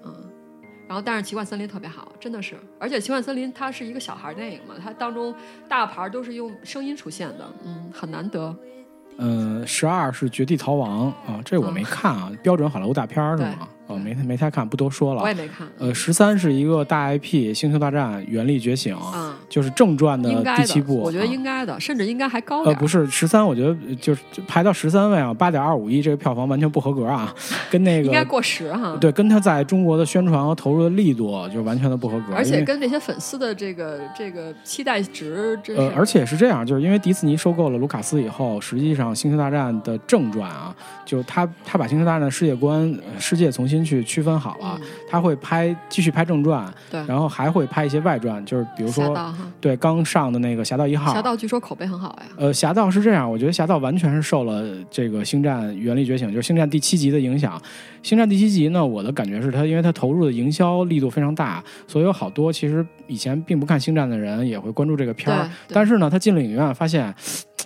[0.91, 5.33] 然后，但是奇幻森林特别好，真的是，而且奇幻森林它是一个小孩电影嘛，它当中
[5.69, 8.53] 大牌都是用声音出现的，嗯，很难得。
[9.15, 13.69] 嗯，十二是绝地逃亡啊，这我没看啊，标准好莱坞大片儿是吗？
[13.91, 15.33] 哦，没没太看，不多说了我也。
[15.33, 20.97] 没看，呃，十三是一个大 IP《星球大战：原力觉醒》，嗯，就是正传的第七部。
[20.97, 22.73] 我觉得啊应该的，甚至应该还高呃。
[22.75, 27.33] 不是十三，我觉得就是排到十三位啊，八点二五亿，这个票房完全不合格啊，
[27.71, 32.33] 跟那个应该过时哈。，对，跟他在中国的宣传和投入的力度就完全的不合格。
[32.35, 40.75] 而且跟这些粉丝的这个这个期待值真是，呃，而且是这样，就是因为迪士尼收购了卢卡斯以后，实际上《星球大战》的正传啊，
[41.11, 49.13] 就他他把《星球大战》的世界观、呃世界重新去区分好了，嗯他会拍继续拍正传，对，然后还会拍一些外传，就是比如说
[49.59, 52.27] 对刚上的那个《侠盗一号》，侠盗据说口碑很好呀。
[52.37, 57.61] 呃，侠盗是这样，我觉得侠盗完全是受了这个星战原力觉醒，就是星战第七集的影响。
[58.01, 65.49] 星战第七集呢，我的感觉是他，因为他投入的营销力度非常大，所以有好多其实以前并不看星战的人也会关注这个片儿。
[65.67, 67.13] 但是呢，他进了影院发现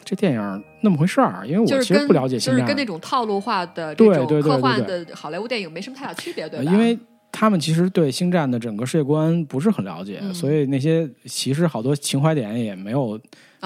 [0.05, 6.71] 这电影那么回事儿，因为我其实不了解星战，就是跟那种套路化的对这种对对科幻对的好莱坞电影没什么太大区别，对吧？
[6.71, 6.97] 呃因为。
[7.37, 13.21] 他们其实对星战的整个世界观不是很了解，嗯所以那些其实好多情怀点也没有没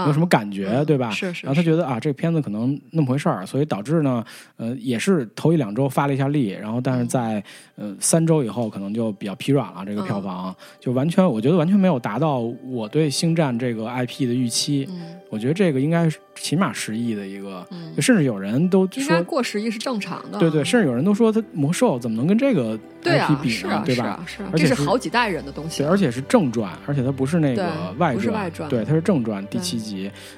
[0.07, 1.09] 有什么感觉，嗯对吧？
[1.11, 4.23] 是是然后他觉得啊，这个片子可能那么回事儿，所以导致呢，
[4.57, 7.43] 呃，也是头一两周发了一下力，然后但是在
[7.75, 14.87] 呃三周以后可能就比较疲软了，这个票房、就完全，我觉得完全没有达到我对星战这个 IP 的预期。
[14.89, 20.39] 嗯我觉得这个应该是起码十亿的一个，嗯就，甚至有人都应该说，过十亿是正常的。
[20.39, 23.83] 对对，甚至有人都说他魔兽怎么能跟这个对 IP 啊，比呢？
[23.85, 24.23] 对吧？
[24.25, 25.87] 是这而且是是好几代人的东西对，。
[25.87, 29.88] 而且是正传，而且它不是那个外传对，它是正传第七集。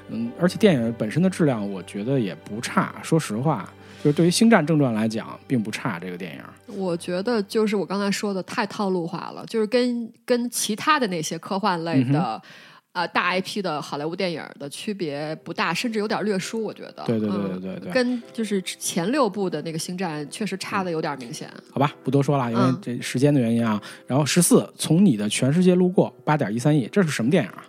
[0.10, 2.96] 嗯，而且电影本身的质量，我觉得也不差。
[3.04, 3.72] 说实话，
[4.04, 6.00] 就是对于《星战》正传来讲，并不差。
[6.00, 12.42] 这个电影，我觉得就是我刚才说的太套路化了，就是跟跟其他的那些科幻类嗯的。
[12.94, 17.06] 呃，大 IP 的好莱坞电影的区别不大，甚至有点略输，我觉得。
[17.06, 21.50] 对对对嗯对对对跟就是前六部的那个星战确实差的有点明显。
[21.72, 23.82] 好吧，不多说了，因为嗯这时间的原因啊。
[24.06, 27.64] 然后十四，从你的全世界路过，八点一三亿，这是什么电影啊？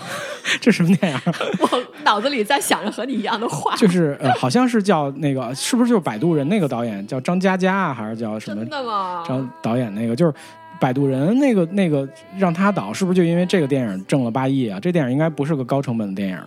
[0.60, 1.18] 这什么电影？
[1.60, 9.24] 我脑子里在想着和你一样的话，就是呃，好像是叫那个，是不是就是摆渡人那个导演叫张嘉佳啊，还是叫什么真的吗？
[9.26, 10.32] 张导演那个就是。
[10.80, 14.80] 摆渡人那个那个让他导，是不是就因为这个电影挣了八亿啊？
[14.80, 16.38] 这电影应该不是个高成本的电影，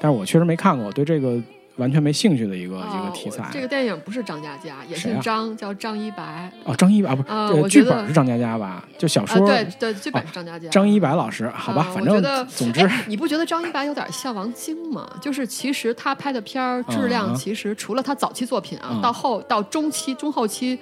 [0.00, 1.36] 但是我确实没看过，我对这个
[1.76, 3.48] 完全没兴趣的一个、一个哦题材。
[3.52, 6.52] 这个电影不是张嘉佳，也是张，叫张一白。
[6.64, 8.84] 哦，张一白啊，不这我觉得剧本是张嘉佳吧？
[8.98, 10.68] 就小啊，说、对对，剧本是张嘉佳。
[10.68, 15.08] 张一白老师，好吧，啊反正总之哎，你不觉得张一白有点像王晶吗？
[15.20, 20.78] 就是其实他拍的片儿质量，嗯其实除了他早期作品啊，嗯到后到中期、中后期，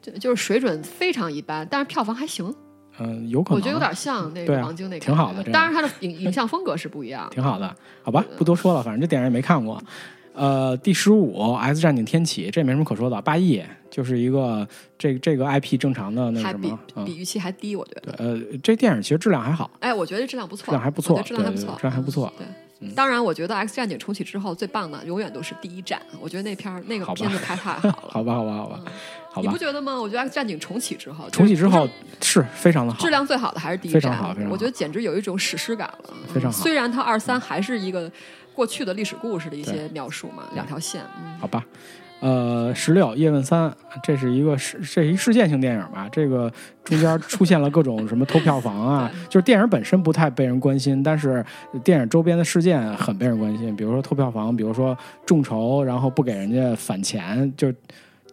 [0.00, 2.54] 就就是水准非常一般，但是票房还行。
[2.98, 7.28] 嗯，有可能，我觉得有点像那个王晶那个挺好的当然他的影影像风格是不一样。
[7.30, 9.82] 挺好的，好吧，不多说了，反正这电影也没看过。
[10.32, 14.66] 呃，第十五《X 战警：天启》，这没什么可说的，八亿就是一个
[14.98, 18.12] 这这个 IP 正常的那什么，嗯，比预期还低，我觉得。
[18.18, 26.02] 呃，这电影其实质量还好，哎，我觉得质量不错，质量还不错质量还不错，质量还不错对，当然，我觉得《X 战警：重启》之后最棒的永远都是第一站。
[26.20, 28.80] 我觉得那片儿那个片子拍太好了， 好吧，好吧，好吧，
[29.34, 30.00] 好吧你不，觉得吗？
[30.00, 31.88] 我觉得《战警：重启》之后，重启之后
[32.20, 36.10] 是是非常的好质，量最好的还是第一非常站，好非常好我觉得简直有一种史诗感了。
[36.32, 38.08] 非常好嗯虽然它二三还是一个
[38.54, 41.02] 过去的历史故事的一些描述嘛，两条线。
[41.20, 41.64] 嗯，好吧。
[42.20, 43.70] 呃，十六叶问三，
[44.02, 46.08] 这是一个事，这是一事件性电影吧？
[46.10, 46.50] 这个
[46.84, 51.44] 中间出现了各种什么偷票房啊， 就是电影本身不太被人关心，但是
[51.82, 54.96] 电影周边的事件很被人关心，比如说偷票房，比如说
[55.26, 57.70] 众筹，然后不给人家返钱，就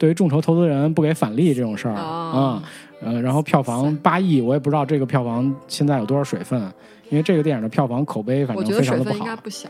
[0.01, 2.63] 对于众筹投资人不给返利这种事儿啊、哦
[3.01, 6.59] 呃，然后票房八亿，我也不知道这个票房现在有多少水分，
[7.11, 9.69] 因为这个电影的票房口碑反正我觉得非常的不好水分应该，不小，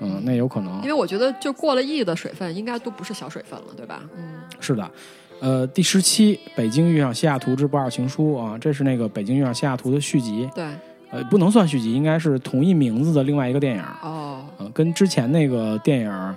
[0.00, 4.02] 嗯，那有可能因为我觉得就过了亿的水分，应该都不是小水分了，对吧？
[4.14, 4.90] 嗯，是的，
[5.40, 10.66] 呃，第十七《北京遇上西雅图之不二情书》啊，这是那个《北京遇上西雅图》的续集，对，
[11.10, 16.34] 呃，不能算续集，应该是同一名字的另外一个电影，哦，呃，跟之前那个电影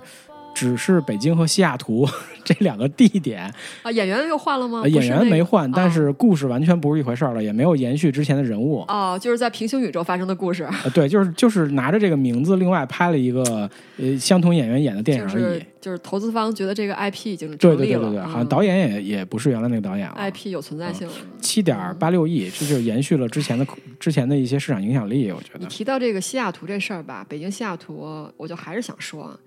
[0.54, 2.08] 只是北京和西雅图
[2.44, 3.52] 这两个地点，
[3.82, 4.82] 啊，演员又换了吗？
[4.82, 8.84] 呃演员没换，但哦是故事完全不是一回事儿了，也没有延续之前的人物。
[8.88, 15.32] 哦，就是在平行宇宙发生的故事，呃，对，就是就是拿着这个名字，另外拍了一个呃相同演员演的电影而已。
[15.32, 20.14] 是就是投资方觉得这个 IP 已经对成立了，对对对对，好像嗯导演也也不是原来那个导演了。
[20.16, 21.12] IP 有存在性了。
[21.42, 23.66] 七点八六亿，这就延续了之前的
[24.00, 25.60] 之前的一些市场影响力，我觉得。
[25.60, 29.38] 你提到这个西雅图这事儿吧，北京西雅图，我就还是想说，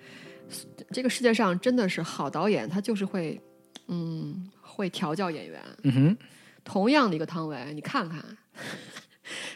[0.92, 3.40] 这个世界上真的是好导演，他就是会，
[3.88, 5.62] 嗯，会调教演员。
[5.84, 6.18] 嗯哼，
[6.64, 8.24] 同样的一个汤唯，你看看，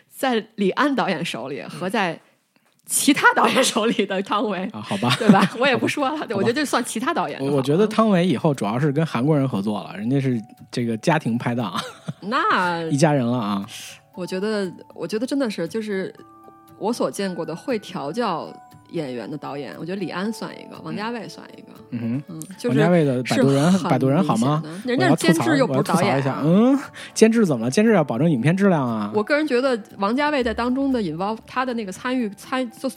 [0.09, 2.19] 在李安导演手里和在
[2.85, 5.15] 其他导演手里的汤唯，啊，好吧。
[5.17, 5.49] 对吧？
[5.57, 10.39] 我也不说了，我觉得这算其他导演我觉得汤唯以后主要是跟韩国人合作了，人家是
[10.69, 11.79] 这个家庭拍档，
[12.21, 13.65] 那一家人了啊。
[14.13, 16.13] 我觉得，我觉得真的是，就是
[16.77, 18.53] 我所见过的会调教
[18.91, 24.63] 演员的导演，我觉得李安算一个，王家卫算一个，嗯哼，嗯，就是王家卫的摆渡人摆渡人好吗？
[24.85, 26.43] 人家监制又不是导演一下，啊。
[26.45, 26.79] 嗯，
[27.13, 27.71] 监制怎么了？
[27.71, 29.11] 监制要保证影片质量啊。
[29.13, 32.89] 我个人觉得王家卫在当中的 involve，他的那个参与参就。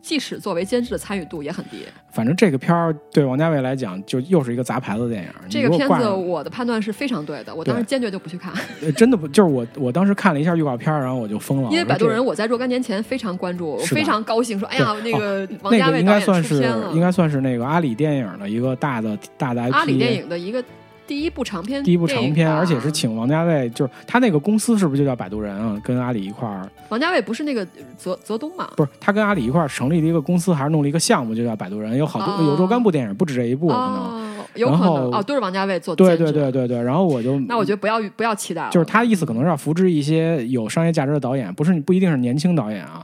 [0.00, 1.84] 即使作为监制的参与度也很低。
[2.10, 5.28] 反正这个片儿对王家卫来讲，就又是一个砸牌子电影。
[5.48, 8.52] 这个片子我的判断是非常对的，我当时坚决就不去看，
[8.82, 11.70] 呃 真的不就是我我当时看了一下预告片儿，然后我就疯了。
[11.70, 16.56] 因为《摆渡人》我在若干年前非常关注，我非常高兴，说哎呀，那个王家卫应该算是
[16.92, 19.62] 应该算是那个阿里电影的一个大的大的。
[19.70, 20.64] 阿里电影的一个
[21.08, 25.80] 第一部长片，第一部长片，而且是请王家卫，就是他那个公司是不是就叫摆渡人啊？
[25.82, 27.66] 跟阿里一块儿，王家卫不是那个
[27.96, 28.68] 泽泽东嘛？
[28.76, 32.44] 不是他跟阿里一块儿成立了一个公司，还是弄了一个项目，就叫摆渡人，有好多、哦。
[32.44, 33.82] 有若干部电影，不止这一部可能。
[33.82, 43.02] 哦，有可然后能哦，都是王家卫做对对对对对，然后我就那我觉得不要不要期待了，就是他的意思可能是要扶植一些有商业价值的导演，不是不一定是年轻导演啊，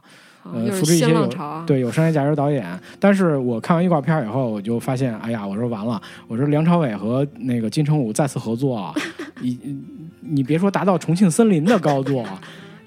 [0.53, 1.29] 呃扶持一些有，
[1.66, 2.66] 对有商业价值的导演。
[3.01, 8.95] 但是我看完预告片以后，我就发现，哎呀，我说完了，我说梁朝伟和那个金城武再次合作啊，
[9.41, 9.59] 你
[10.21, 12.25] 你别说达到重庆森林的高度。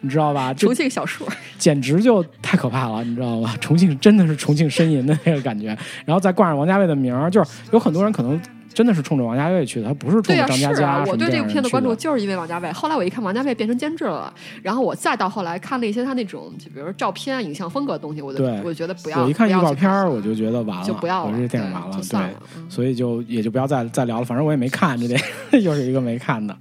[0.01, 0.53] 你知道吧？
[0.53, 1.27] 重庆小说，
[1.57, 3.57] 简直就太可怕了，你知道吧？
[3.59, 5.75] 重庆真的是重庆呻吟的那个感觉，
[6.05, 8.39] 然后再挂上王家卫的名儿，就是有很多人可能
[8.77, 12.71] 真的是冲着王家卫去的，他不是冲、着张嘉是啊，佳什么我对这个片子关注就是因为王家卫。
[12.71, 14.31] 后来我一看王家卫变成监制了，
[14.61, 19.23] 然后我再到后来看了一些他那种，就比如说照片啊、影像风格的东西，我就对我就觉得不要。
[19.23, 22.27] 我一看预告片儿，我就觉得完了，就不要了，这电影完了，对就对。
[22.55, 25.19] 嗯所以就也就不要再再聊了，反正我也没看这电
[25.53, 26.55] 影， 又是一个没看的，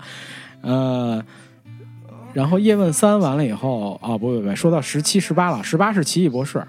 [0.63, 1.23] 呃。
[2.33, 6.63] 然后叶问三完了以后，啊、不不不，说到十七、十八了，十八是奇异博士，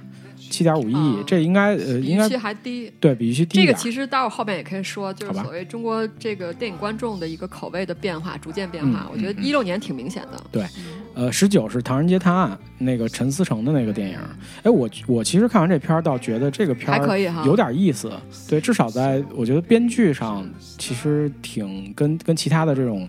[0.49, 2.91] 七点五亿，啊这应该呃应该还低。
[2.99, 3.73] 对比预期低这个。
[3.73, 9.05] 其实待会儿后面也可以说，就是所谓中国这个电影观众的一个口味的变化，逐渐变化。
[9.05, 10.43] 嗯我觉得一六年挺明显的。
[10.51, 10.65] 对，
[11.13, 14.17] 呃，十九是《唐人街探案》那个陈思诚的那个电影。
[14.63, 18.11] 哎，我我其实看完这片儿，倒觉得这个片儿还可以哈有点意思。
[18.49, 20.47] 对，至少在我觉得编剧上，
[20.77, 23.07] 其实挺跟跟其他的这种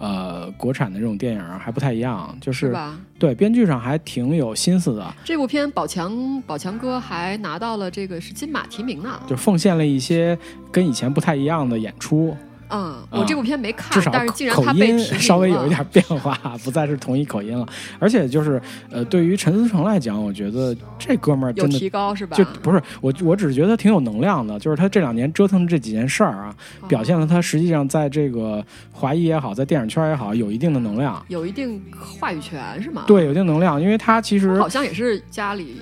[0.00, 2.76] 呃国产的这种电影还不太一样，就是是？
[3.18, 9.20] 对编剧上还挺有心思的，这部片宝强宝强哥还拿到了这个是金马提名呢。
[9.28, 10.36] 就奉献了一些
[10.72, 12.36] 跟以前不太一样的演出。
[12.70, 16.34] 嗯，我这部片没看，但是竟然口音稍微有一点变化，
[16.64, 17.66] 不再是同一口音了。
[17.98, 18.60] 而且就是
[18.90, 22.36] 呃，对于陈思诚来讲，我觉得这哥们儿有真的提高是吧？
[22.36, 24.58] 就不是我，我只是觉得他挺有能量的。
[24.58, 31.24] 就是他这两年折腾这几件事儿啊，哦表现了他实际上在这个华谊也好，在电影圈也好，有一定的能量。
[31.28, 31.82] 有一定
[32.18, 35.80] 话语权是吗？，对，有一定能量，因为他其实好像也是家里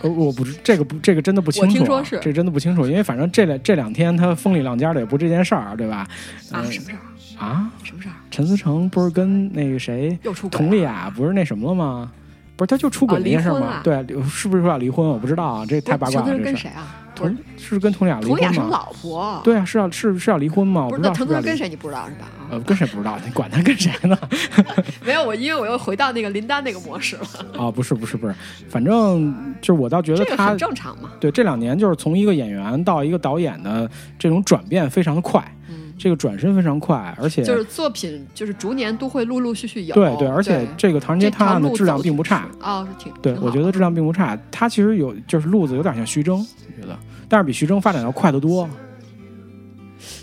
[0.00, 6.06] 呃，我不知这个不这个真的不清楚、啊，我听说是这真的不清楚，因为反正这两这两天他风里浪尖的也不是这件事儿，对吧？
[6.52, 7.44] 啊嗯什么事儿？
[7.44, 8.14] 啊，什么事儿？
[8.30, 10.18] 陈思诚不是跟那个谁
[10.50, 12.10] 佟丽娅不是那什么了吗？
[12.56, 13.80] 不是，他就出轨啊那件事儿吗？
[13.84, 15.06] 对，是不是说要离婚？
[15.06, 16.26] 我不知道啊，这太八卦了。
[16.26, 17.04] 陈思诚跟谁啊？
[17.14, 18.60] 佟是跟佟丽娅离婚佟丽娅是？
[18.68, 20.84] 老婆，对啊，是要是是要离婚吗？
[20.84, 22.26] 我不知道陈思诚跟谁你不知道是吧？
[22.40, 23.16] 啊呃，跟谁不知道？
[23.24, 24.18] 你管他跟谁呢？
[25.04, 27.22] 没有我，因为我又回到那个林丹那个模式了，
[27.56, 28.34] 啊，不是不是不是，
[28.68, 31.10] 反正就是我倒觉得他这个很正常嘛。
[31.20, 33.88] 对这两年就是从一个演员到一个导演的
[34.18, 39.94] 这种转变非常的快，嗯，这个转身非常快，而且就是作品就是逐年都会陆陆续续有。
[39.94, 42.48] 对对，而且这个《唐人街探案》的质量并不差。
[42.60, 44.38] 哦，是挺对，挺我觉得质量并不差。
[44.50, 46.96] 他其实有就是路子有点像徐峥，我觉得，
[47.28, 48.68] 但是比徐峥发展要快得多。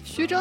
[0.04, 0.40] 徐峥、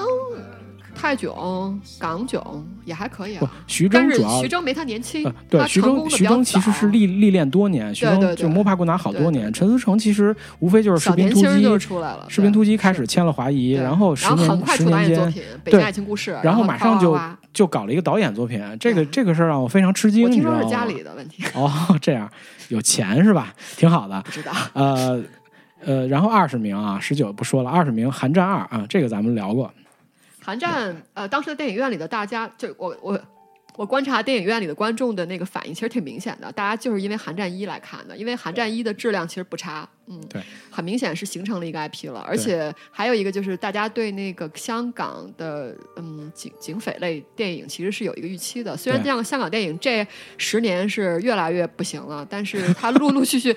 [1.04, 9.52] 泰囧、港囧也还可以不啊，，徐峥主要徐峥没他年轻呃，对徐峥，徐峥其实是历历练多年，徐峥就摸爬滚打好多年。
[9.52, 17.20] 陈思诚其实无非就是《士小兵突击出来了，《士兵突击》开始签了华谊，然后十年十年间对京爱情故事》，然然后马上就
[17.52, 20.60] 就搞了一个导演作品，这个这个事儿让我非常吃惊，我听你知道吗？
[20.62, 21.70] 说是家里的问题，哦，
[22.00, 22.26] 这样
[22.68, 23.52] 有钱是吧？
[23.76, 24.22] 挺好的。
[24.22, 24.52] 不知道。
[24.72, 25.22] 呃
[25.84, 29.70] 呃，然后二十名啊，十九不说了，二十名《寒战二》啊，这个咱们聊过。
[30.44, 33.18] 寒战，呃，当时在电影院里的大家，就我我
[33.76, 50.06] 我观察电影院里的观众的那个反应，其实挺明显的，大家就是因为寒战一来看的，因为寒战一的质量其实不差，嗯，对，很明显是形成了一个 IP 了，而且还有一个就是大家对那个香港的嗯警警匪类电影其实是有一个预期的，虽然对这样香港电影这
[50.36, 53.56] 十年是越来越不行了，但是它陆陆续续。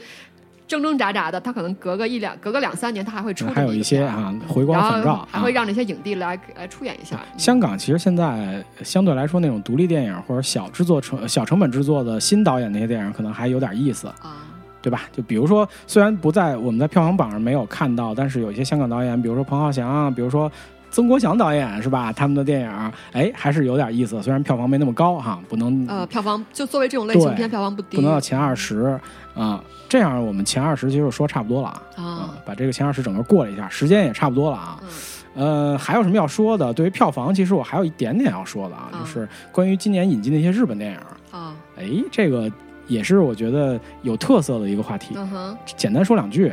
[0.68, 7.18] 挣挣扎扎的，他可能隔个一两、隔个两三年，他还会出还有一些啊回光返照还会啊让那些影帝来来出演一下。
[7.38, 14.44] 香港其实现在相对来说那种独立电影或者小制作成小成本制作的新导演那些电影，可能还有点意思，啊，
[14.81, 15.03] 对吧？
[15.14, 20.52] 就比如说，虽然不在我们在票房榜上没有看到，但是有一些香港导演，比如说彭浩翔啊，比如说
[20.98, 22.11] 曾国祥导演是吧？
[22.11, 24.19] 他们的电影，哎，还是有点意思。
[24.24, 28.99] 虽然票房没那么高哈，不能呃，票房就作为这种类型对片，票房不低，不能到前二十
[29.36, 29.64] 啊。
[29.88, 32.34] 这样我们前二十其实说差不多了啊，啊。
[32.44, 34.80] 把这个前二十整个过了一下，时间也差不多了啊。
[34.82, 34.90] 嗯
[35.36, 36.74] 呃，还有什么要说的？
[36.74, 40.98] 对于票房，其实我还有一点点要说的啊，啊就是关于今年引进的一些日本电影。
[41.30, 42.52] 啊，哎，这个
[42.88, 45.14] 也是我觉得有特色的一个话题。
[45.15, 46.52] 嗯哼，简单说两句，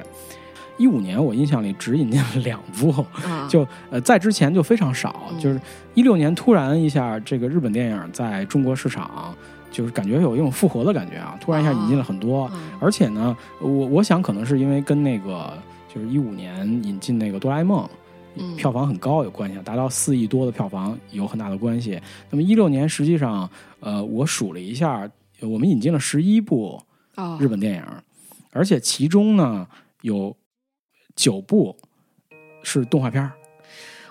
[0.77, 2.91] 一五年我印象里只引进了两部，
[3.27, 5.61] 啊， 就呃在之前就非常少，嗯就是
[5.95, 9.35] 一六年突然一下这个日本电影在中国市场
[9.71, 15.53] 就是感觉有一种复活的感觉啊，突然一下引进了很多，嗯而且呢，我我想可能是因为跟那个
[15.93, 17.89] 就是一五年引进那个哆啦 A 梦。
[18.37, 22.01] 嗯票房很高有关系，达到四亿多的票房有很大的关系。
[22.31, 23.49] 那么一六年实际上，
[23.79, 25.09] 呃，我数了一下，
[25.41, 26.83] 我们引进了十一部
[27.15, 27.83] 哦日本电影，
[28.51, 29.65] 而且其中呢
[30.03, 30.37] 有
[31.17, 31.77] 九部
[32.63, 33.33] 是动画片儿，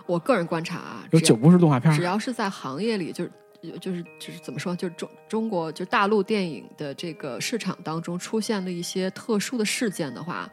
[0.05, 1.95] 我个人观察啊，有九部是动画片儿。
[1.95, 3.31] 只要是在行业里，就是
[3.79, 10.49] 就是就是怎么说，就是中中国就大陆电影的这个市场当中出现了一些特殊的事件的话。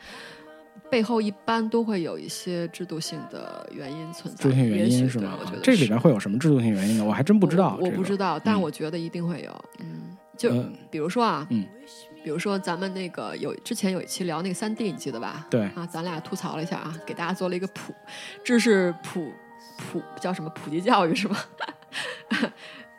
[0.91, 5.61] 背后一般都会有一些制度性的原因存在，制度性原因是吗我觉得？
[5.61, 7.05] 这里边会有什么制度性原因呢？
[7.05, 7.79] 我还真不知道。
[7.81, 9.65] 我我不知道，但嗯我觉得一定会有。
[9.79, 11.65] 嗯，就呃比如说啊，嗯，
[12.23, 15.47] 比如说咱们那个有之前有一期聊那个三 D，你记得吧？
[15.51, 17.95] 对啊，咱俩吐槽了一下啊，给大家做了一个普
[18.45, 19.33] 知识普
[19.77, 21.45] 普叫什么普及教育是吧？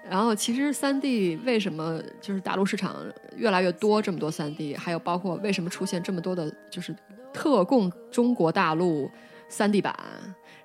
[0.10, 2.98] 然后其实三 D 为什么就是大陆市场
[3.38, 6.94] 越来越多这么多三 D，还有包括为什么出现这么多的，就是
[7.32, 9.10] 特供中国大陆
[9.48, 9.96] 三 D 版，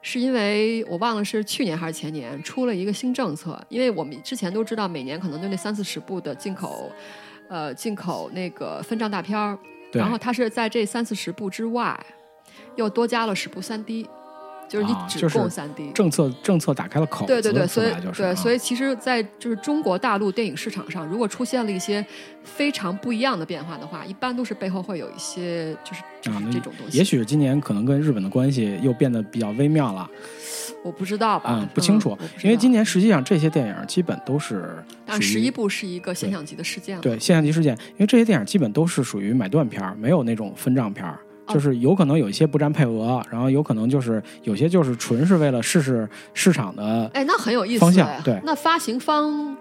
[0.02, 6.90] 是因为我忘了是去年还是前年出了一个新政策，因为我们之前都知道每年可能就那三四十部的进口，
[7.48, 9.58] 呃，进口那个分账大片儿，
[9.92, 11.98] 然后它是在这三四十部之外，
[12.74, 14.08] 又多加了十部三 D，
[14.68, 15.90] 就是你只啊就是供三 D。
[15.92, 22.04] 政策政策打开了口子，对对对，所以就是对所以其实，在就是中国大陆电影市场上，如果出现了一些
[22.44, 26.30] 非常不一样的变化的话，一般都是背后会有一些就是这
[26.60, 26.98] 种东西。
[26.98, 30.08] 也许今年可能跟日本的关系又变得比较微妙了，
[30.82, 37.02] 我不知道吧，嗯，不清楚因为今年实际上这些电影基本都是但十一部是一个现象级的事件了。
[37.02, 41.18] 对现象级事件，因为这些电影基本都是属于买断片儿，没有那种分账片儿，
[41.48, 47.10] 就是有可能有一些不占配额，然后有可能就是有些就是纯是为了试试市场的。
[47.14, 47.80] 哎，那很有意思。
[47.80, 49.56] 方向对，那发行方。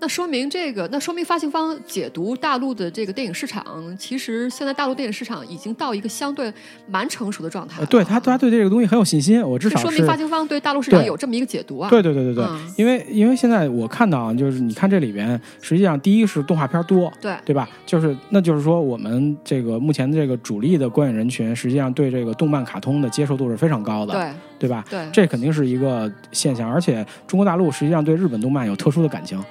[0.00, 3.64] 那说明这个，那说明发行方解读大陆的这个电影市场，
[3.98, 6.52] 其实现在大陆电影市场已经到一个相对
[6.86, 7.84] 蛮成熟的状态。
[7.86, 9.42] 对他，他对这个东西很有信心。
[9.42, 11.90] 我至少说明发行方对大陆市场有这么一个解读啊。
[11.90, 12.46] 对对对对对，
[12.76, 17.68] 因为因为现在我看到，就是你看这里边，实际上第一是动画片多，对对吧？
[17.84, 24.30] 就是那就是说，我们这个目前的这个主力的观影人群，实际上对这个动漫卡通的接受度是非常高的，对
[24.60, 24.84] 对吧？
[24.88, 26.72] 对，这肯定是一个现象。
[26.72, 29.42] 而且中国大陆实际上对日本动漫有特殊的感情。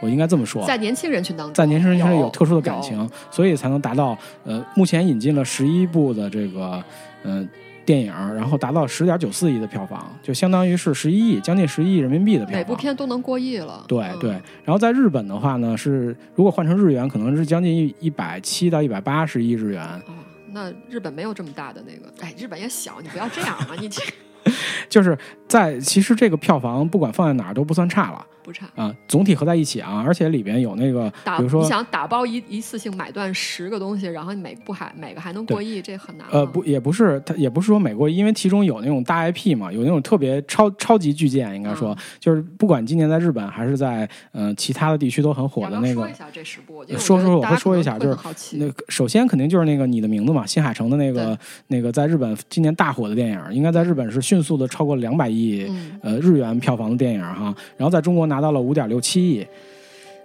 [0.00, 6.82] 我应该这么说，在年轻人群当中，在年轻人群里有特殊的感情，所以才能达到呃，目前引进了十一部的这个
[7.24, 7.48] 嗯
[7.84, 12.58] 电影，然后达到十点九四亿的票房，就相当于是十一亿，将近十一亿人民币的票房。
[12.58, 13.84] 每部片都能过亿了。
[13.88, 14.30] 对对，
[14.64, 19.82] 然后在日本的话呢，是如果换成日元，可能是将近一一百七到一百八十亿日元。
[19.82, 20.14] 哦，
[20.52, 24.02] 那日本没有这么大的那个，哎，日本也小，你不要这样嘛，你这。
[24.88, 25.16] 就是
[25.48, 28.26] 在其实这个票房不管放在哪儿都不算差了。
[28.42, 28.64] 不差。
[28.76, 36.24] 啊，总体合在一起啊，而且里边有那个，比如说你想打包一一次性买断十个东西，然后你每部还每个还能过亿，这很难。
[36.30, 41.96] 呃，不，也不是，它也不是说每过亿，因为其中有那种大 IP 嘛，有那种特别超超级巨舰，应该说。
[42.20, 45.94] 就是不管今年在日本还是在呃其他的地区都很火的那个。
[45.94, 48.16] 说一下这十部，说说我会说一下，就是
[48.58, 51.36] 那首先肯定就是那个你的名字嘛，新海诚的那个
[51.66, 55.66] 那个在日本今年大火的电影，应该在日本是迅速的超过两百亿
[56.02, 59.06] 呃日元票房的电影哈，然后在中国拿到了五点六七。
[59.06, 59.46] 七亿，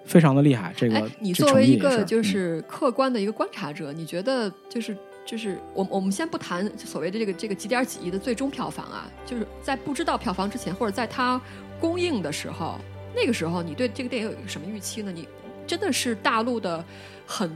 [0.05, 0.73] 非常的厉害。
[0.75, 11.39] 这个，你作为一个就是客观的一个观察者，你觉得就是就是我我们先不谈所谓的这个这个几点几亿的最终票房啊，就是在不知道票房之前，或者在它
[11.79, 12.79] 公映的时候，
[13.15, 15.11] 那个时候你对这个电影有一个什么预期呢？
[15.13, 15.27] 你
[15.67, 16.83] 真的是大陆的
[17.25, 17.49] 很，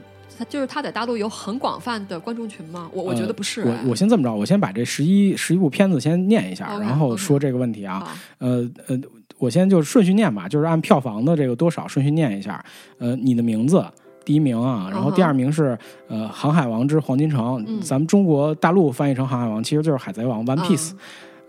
[0.49, 2.89] 就是他在大陆有很广泛的观众群吗？
[2.93, 3.61] 我我觉得不是。
[3.61, 8.07] 我我先这么着，我先把这十一十一部片子先念一下，然后说这个问题啊。
[8.39, 8.99] 呃呃。
[9.37, 12.63] 我先就顺序念吧，就是按票房的这个多少顺序念一下。
[12.99, 13.85] 呃，你的名字
[14.23, 20.93] 第一名啊，然后第二名是呃《航海王之黄金城》，咱们中国大陆翻译成《航海王》，其实就是《海贼王》One Piece，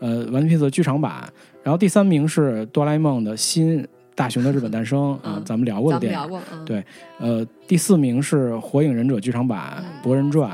[0.01, 1.33] 呃，One Piece 的剧场版。
[1.63, 3.87] 然后第三名是《哆啦 A 梦的新
[4.17, 4.99] 大雄的日本诞生》
[5.29, 6.41] 啊，咱们聊过的电影。
[6.65, 6.83] 对，
[7.21, 10.51] 呃，第四名是《火影忍者剧场版》《博人传》。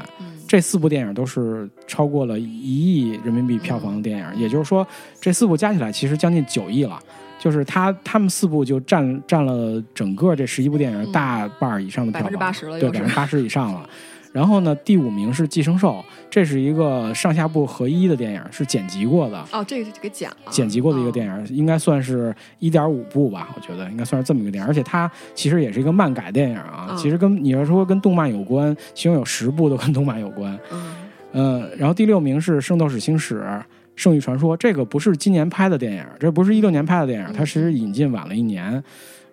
[0.48, 4.86] 这四部电影都是超过了一亿人民币票房的电影，也就是说，
[5.18, 6.98] 这四部加起来其实将近九亿了。
[7.39, 13.89] 就是他他们四部就占占了整个这十一部电影大半以上的票房，百分之八十了，对，百分之八十以上了。
[14.32, 19.44] 然后呢，第五名是《寄生兽》，这是一个上下部合一的电影，是剪辑过的。
[19.52, 20.36] 哦，这个给剪了。
[20.50, 24.66] 剪辑过的一个电影，应该算是一点五部吧，我觉得应该算是这么一个电影。
[24.66, 30.59] 而且它其实也是一个漫改电影啊，其实跟你要说跟动漫有关，其中有十部都跟动漫有关。
[30.72, 30.94] 嗯。
[31.34, 33.40] 嗯，然后第六名是《圣斗士星矢》。
[33.94, 38.82] 《圣域传说》这个不是今年拍的电影，这不是一六年拍的电影，它其实引进晚了一年。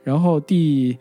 [0.03, 0.97] 然后第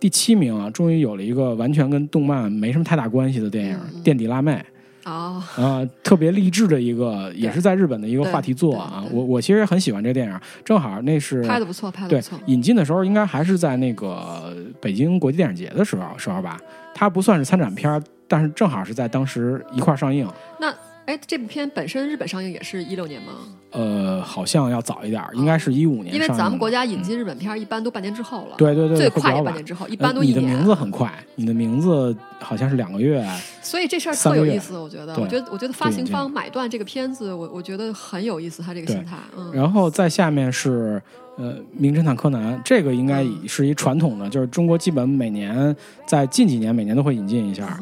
[0.00, 4.64] 第七名啊，终于有了一个完全跟动漫没什么太大关系的电影《垫底辣妹》
[5.10, 9.04] 啊啊，特别励志的一个， 也是在日本的一个话题作啊。
[9.10, 12.38] 我我其实很喜欢这个电影，正好那是拍的不错，拍的不错。
[12.46, 16.60] 引进的时候应该还是在那个北京国际电影节的时候时候吧，
[16.94, 20.28] 它不算是参展片，但是正好是在当时一块上映。
[20.60, 20.72] 那。
[21.08, 23.32] 哎，这部片本身日本上映也是一六年吗？
[23.70, 26.14] 呃，好像要早一点，应该是一五年。
[26.14, 28.56] 因为咱们国家引进日本片一般都半年之后了。
[28.58, 30.42] 对对对，最快也半年之后，一般都一年。
[30.42, 33.26] 你的名字很快，你的名字好像是两个月。
[33.62, 35.18] 所以这事儿特有意思，我觉得。
[35.18, 39.16] 我觉得，我觉得发行方买断这个片子，我我觉得很有意思，他这个心态。
[39.34, 39.50] 嗯。
[39.54, 41.00] 然后再下面是
[41.38, 45.74] 呃，《名侦探柯南》，这个应该是一传统的，就是中国基本每年
[46.04, 47.80] 在近几年每年都会引进一下。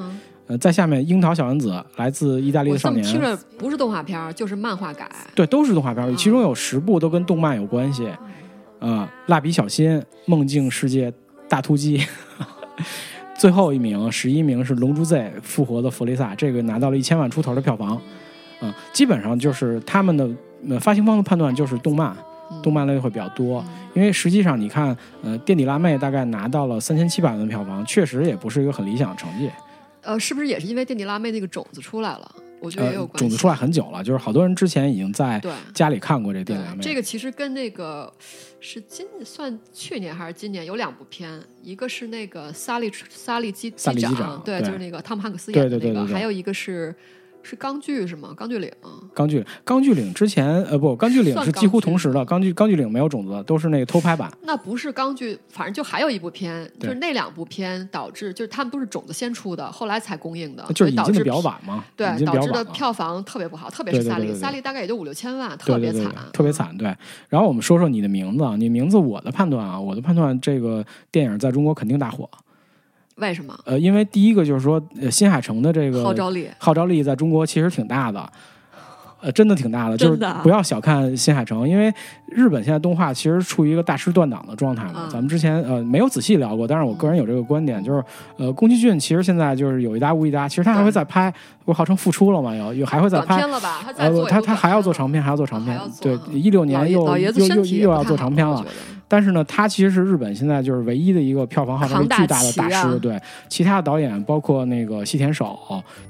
[0.48, 3.05] 呃，在下面，《樱桃小丸子》来自意大利的少年。
[3.05, 5.10] 听着不是动画片，就是漫画改。
[5.35, 8.06] 对，都是动画片，其中有十部都跟动漫有关系。
[8.78, 11.12] 啊，《蜡笔小新》《梦境世界
[11.48, 11.98] 大突击》，
[13.36, 18.01] 最后一名，十一名是《龙珠 Z》复活的弗利萨，这个拿到了一千万出头的票房。
[18.60, 22.16] 啊，基本上就是他们的发行方的判断就是动漫，
[22.62, 23.64] 动漫类会比较多。
[23.94, 29.51] 因为实际上你看，呃，《垫底辣妹》大概拿到了三千七百万的票房，确实也不是一个很理想的成绩。
[30.07, 32.37] 呃，是不是也是因为垫底辣妹那个种子出来了？
[32.61, 33.19] 我觉得也有关系。
[33.19, 35.43] 种子出来很久了，就是好多人之前已经在
[35.74, 36.81] 家里看过这垫底辣妹。
[36.81, 38.11] 这个其实跟那个
[38.61, 46.95] 是今算去年还是今年有两部片，一个是那个萨利萨利机机长，对，就是那个汤姆汉克斯演的那个，还有一个是。
[47.47, 48.35] 是钢锯是吗？
[48.36, 48.68] 钢锯岭，
[49.14, 54.31] 钢锯钢锯岭之前呃不，钢锯岭是几乎同时的，钢锯钢锯岭没有种子，都是那个偷拍版。
[54.43, 66.77] 那不是钢锯，反正就还有一部片，就是那两部片导致，就是他们都是种子先出的，后来才公映的，就是引进的所以导致比较晚嘛，对导致的票房特别不好，特别是萨利，萨利大概也就五六千万，特别惨特别惨。
[66.77, 66.93] 对，
[67.28, 72.28] 然后我们说说你的名字，啊，你名字我的判断啊，我的判断，这个电影在中国肯定大火。
[73.16, 73.59] 为什么？
[73.64, 78.30] 呃，因为第一个就是说，呃，新海诚的这个号召力，号召力在中国其实挺大的，
[79.22, 81.90] 呃，真的挺大的，就是不要小看新海诚，因为
[82.28, 85.05] 日本现在动画其实处于一个大师断档的状态嘛。
[85.06, 88.05] 嗯咱们之前呃没有仔细聊过，但是我个人有这个观点，就是
[88.36, 91.32] 呃宫崎骏其实现在就是有一搭无一搭，其实他还会再拍，
[91.64, 93.40] 不是号称复出了嘛，有有还会再拍。
[93.47, 93.80] 了吧？
[93.82, 95.88] 他呃，他他还要做长片，还要做长片还要。
[95.88, 98.62] 做对啊，一六年又又又又要做长片了
[99.09, 105.59] 但是呢，他其实是日本现在就是唯一的一个票房号召力巨大的大师，对，其他的导演包括那个西田守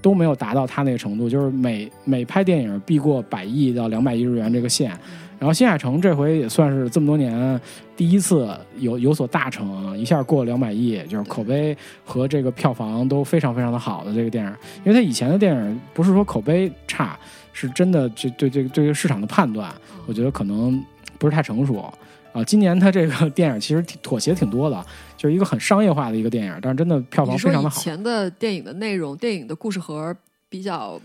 [0.00, 4.90] 都没有达到他那个程度，就是每每拍电影必过百亿到两百亿日元这个线。
[5.38, 7.60] 然后新海诚这回也算是这么多年
[7.94, 8.48] 第一次
[8.78, 14.50] 有有所大成，一下过两百亿，就是口碑和这个票房都非常非常的好的这个电影。
[14.82, 17.18] 因为他以前的电影不是说口碑差，
[17.52, 19.70] 是真的这对这个对这个市场的判断，
[20.06, 20.82] 我觉得可能
[21.18, 21.92] 不是太成熟。
[22.36, 24.84] 啊，今年他这个 电影其实挺妥协挺多的，
[25.16, 27.80] 就是一个很商业化的一个电影，但是真的票房非常的好。
[27.80, 30.14] 前的电影的内容、电影的故事盒
[30.50, 31.00] 比较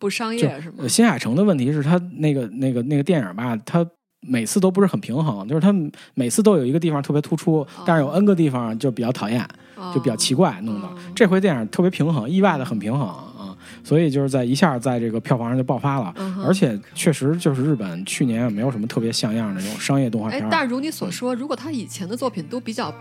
[0.00, 0.88] 不商业是吗呃？
[0.88, 3.86] 新海诚的问题是他那个那个那个电影吧，他
[4.20, 5.72] 每次都不是很平衡，就是他
[6.14, 9.46] 每次都有一个地方特别突出，但是有 N 个地方就比较讨厌，
[9.94, 10.94] 就比较奇怪弄的哦。
[11.14, 13.24] 这回电影特别平衡，意外的很平衡啊，
[13.84, 16.12] 所以就是在一下在这个票房上就爆发了。
[16.16, 22.92] 嗯而且确实就是日本去年也没有什么特别像样的这种商业动画片，哎但是如你所说，如果他以前的作品都比较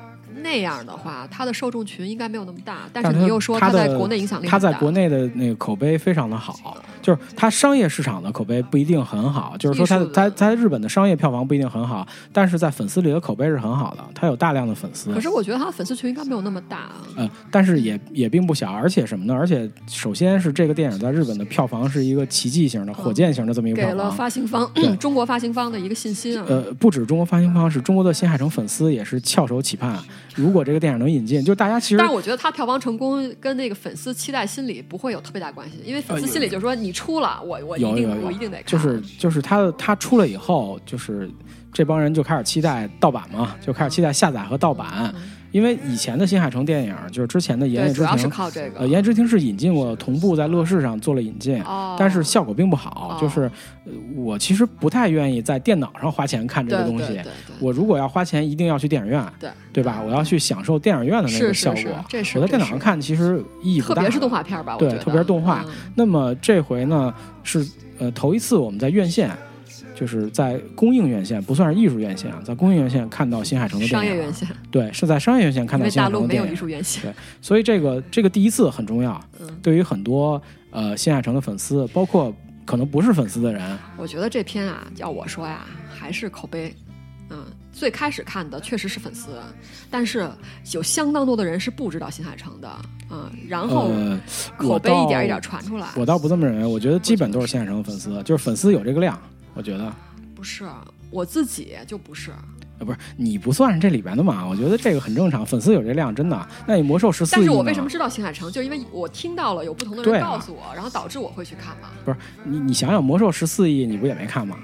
[0.41, 2.89] 那样的话，他的受众群应该没有那么大。
[2.91, 15.13] 但是你又说他的在国内影响力他在国内的那个口碑非常的好，就是他商业市场的口碑不一定很好，就是说他他他在日本的商业票房不一定很好，但是在粉丝里的口碑是很好的，他有大量的粉丝。
[15.13, 17.01] 可是我觉得他的粉丝群应该没有那么大啊。
[17.17, 19.33] 嗯，但是也也并不小，而且什么呢？
[19.33, 24.11] 而且首先是这个电影在日本的票房是一个奇迹型的、火箭型的这么一个给了。
[24.11, 26.45] 发行方对 中国发行方的一个信心啊。
[26.47, 29.97] 呃，不止中国发行方，是中国的新海诚粉丝也是翘首企盼。
[30.35, 38.65] 如果这个电影能引进，就大家其实但我觉得它票房成功跟那个粉丝期待心理不会有特别大关系，因为粉丝心里就是说你出了，我我一定有我一定得看。
[38.65, 41.29] 就是就是它它出了以后，就是
[41.71, 45.13] 这帮人就开始期待盗版嘛，就开始期待下载和盗版。
[45.53, 48.79] 因为以前的新海诚电影，就是之前的《言叶，之庭主要是》，靠这个。
[48.79, 51.61] 呃，《言叶之庭》是引进过，同步在乐视上做了引进。
[51.61, 53.43] 哦，但是效果并不好，哦就是、
[53.85, 57.21] 呃我其实不太愿意在电脑上花钱看这个东西。
[57.59, 60.01] 我如果要花钱，一定要去电影院，对对吧？
[60.03, 61.79] 我要去享受电影院的那个效果。
[61.79, 67.13] 是这是我在电脑上看其实意义不大，特别是动画片吧，对特别是动画嗯那么这回呢
[67.43, 67.63] 是
[67.99, 69.29] 呃头一次我们在院线，
[69.95, 77.13] 就是在供应院线，不算是艺术院线啊，在供应院线看到新海诚的电影，商业院线，对，是在商业院线看到新海大陆没有艺诚的电影，术院线。
[77.41, 80.41] 所以这个这个第一次很重要，嗯，对于很多
[80.71, 82.33] 呃新海诚的粉丝，包括
[82.65, 86.73] 可能不是粉丝的人，我觉得这篇啊，要我说呀，还是口碑。
[87.29, 89.29] 嗯，最开始看的确实是粉丝，
[89.89, 90.29] 但是
[90.71, 92.69] 有相当多的人是不知道新海诚的。
[93.09, 94.19] 嗯，然后呃，
[94.57, 95.87] 口碑一点一点传出来。
[95.95, 99.19] 我倒不这么认为，我觉得基本都是新海诚的粉丝，就是粉丝有这个量，
[99.53, 99.91] 我觉得。
[100.35, 100.65] 不是
[101.09, 102.31] 我自己就不是，
[102.79, 104.45] 呃，不是你不算是这里边的嘛？
[104.45, 106.47] 我觉得这个很正常，粉丝有这量，真的。
[106.67, 107.43] 那你魔兽十四亿但？
[107.45, 111.89] 是我为什么知道新海诚，就是因为我听到了有不同的人告诉我，然后导致我会去看嘛。
[112.03, 112.59] 不是你？
[112.59, 114.57] 你想想，魔兽十四亿，你不也没看吗？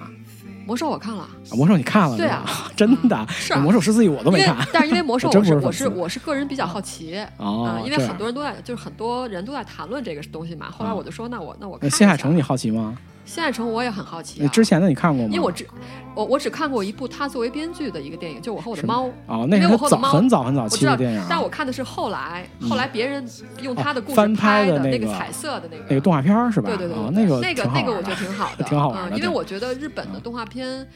[0.66, 2.45] 魔兽我看了，啊，魔兽你看了对啊？
[2.76, 4.57] 真的，是啊魔兽十四亿我都没看。
[4.74, 10.70] 但是因为魔兽 我是我是我是个人比较好奇哦啊，因为很多人都在就是很多人都在谈论这个东西嘛。
[10.70, 12.98] 后来啊我就说，那我那我新海诚你好奇吗？
[13.30, 15.30] 新海诚我也很好奇啊，那之前的你看过吗？
[15.31, 15.68] 因为我只
[16.15, 19.07] 我我只看过一部他作为编剧的一个电影，就我和我的猫。
[19.27, 23.23] 哦，那因为是早我后的猫很早很早期的电影啊，，但我看的是后来，嗯后来别人
[23.61, 26.69] 用他的故事翻拍拍的那个彩色的那个那个动画片是吧？
[26.76, 30.88] 对对对那个那个那个我觉得挺好的，挺好玩的嗯，因为我觉得日本的动画片，嗯，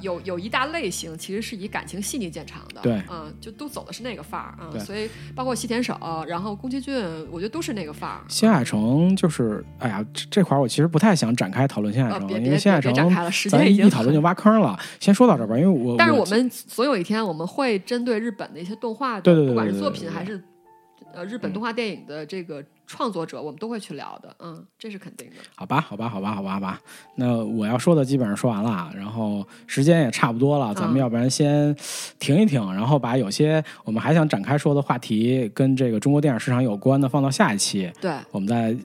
[0.00, 3.00] 有有一大类型其实是以感情细腻见长的，对。
[3.10, 6.94] 嗯，就都走的是那个范儿啊，所以包括西田守，然后宫崎骏，
[7.30, 8.20] 我觉得都是那个范儿。
[8.28, 14.78] 新海诚就是，哎呀，这这块儿我其实不太想展开讨论新海呃，诚，别别因为新海诚别展开了，时咱间已经一讨论就挖坑了。
[14.98, 20.42] 先说到这儿吧，因为我但是我们总有一天我们会针对日本的一些动画的，对对对不管是作品还是
[21.14, 25.36] 呃日本动画电影的这个创作者，我们都会去聊的，嗯，这是肯定的。
[25.54, 26.80] 好吧，好吧，好吧，好吧，好吧。
[27.16, 31.74] 那我要说的基本上说完了，然后时间也差不多了，咱们嗯要不然先
[32.18, 38.76] 停一停，然后把有些我们还想展开说的话题跟这个中国电影市场有关的放到下一期，对，我们再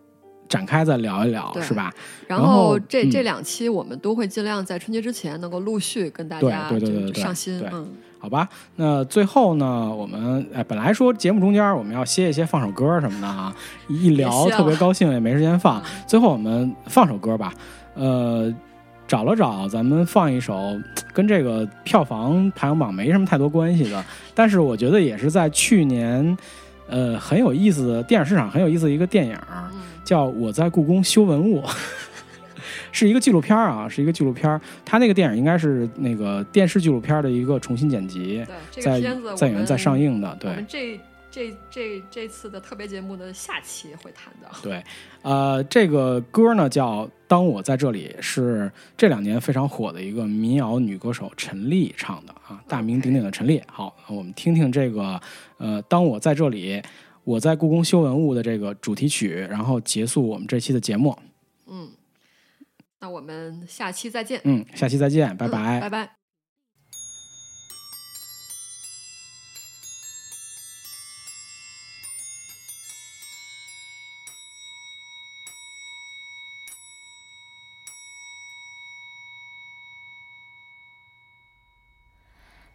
[0.47, 1.93] 展开再聊一聊，是吧？
[2.27, 3.11] 然然后后这嗯。
[3.11, 7.87] 这两期我们都会尽量在春节之前能够陆续跟大对家就对对对对上新对，嗯，
[8.21, 13.55] 好吧，那最后呢，我们哎，本来说节目中间我们要歇一歇，放首歌什么的啊，
[13.87, 15.81] 一聊特别高兴，也没时间放。
[15.81, 15.83] 嗯。
[16.05, 17.53] 最后我们放首歌吧，
[17.95, 18.53] 呃，
[19.07, 20.77] 找了找，咱们放一首
[21.13, 24.03] 跟这个票房排行榜没什么太多关系的，
[24.35, 26.37] 但是我觉得也是在去年，
[26.89, 29.79] 呃，很有意思的电影市场很有意思的一个电影，嗯。
[30.03, 31.61] 叫《我在故宫修文物》，
[32.91, 34.59] 是一个纪录片啊，是一个纪录片儿。
[34.85, 40.29] 它那个电影应该是那个电视纪录片的一个重新剪辑，对这在个片子我们在影院在上映的。
[40.29, 40.99] 我对们这
[41.31, 44.49] 这这这次的特别节目的下期会谈的。
[44.61, 44.83] 对，
[45.21, 53.61] 呃，这个歌呢叫《当我在这里》，是这两年非常火的一个民谣女歌手陈粒唱的啊，大名鼎鼎的陈粒。
[53.67, 55.21] 好，我们听听这个
[55.57, 56.81] 呃，《当我在这里》。
[57.25, 61.15] 我在故宫修文物的这个主题曲，然后结束我们这期的节目。
[61.67, 61.87] 嗯，
[63.01, 65.79] 那我们下期再见，嗯，下期再见，拜嗯拜。
[65.79, 66.15] 拜拜。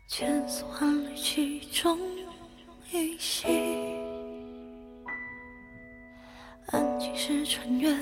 [0.07, 1.99] 千丝万缕其中
[2.93, 3.47] 一息，
[6.69, 7.93] 安静是穿越